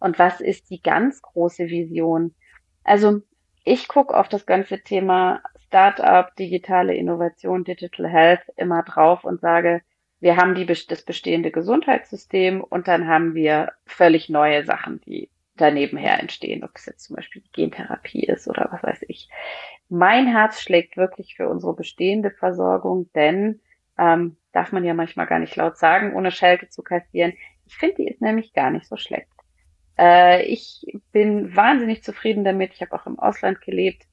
Und 0.00 0.18
was 0.18 0.40
ist 0.40 0.70
die 0.70 0.82
ganz 0.82 1.22
große 1.22 1.68
Vision? 1.68 2.34
Also 2.82 3.20
ich 3.62 3.86
gucke 3.86 4.16
auf 4.16 4.28
das 4.28 4.44
ganze 4.44 4.80
Thema 4.80 5.40
Startup, 5.68 6.34
digitale 6.34 6.96
Innovation, 6.96 7.62
Digital 7.62 8.08
Health 8.08 8.40
immer 8.56 8.82
drauf 8.82 9.22
und 9.22 9.40
sage, 9.40 9.82
wir 10.20 10.36
haben 10.36 10.54
die, 10.54 10.66
das 10.66 11.02
bestehende 11.02 11.50
Gesundheitssystem 11.50 12.60
und 12.62 12.88
dann 12.88 13.06
haben 13.06 13.34
wir 13.34 13.72
völlig 13.86 14.28
neue 14.28 14.64
Sachen, 14.64 15.00
die 15.02 15.30
daneben 15.56 15.96
her 15.96 16.20
entstehen, 16.20 16.64
ob 16.64 16.70
es 16.74 16.86
jetzt 16.86 17.04
zum 17.04 17.16
Beispiel 17.16 17.42
Gentherapie 17.52 18.24
ist 18.24 18.48
oder 18.48 18.68
was 18.70 18.82
weiß 18.82 19.04
ich. 19.08 19.28
Mein 19.88 20.26
Herz 20.26 20.60
schlägt 20.60 20.96
wirklich 20.96 21.36
für 21.36 21.48
unsere 21.48 21.74
bestehende 21.74 22.30
Versorgung, 22.30 23.10
denn 23.14 23.60
ähm, 23.98 24.36
darf 24.52 24.72
man 24.72 24.84
ja 24.84 24.94
manchmal 24.94 25.26
gar 25.26 25.38
nicht 25.38 25.56
laut 25.56 25.76
sagen, 25.76 26.14
ohne 26.14 26.30
Schelte 26.30 26.68
zu 26.68 26.82
kassieren. 26.82 27.32
Ich 27.66 27.76
finde, 27.76 27.96
die 27.96 28.08
ist 28.08 28.20
nämlich 28.20 28.52
gar 28.52 28.70
nicht 28.70 28.86
so 28.86 28.96
schlecht. 28.96 29.28
Äh, 29.98 30.42
ich 30.44 30.86
bin 31.12 31.54
wahnsinnig 31.54 32.02
zufrieden 32.02 32.44
damit. 32.44 32.72
Ich 32.74 32.80
habe 32.80 32.94
auch 32.94 33.06
im 33.06 33.18
Ausland 33.18 33.60
gelebt 33.60 34.06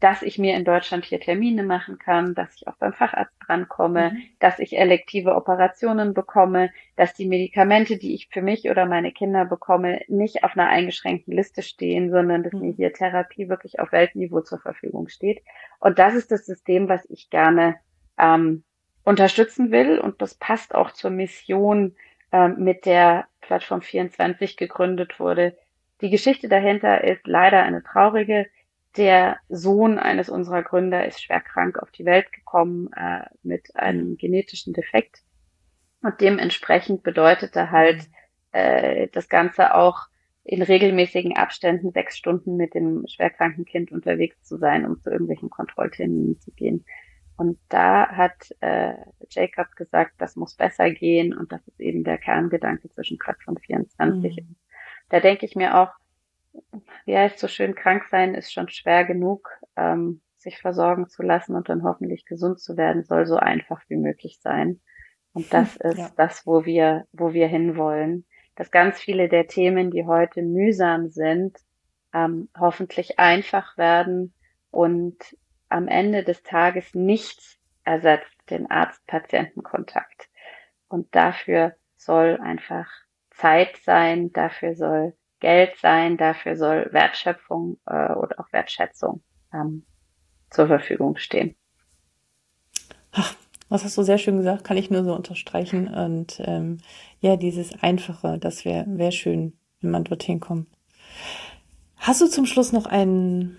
dass 0.00 0.22
ich 0.22 0.38
mir 0.38 0.54
in 0.54 0.64
Deutschland 0.64 1.04
hier 1.04 1.20
Termine 1.20 1.62
machen 1.64 1.98
kann, 1.98 2.34
dass 2.34 2.54
ich 2.54 2.68
auch 2.68 2.76
beim 2.76 2.92
Facharzt 2.92 3.34
drankomme, 3.44 4.12
mhm. 4.12 4.22
dass 4.38 4.58
ich 4.58 4.78
elektive 4.78 5.34
Operationen 5.34 6.14
bekomme, 6.14 6.70
dass 6.96 7.14
die 7.14 7.26
Medikamente, 7.26 7.96
die 7.96 8.14
ich 8.14 8.28
für 8.28 8.42
mich 8.42 8.70
oder 8.70 8.86
meine 8.86 9.10
Kinder 9.10 9.44
bekomme, 9.44 10.00
nicht 10.06 10.44
auf 10.44 10.56
einer 10.56 10.68
eingeschränkten 10.68 11.34
Liste 11.34 11.62
stehen, 11.62 12.10
sondern 12.10 12.44
dass 12.44 12.52
mhm. 12.52 12.60
mir 12.60 12.72
hier 12.72 12.92
Therapie 12.92 13.48
wirklich 13.48 13.80
auf 13.80 13.90
Weltniveau 13.90 14.40
zur 14.42 14.60
Verfügung 14.60 15.08
steht. 15.08 15.42
Und 15.80 15.98
das 15.98 16.14
ist 16.14 16.30
das 16.30 16.46
System, 16.46 16.88
was 16.88 17.04
ich 17.10 17.30
gerne 17.30 17.76
ähm, 18.18 18.62
unterstützen 19.04 19.72
will. 19.72 19.98
Und 19.98 20.22
das 20.22 20.34
passt 20.34 20.74
auch 20.74 20.92
zur 20.92 21.10
Mission, 21.10 21.96
ähm, 22.30 22.56
mit 22.58 22.84
der 22.84 23.26
Plattform 23.40 23.82
24 23.82 24.56
gegründet 24.56 25.18
wurde. 25.18 25.56
Die 26.00 26.10
Geschichte 26.10 26.48
dahinter 26.48 27.02
ist 27.02 27.26
leider 27.26 27.62
eine 27.62 27.82
traurige 27.82 28.46
der 28.96 29.38
Sohn 29.48 29.98
eines 29.98 30.28
unserer 30.28 30.62
Gründer 30.62 31.06
ist 31.06 31.22
schwer 31.22 31.40
krank 31.40 31.78
auf 31.78 31.90
die 31.90 32.04
Welt 32.04 32.32
gekommen 32.32 32.90
äh, 32.96 33.24
mit 33.42 33.76
einem 33.76 34.16
genetischen 34.16 34.72
Defekt. 34.72 35.22
Und 36.02 36.20
dementsprechend 36.20 37.02
bedeutete 37.02 37.70
halt 37.70 38.08
äh, 38.52 39.08
das 39.12 39.28
Ganze 39.28 39.74
auch 39.74 40.06
in 40.44 40.62
regelmäßigen 40.62 41.36
Abständen 41.36 41.92
sechs 41.92 42.16
Stunden 42.16 42.56
mit 42.56 42.74
dem 42.74 43.04
schwerkranken 43.06 43.66
Kind 43.66 43.92
unterwegs 43.92 44.42
zu 44.44 44.56
sein, 44.56 44.86
um 44.86 44.98
zu 45.00 45.10
irgendwelchen 45.10 45.50
Kontrollterminen 45.50 46.40
zu 46.40 46.52
gehen. 46.52 46.84
Und 47.36 47.58
da 47.68 48.08
hat 48.08 48.50
äh, 48.60 48.94
Jacob 49.30 49.76
gesagt, 49.76 50.14
das 50.18 50.36
muss 50.36 50.54
besser 50.54 50.90
gehen 50.90 51.36
und 51.36 51.52
das 51.52 51.66
ist 51.68 51.78
eben 51.78 52.02
der 52.02 52.18
Kerngedanke 52.18 52.88
zwischen 52.88 53.18
Plattform 53.18 53.58
24. 53.58 54.36
Mhm. 54.38 54.56
Da 55.10 55.20
denke 55.20 55.46
ich 55.46 55.54
mir 55.54 55.78
auch, 55.78 55.90
wie 57.08 57.16
heißt 57.16 57.38
so 57.38 57.48
schön, 57.48 57.74
krank 57.74 58.04
sein 58.10 58.34
ist 58.34 58.52
schon 58.52 58.68
schwer 58.68 59.06
genug, 59.06 59.48
ähm, 59.76 60.20
sich 60.36 60.58
versorgen 60.58 61.08
zu 61.08 61.22
lassen 61.22 61.56
und 61.56 61.70
dann 61.70 61.82
hoffentlich 61.82 62.26
gesund 62.26 62.60
zu 62.60 62.76
werden, 62.76 63.02
soll 63.02 63.24
so 63.24 63.36
einfach 63.36 63.80
wie 63.88 63.96
möglich 63.96 64.40
sein. 64.42 64.78
Und 65.32 65.50
das 65.54 65.78
hm, 65.78 65.90
ist 65.90 65.98
ja. 65.98 66.10
das, 66.18 66.46
wo 66.46 66.66
wir, 66.66 67.06
wo 67.12 67.32
wir 67.32 67.48
hinwollen. 67.48 68.26
Dass 68.56 68.70
ganz 68.70 69.00
viele 69.00 69.30
der 69.30 69.46
Themen, 69.46 69.90
die 69.90 70.04
heute 70.04 70.42
mühsam 70.42 71.08
sind, 71.08 71.56
ähm, 72.12 72.50
hoffentlich 72.58 73.18
einfach 73.18 73.78
werden 73.78 74.34
und 74.70 75.16
am 75.70 75.88
Ende 75.88 76.24
des 76.24 76.42
Tages 76.42 76.94
nichts 76.94 77.58
ersetzt 77.84 78.36
den 78.50 78.70
Arzt-Patienten-Kontakt. 78.70 80.28
Und 80.88 81.14
dafür 81.14 81.74
soll 81.96 82.38
einfach 82.42 82.90
Zeit 83.30 83.78
sein, 83.78 84.30
dafür 84.34 84.74
soll 84.74 85.14
Geld 85.40 85.76
sein, 85.80 86.16
dafür 86.16 86.56
soll 86.56 86.88
Wertschöpfung 86.92 87.78
äh, 87.86 88.12
oder 88.12 88.40
auch 88.40 88.52
Wertschätzung 88.52 89.22
ähm, 89.52 89.84
zur 90.50 90.66
Verfügung 90.66 91.16
stehen. 91.16 91.54
Ach, 93.12 93.34
was 93.68 93.84
hast 93.84 93.98
du 93.98 94.02
sehr 94.02 94.18
schön 94.18 94.38
gesagt, 94.38 94.64
kann 94.64 94.76
ich 94.76 94.90
nur 94.90 95.04
so 95.04 95.14
unterstreichen. 95.14 95.88
Und 95.88 96.40
ähm, 96.44 96.78
ja, 97.20 97.36
dieses 97.36 97.82
Einfache, 97.82 98.38
das 98.38 98.64
wäre 98.64 98.84
wär 98.86 99.12
schön, 99.12 99.58
wenn 99.80 99.90
man 99.90 100.04
dorthin 100.04 100.40
kommt. 100.40 100.68
Hast 101.96 102.20
du 102.20 102.26
zum 102.26 102.46
Schluss 102.46 102.72
noch 102.72 102.86
ein 102.86 103.56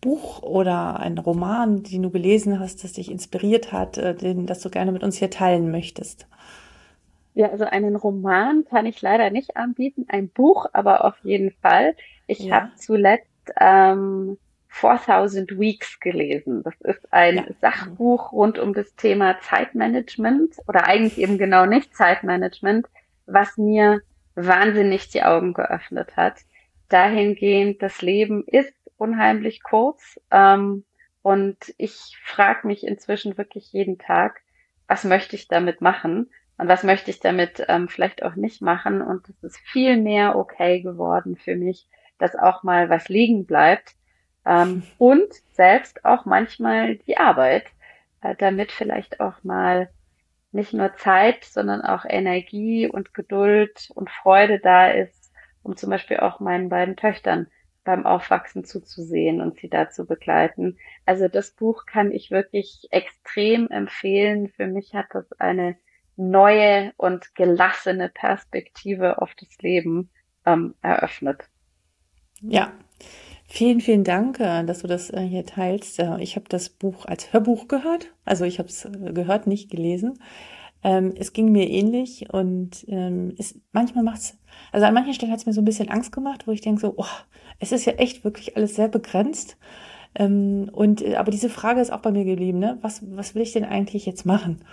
Buch 0.00 0.42
oder 0.42 1.00
ein 1.00 1.16
Roman, 1.18 1.82
den 1.82 2.02
du 2.02 2.10
gelesen 2.10 2.60
hast, 2.60 2.84
das 2.84 2.92
dich 2.92 3.10
inspiriert 3.10 3.72
hat, 3.72 3.98
äh, 3.98 4.14
den, 4.14 4.46
das 4.46 4.60
du 4.60 4.70
gerne 4.70 4.92
mit 4.92 5.02
uns 5.02 5.16
hier 5.16 5.30
teilen 5.30 5.70
möchtest? 5.70 6.26
Ja, 7.34 7.50
also 7.50 7.64
einen 7.64 7.96
Roman 7.96 8.64
kann 8.64 8.86
ich 8.86 9.02
leider 9.02 9.30
nicht 9.30 9.56
anbieten, 9.56 10.06
ein 10.08 10.28
Buch 10.28 10.66
aber 10.72 11.04
auf 11.04 11.16
jeden 11.24 11.50
Fall. 11.50 11.96
Ich 12.28 12.38
ja. 12.38 12.54
habe 12.54 12.74
zuletzt 12.76 13.52
ähm, 13.60 14.38
4000 14.68 15.58
Weeks 15.58 15.98
gelesen. 15.98 16.62
Das 16.62 16.80
ist 16.80 17.12
ein 17.12 17.36
ja. 17.36 17.44
Sachbuch 17.60 18.32
rund 18.32 18.58
um 18.58 18.72
das 18.72 18.94
Thema 18.94 19.40
Zeitmanagement 19.40 20.56
oder 20.68 20.86
eigentlich 20.86 21.18
eben 21.18 21.36
genau 21.36 21.66
nicht 21.66 21.94
Zeitmanagement, 21.96 22.86
was 23.26 23.56
mir 23.56 24.00
wahnsinnig 24.36 25.08
die 25.08 25.22
Augen 25.24 25.54
geöffnet 25.54 26.16
hat. 26.16 26.40
Dahingehend, 26.88 27.82
das 27.82 28.00
Leben 28.00 28.44
ist 28.46 28.74
unheimlich 28.96 29.62
kurz 29.62 30.20
ähm, 30.30 30.84
und 31.22 31.56
ich 31.78 32.16
frage 32.22 32.66
mich 32.66 32.86
inzwischen 32.86 33.38
wirklich 33.38 33.72
jeden 33.72 33.98
Tag, 33.98 34.40
was 34.86 35.02
möchte 35.02 35.34
ich 35.34 35.48
damit 35.48 35.80
machen 35.80 36.30
und 36.56 36.68
was 36.68 36.84
möchte 36.84 37.10
ich 37.10 37.20
damit 37.20 37.64
ähm, 37.68 37.88
vielleicht 37.88 38.22
auch 38.22 38.36
nicht 38.36 38.62
machen. 38.62 39.02
Und 39.02 39.28
es 39.28 39.42
ist 39.42 39.58
viel 39.58 39.96
mehr 39.96 40.36
okay 40.36 40.80
geworden 40.80 41.36
für 41.36 41.56
mich, 41.56 41.88
dass 42.18 42.36
auch 42.36 42.62
mal 42.62 42.90
was 42.90 43.08
liegen 43.08 43.44
bleibt 43.44 43.96
ähm, 44.46 44.82
und 44.98 45.32
selbst 45.52 46.04
auch 46.04 46.24
manchmal 46.24 46.96
die 46.96 47.16
Arbeit, 47.16 47.66
äh, 48.20 48.36
damit 48.36 48.70
vielleicht 48.70 49.20
auch 49.20 49.42
mal 49.42 49.90
nicht 50.52 50.72
nur 50.72 50.94
Zeit, 50.94 51.44
sondern 51.44 51.82
auch 51.82 52.04
Energie 52.08 52.88
und 52.88 53.12
Geduld 53.14 53.90
und 53.94 54.10
Freude 54.10 54.60
da 54.60 54.88
ist, 54.90 55.32
um 55.64 55.76
zum 55.76 55.90
Beispiel 55.90 56.18
auch 56.18 56.38
meinen 56.38 56.68
beiden 56.68 56.96
Töchtern 56.96 57.48
beim 57.82 58.06
Aufwachsen 58.06 58.64
zuzusehen 58.64 59.40
und 59.40 59.58
sie 59.58 59.68
da 59.68 59.90
zu 59.90 60.06
begleiten. 60.06 60.78
Also 61.04 61.28
das 61.28 61.50
Buch 61.50 61.84
kann 61.86 62.12
ich 62.12 62.30
wirklich 62.30 62.88
extrem 62.90 63.68
empfehlen. 63.68 64.48
Für 64.48 64.66
mich 64.66 64.94
hat 64.94 65.06
das 65.10 65.32
eine 65.38 65.76
neue 66.16 66.92
und 66.96 67.34
gelassene 67.34 68.08
Perspektive 68.08 69.20
auf 69.20 69.34
das 69.34 69.48
Leben 69.60 70.10
ähm, 70.46 70.74
eröffnet. 70.82 71.48
Ja, 72.40 72.72
Vielen, 73.46 73.80
vielen 73.80 74.04
Dank, 74.04 74.40
äh, 74.40 74.64
dass 74.64 74.80
du 74.80 74.88
das 74.88 75.10
äh, 75.10 75.20
hier 75.20 75.46
teilst. 75.46 75.98
Äh, 76.00 76.20
ich 76.20 76.36
habe 76.36 76.46
das 76.48 76.70
Buch 76.70 77.06
als 77.06 77.32
Hörbuch 77.32 77.68
gehört. 77.68 78.12
Also 78.24 78.44
ich 78.44 78.58
habe 78.58 78.68
es 78.68 78.88
gehört, 78.92 79.46
nicht 79.46 79.70
gelesen. 79.70 80.18
Ähm, 80.82 81.14
es 81.16 81.32
ging 81.32 81.52
mir 81.52 81.68
ähnlich 81.70 82.32
und 82.32 82.84
ähm, 82.88 83.34
es, 83.38 83.60
manchmal 83.72 84.02
macht 84.04 84.18
es, 84.18 84.38
also 84.72 84.86
an 84.86 84.94
manchen 84.94 85.14
Stellen 85.14 85.30
hat 85.30 85.38
es 85.38 85.46
mir 85.46 85.52
so 85.52 85.60
ein 85.60 85.66
bisschen 85.66 85.88
Angst 85.88 86.12
gemacht, 86.12 86.46
wo 86.46 86.52
ich 86.52 86.62
denke 86.62 86.80
so, 86.80 86.94
oh, 86.96 87.06
es 87.58 87.72
ist 87.72 87.84
ja 87.84 87.92
echt 87.94 88.24
wirklich 88.24 88.56
alles 88.56 88.74
sehr 88.74 88.88
begrenzt. 88.88 89.56
Ähm, 90.14 90.68
und 90.72 91.04
aber 91.14 91.30
diese 91.30 91.48
Frage 91.48 91.80
ist 91.80 91.92
auch 91.92 92.00
bei 92.00 92.10
mir 92.10 92.24
geblieben, 92.24 92.58
ne? 92.58 92.78
Was, 92.82 93.02
was 93.14 93.34
will 93.34 93.42
ich 93.42 93.52
denn 93.52 93.64
eigentlich 93.64 94.04
jetzt 94.06 94.26
machen? 94.26 94.64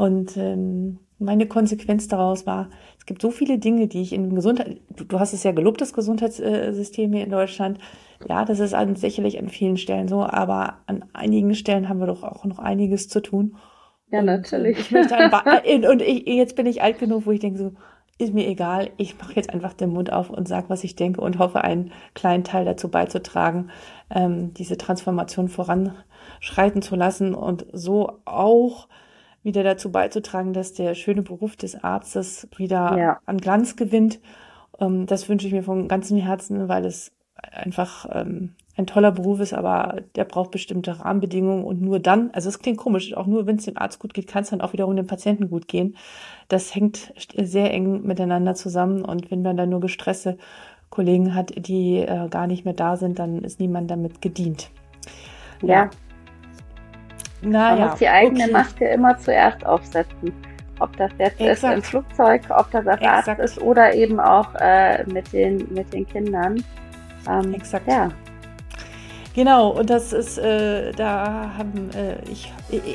Und 0.00 0.34
ähm, 0.38 0.98
meine 1.18 1.46
Konsequenz 1.46 2.08
daraus 2.08 2.46
war, 2.46 2.70
es 2.98 3.04
gibt 3.04 3.20
so 3.20 3.30
viele 3.30 3.58
Dinge, 3.58 3.86
die 3.86 4.00
ich 4.00 4.14
in 4.14 4.34
Gesundheit, 4.34 4.80
du, 4.96 5.04
du 5.04 5.20
hast 5.20 5.34
es 5.34 5.42
ja 5.42 5.52
gelobt, 5.52 5.82
das 5.82 5.92
Gesundheitssystem 5.92 7.12
hier 7.12 7.22
in 7.22 7.30
Deutschland. 7.30 7.78
Ja, 8.26 8.46
das 8.46 8.60
ist 8.60 8.72
an, 8.72 8.96
sicherlich 8.96 9.38
an 9.38 9.50
vielen 9.50 9.76
Stellen 9.76 10.08
so, 10.08 10.22
aber 10.22 10.78
an 10.86 11.04
einigen 11.12 11.54
Stellen 11.54 11.90
haben 11.90 12.00
wir 12.00 12.06
doch 12.06 12.22
auch 12.22 12.46
noch 12.46 12.58
einiges 12.58 13.10
zu 13.10 13.20
tun. 13.20 13.56
Ja, 14.10 14.20
und, 14.20 14.28
äh, 14.28 14.36
natürlich. 14.38 14.78
Ich 14.78 14.90
möchte 14.90 15.14
ein 15.14 15.30
äh, 15.64 15.86
und 15.86 16.00
ich, 16.00 16.26
jetzt 16.26 16.56
bin 16.56 16.64
ich 16.64 16.80
alt 16.80 16.98
genug, 16.98 17.26
wo 17.26 17.32
ich 17.32 17.40
denke 17.40 17.58
so, 17.58 17.72
ist 18.16 18.32
mir 18.32 18.48
egal, 18.48 18.88
ich 18.96 19.18
mache 19.18 19.34
jetzt 19.34 19.52
einfach 19.52 19.74
den 19.74 19.90
Mund 19.90 20.10
auf 20.10 20.30
und 20.30 20.48
sage, 20.48 20.70
was 20.70 20.82
ich 20.82 20.96
denke 20.96 21.20
und 21.20 21.38
hoffe, 21.38 21.62
einen 21.62 21.92
kleinen 22.14 22.44
Teil 22.44 22.64
dazu 22.64 22.88
beizutragen, 22.88 23.68
ähm, 24.08 24.54
diese 24.54 24.78
Transformation 24.78 25.48
voranschreiten 25.48 26.80
zu 26.80 26.96
lassen 26.96 27.34
und 27.34 27.66
so 27.74 28.20
auch 28.24 28.88
wieder 29.42 29.62
dazu 29.62 29.90
beizutragen, 29.90 30.52
dass 30.52 30.72
der 30.72 30.94
schöne 30.94 31.22
Beruf 31.22 31.56
des 31.56 31.82
Arztes 31.82 32.48
wieder 32.56 32.98
ja. 32.98 33.18
an 33.26 33.38
Glanz 33.38 33.76
gewinnt. 33.76 34.20
Ähm, 34.78 35.06
das 35.06 35.28
wünsche 35.28 35.46
ich 35.46 35.52
mir 35.52 35.62
von 35.62 35.88
ganzem 35.88 36.18
Herzen, 36.18 36.68
weil 36.68 36.84
es 36.84 37.12
einfach 37.52 38.06
ähm, 38.12 38.54
ein 38.76 38.86
toller 38.86 39.12
Beruf 39.12 39.40
ist, 39.40 39.52
aber 39.52 40.02
der 40.14 40.24
braucht 40.24 40.50
bestimmte 40.50 41.00
Rahmenbedingungen 41.00 41.64
und 41.64 41.80
nur 41.80 41.98
dann, 42.00 42.30
also 42.32 42.48
es 42.48 42.58
klingt 42.58 42.78
komisch, 42.78 43.14
auch 43.14 43.26
nur 43.26 43.46
wenn 43.46 43.56
es 43.56 43.64
dem 43.64 43.76
Arzt 43.76 43.98
gut 43.98 44.14
geht, 44.14 44.26
kann 44.26 44.42
es 44.42 44.50
dann 44.50 44.60
auch 44.60 44.72
wiederum 44.72 44.96
dem 44.96 45.06
Patienten 45.06 45.48
gut 45.48 45.68
gehen. 45.68 45.96
Das 46.48 46.74
hängt 46.74 47.12
sehr 47.36 47.72
eng 47.72 48.02
miteinander 48.02 48.54
zusammen 48.54 49.04
und 49.04 49.30
wenn 49.30 49.42
man 49.42 49.56
dann 49.56 49.70
nur 49.70 49.80
gestresste 49.80 50.38
Kollegen 50.88 51.34
hat, 51.34 51.52
die 51.56 51.98
äh, 51.98 52.28
gar 52.28 52.46
nicht 52.46 52.64
mehr 52.64 52.74
da 52.74 52.96
sind, 52.96 53.18
dann 53.18 53.44
ist 53.44 53.60
niemand 53.60 53.90
damit 53.90 54.20
gedient. 54.20 54.70
Ja, 55.62 55.90
naja, 57.42 57.76
Man 57.76 57.88
muss 57.90 57.98
die 57.98 58.08
eigene 58.08 58.44
okay. 58.44 58.52
Maske 58.52 58.88
immer 58.88 59.18
zuerst 59.18 59.64
aufsetzen. 59.64 60.32
Ob 60.78 60.96
das 60.96 61.10
jetzt 61.18 61.40
Exakt. 61.40 61.52
ist 61.52 61.64
im 61.64 61.82
Flugzeug, 61.82 62.42
ob 62.48 62.70
das 62.70 62.86
als 62.86 63.02
Arzt 63.02 63.38
ist 63.38 63.60
oder 63.60 63.92
eben 63.94 64.18
auch 64.18 64.48
äh, 64.58 65.04
mit, 65.04 65.30
den, 65.32 65.68
mit 65.72 65.92
den 65.92 66.06
Kindern. 66.06 66.64
Ähm, 67.28 67.52
Exakt. 67.52 67.86
Ja. 67.86 68.10
Genau, 69.34 69.68
und 69.68 69.88
das 69.90 70.12
ist, 70.12 70.38
äh, 70.38 70.90
da 70.92 71.52
haben 71.56 71.90
äh, 71.94 72.16
ich, 72.28 72.52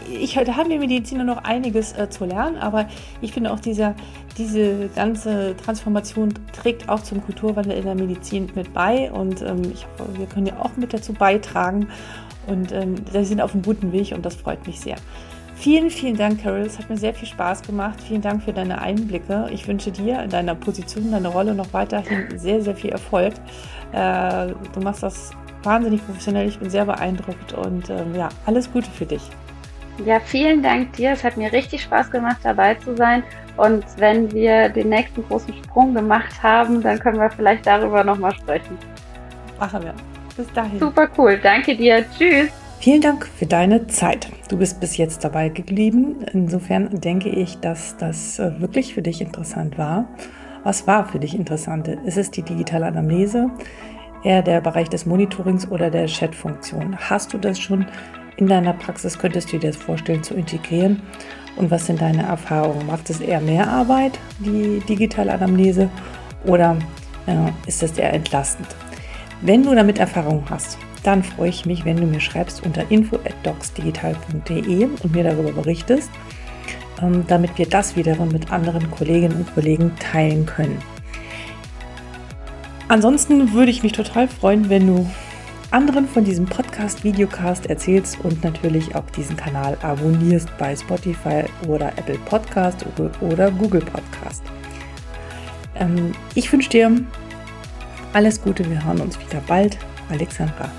ich, 0.09 0.33
da 0.33 0.57
haben 0.57 0.69
wir 0.69 0.79
Mediziner 0.79 1.23
noch 1.23 1.45
einiges 1.45 1.97
äh, 1.97 2.09
zu 2.09 2.25
lernen, 2.25 2.57
aber 2.57 2.89
ich 3.21 3.31
finde 3.31 3.53
auch 3.53 3.59
dieser, 3.59 3.95
diese 4.37 4.89
ganze 4.89 5.55
Transformation 5.55 6.33
trägt 6.51 6.89
auch 6.89 7.01
zum 7.01 7.23
Kulturwandel 7.23 7.77
in 7.77 7.85
der 7.85 7.95
Medizin 7.95 8.51
mit 8.53 8.73
bei 8.73 9.09
und 9.11 9.41
ähm, 9.43 9.61
ich 9.73 9.85
hoffe, 9.85 10.17
wir 10.17 10.25
können 10.25 10.47
ja 10.47 10.59
auch 10.59 10.75
mit 10.75 10.93
dazu 10.93 11.13
beitragen. 11.13 11.87
Und 12.47 12.71
ähm, 12.71 12.95
sie 13.11 13.25
sind 13.25 13.41
auf 13.41 13.53
einem 13.53 13.63
guten 13.63 13.91
Weg 13.91 14.11
und 14.11 14.25
das 14.25 14.35
freut 14.35 14.65
mich 14.67 14.79
sehr. 14.79 14.95
Vielen, 15.55 15.89
vielen 15.89 16.17
Dank, 16.17 16.43
Carol. 16.43 16.59
Es 16.59 16.77
hat 16.77 16.89
mir 16.89 16.97
sehr 16.97 17.13
viel 17.13 17.27
Spaß 17.27 17.63
gemacht. 17.63 17.99
Vielen 18.01 18.21
Dank 18.21 18.43
für 18.43 18.51
deine 18.51 18.81
Einblicke. 18.81 19.47
Ich 19.51 19.67
wünsche 19.67 19.89
dir 19.89 20.21
in 20.21 20.29
deiner 20.29 20.53
Position, 20.53 21.11
deiner 21.11 21.29
Rolle 21.29 21.55
noch 21.55 21.71
weiterhin 21.71 22.37
sehr, 22.37 22.61
sehr 22.61 22.75
viel 22.75 22.91
Erfolg. 22.91 23.33
Äh, 23.93 24.47
du 24.73 24.81
machst 24.81 25.01
das 25.01 25.31
wahnsinnig 25.63 26.05
professionell. 26.05 26.47
Ich 26.47 26.59
bin 26.59 26.69
sehr 26.69 26.85
beeindruckt 26.85 27.53
und 27.53 27.89
ähm, 27.89 28.13
ja, 28.15 28.29
alles 28.45 28.71
Gute 28.71 28.89
für 28.91 29.05
dich. 29.05 29.21
Ja, 30.03 30.19
vielen 30.19 30.61
Dank 30.61 30.93
dir. 30.93 31.11
Es 31.11 31.23
hat 31.23 31.37
mir 31.37 31.51
richtig 31.53 31.83
Spaß 31.83 32.11
gemacht, 32.11 32.37
dabei 32.43 32.75
zu 32.75 32.95
sein. 32.97 33.23
Und 33.55 33.85
wenn 33.97 34.29
wir 34.33 34.67
den 34.67 34.89
nächsten 34.89 35.25
großen 35.25 35.53
Sprung 35.63 35.93
gemacht 35.93 36.43
haben, 36.43 36.81
dann 36.81 36.99
können 36.99 37.17
wir 37.17 37.29
vielleicht 37.29 37.65
darüber 37.65 38.03
nochmal 38.03 38.35
sprechen. 38.35 38.77
Machen 39.57 39.83
wir. 39.83 40.14
Bis 40.37 40.51
dahin. 40.53 40.79
Super 40.79 41.09
cool. 41.17 41.39
Danke 41.41 41.75
dir. 41.75 42.05
Tschüss. 42.17 42.49
Vielen 42.79 43.01
Dank 43.01 43.25
für 43.25 43.45
deine 43.45 43.87
Zeit. 43.87 44.29
Du 44.49 44.57
bist 44.57 44.79
bis 44.79 44.97
jetzt 44.97 45.23
dabei 45.23 45.49
geblieben. 45.49 46.25
Insofern 46.33 46.99
denke 46.99 47.29
ich, 47.29 47.57
dass 47.59 47.97
das 47.97 48.37
äh, 48.37 48.59
wirklich 48.59 48.93
für 48.93 49.01
dich 49.01 49.21
interessant 49.21 49.77
war. 49.77 50.07
Was 50.63 50.85
war 50.87 51.07
für 51.07 51.19
dich 51.19 51.35
interessant? 51.35 51.87
Ist 51.87 52.17
es 52.17 52.31
die 52.31 52.41
digitale 52.41 52.87
Anamnese, 52.87 53.49
eher 54.23 54.41
der 54.41 54.61
Bereich 54.61 54.89
des 54.89 55.05
Monitorings 55.05 55.69
oder 55.69 55.89
der 55.89 56.07
Chat-Funktion? 56.07 56.97
Hast 56.97 57.33
du 57.33 57.37
das 57.37 57.59
schon 57.59 57.85
in 58.37 58.47
deiner 58.47 58.73
Praxis? 58.73 59.17
Könntest 59.17 59.53
du 59.53 59.57
dir 59.57 59.69
das 59.69 59.77
vorstellen 59.77 60.23
zu 60.23 60.33
integrieren? 60.33 61.01
Und 61.55 61.71
was 61.71 61.85
sind 61.85 62.01
deine 62.01 62.23
Erfahrungen? 62.23 62.87
Macht 62.87 63.09
es 63.09 63.21
eher 63.21 63.39
mehr 63.39 63.67
Arbeit, 63.69 64.19
die 64.39 64.81
digitale 64.89 65.33
Anamnese, 65.33 65.89
oder 66.45 66.75
äh, 67.27 67.51
ist 67.67 67.81
es 67.81 67.97
eher 67.97 68.13
entlastend? 68.13 68.67
Wenn 69.41 69.63
du 69.63 69.75
damit 69.75 69.99
Erfahrung 69.99 70.43
hast, 70.49 70.77
dann 71.03 71.23
freue 71.23 71.49
ich 71.49 71.65
mich, 71.65 71.85
wenn 71.85 71.97
du 71.97 72.05
mir 72.07 72.19
schreibst 72.19 72.65
unter 72.65 72.89
info@docsdigital.de 72.89 74.85
und 74.85 75.13
mir 75.13 75.23
darüber 75.23 75.51
berichtest, 75.51 76.09
ähm, 77.01 77.25
damit 77.27 77.57
wir 77.57 77.67
das 77.67 77.95
wiederum 77.95 78.29
mit 78.29 78.51
anderen 78.51 78.89
Kolleginnen 78.89 79.37
und 79.37 79.53
Kollegen 79.53 79.91
teilen 79.99 80.45
können. 80.45 80.79
Ansonsten 82.87 83.53
würde 83.53 83.71
ich 83.71 83.83
mich 83.83 83.91
total 83.93 84.27
freuen, 84.27 84.69
wenn 84.69 84.87
du 84.87 85.09
anderen 85.71 86.07
von 86.07 86.23
diesem 86.23 86.45
Podcast, 86.45 87.03
Videocast 87.03 87.65
erzählst 87.65 88.17
und 88.23 88.43
natürlich 88.43 88.95
auch 88.95 89.09
diesen 89.09 89.35
Kanal 89.35 89.77
abonnierst 89.81 90.49
bei 90.57 90.75
Spotify 90.75 91.43
oder 91.67 91.89
Apple 91.97 92.19
Podcast 92.25 92.85
oder 93.21 93.51
Google 93.51 93.81
Podcast. 93.81 94.43
Ähm, 95.75 96.13
ich 96.35 96.51
wünsche 96.51 96.69
dir 96.69 96.91
alles 98.15 98.41
Gute, 98.41 98.67
wir 98.69 98.81
hören 98.85 99.01
uns 99.01 99.19
wieder 99.19 99.41
bald. 99.45 99.77
Alexandra. 100.09 100.71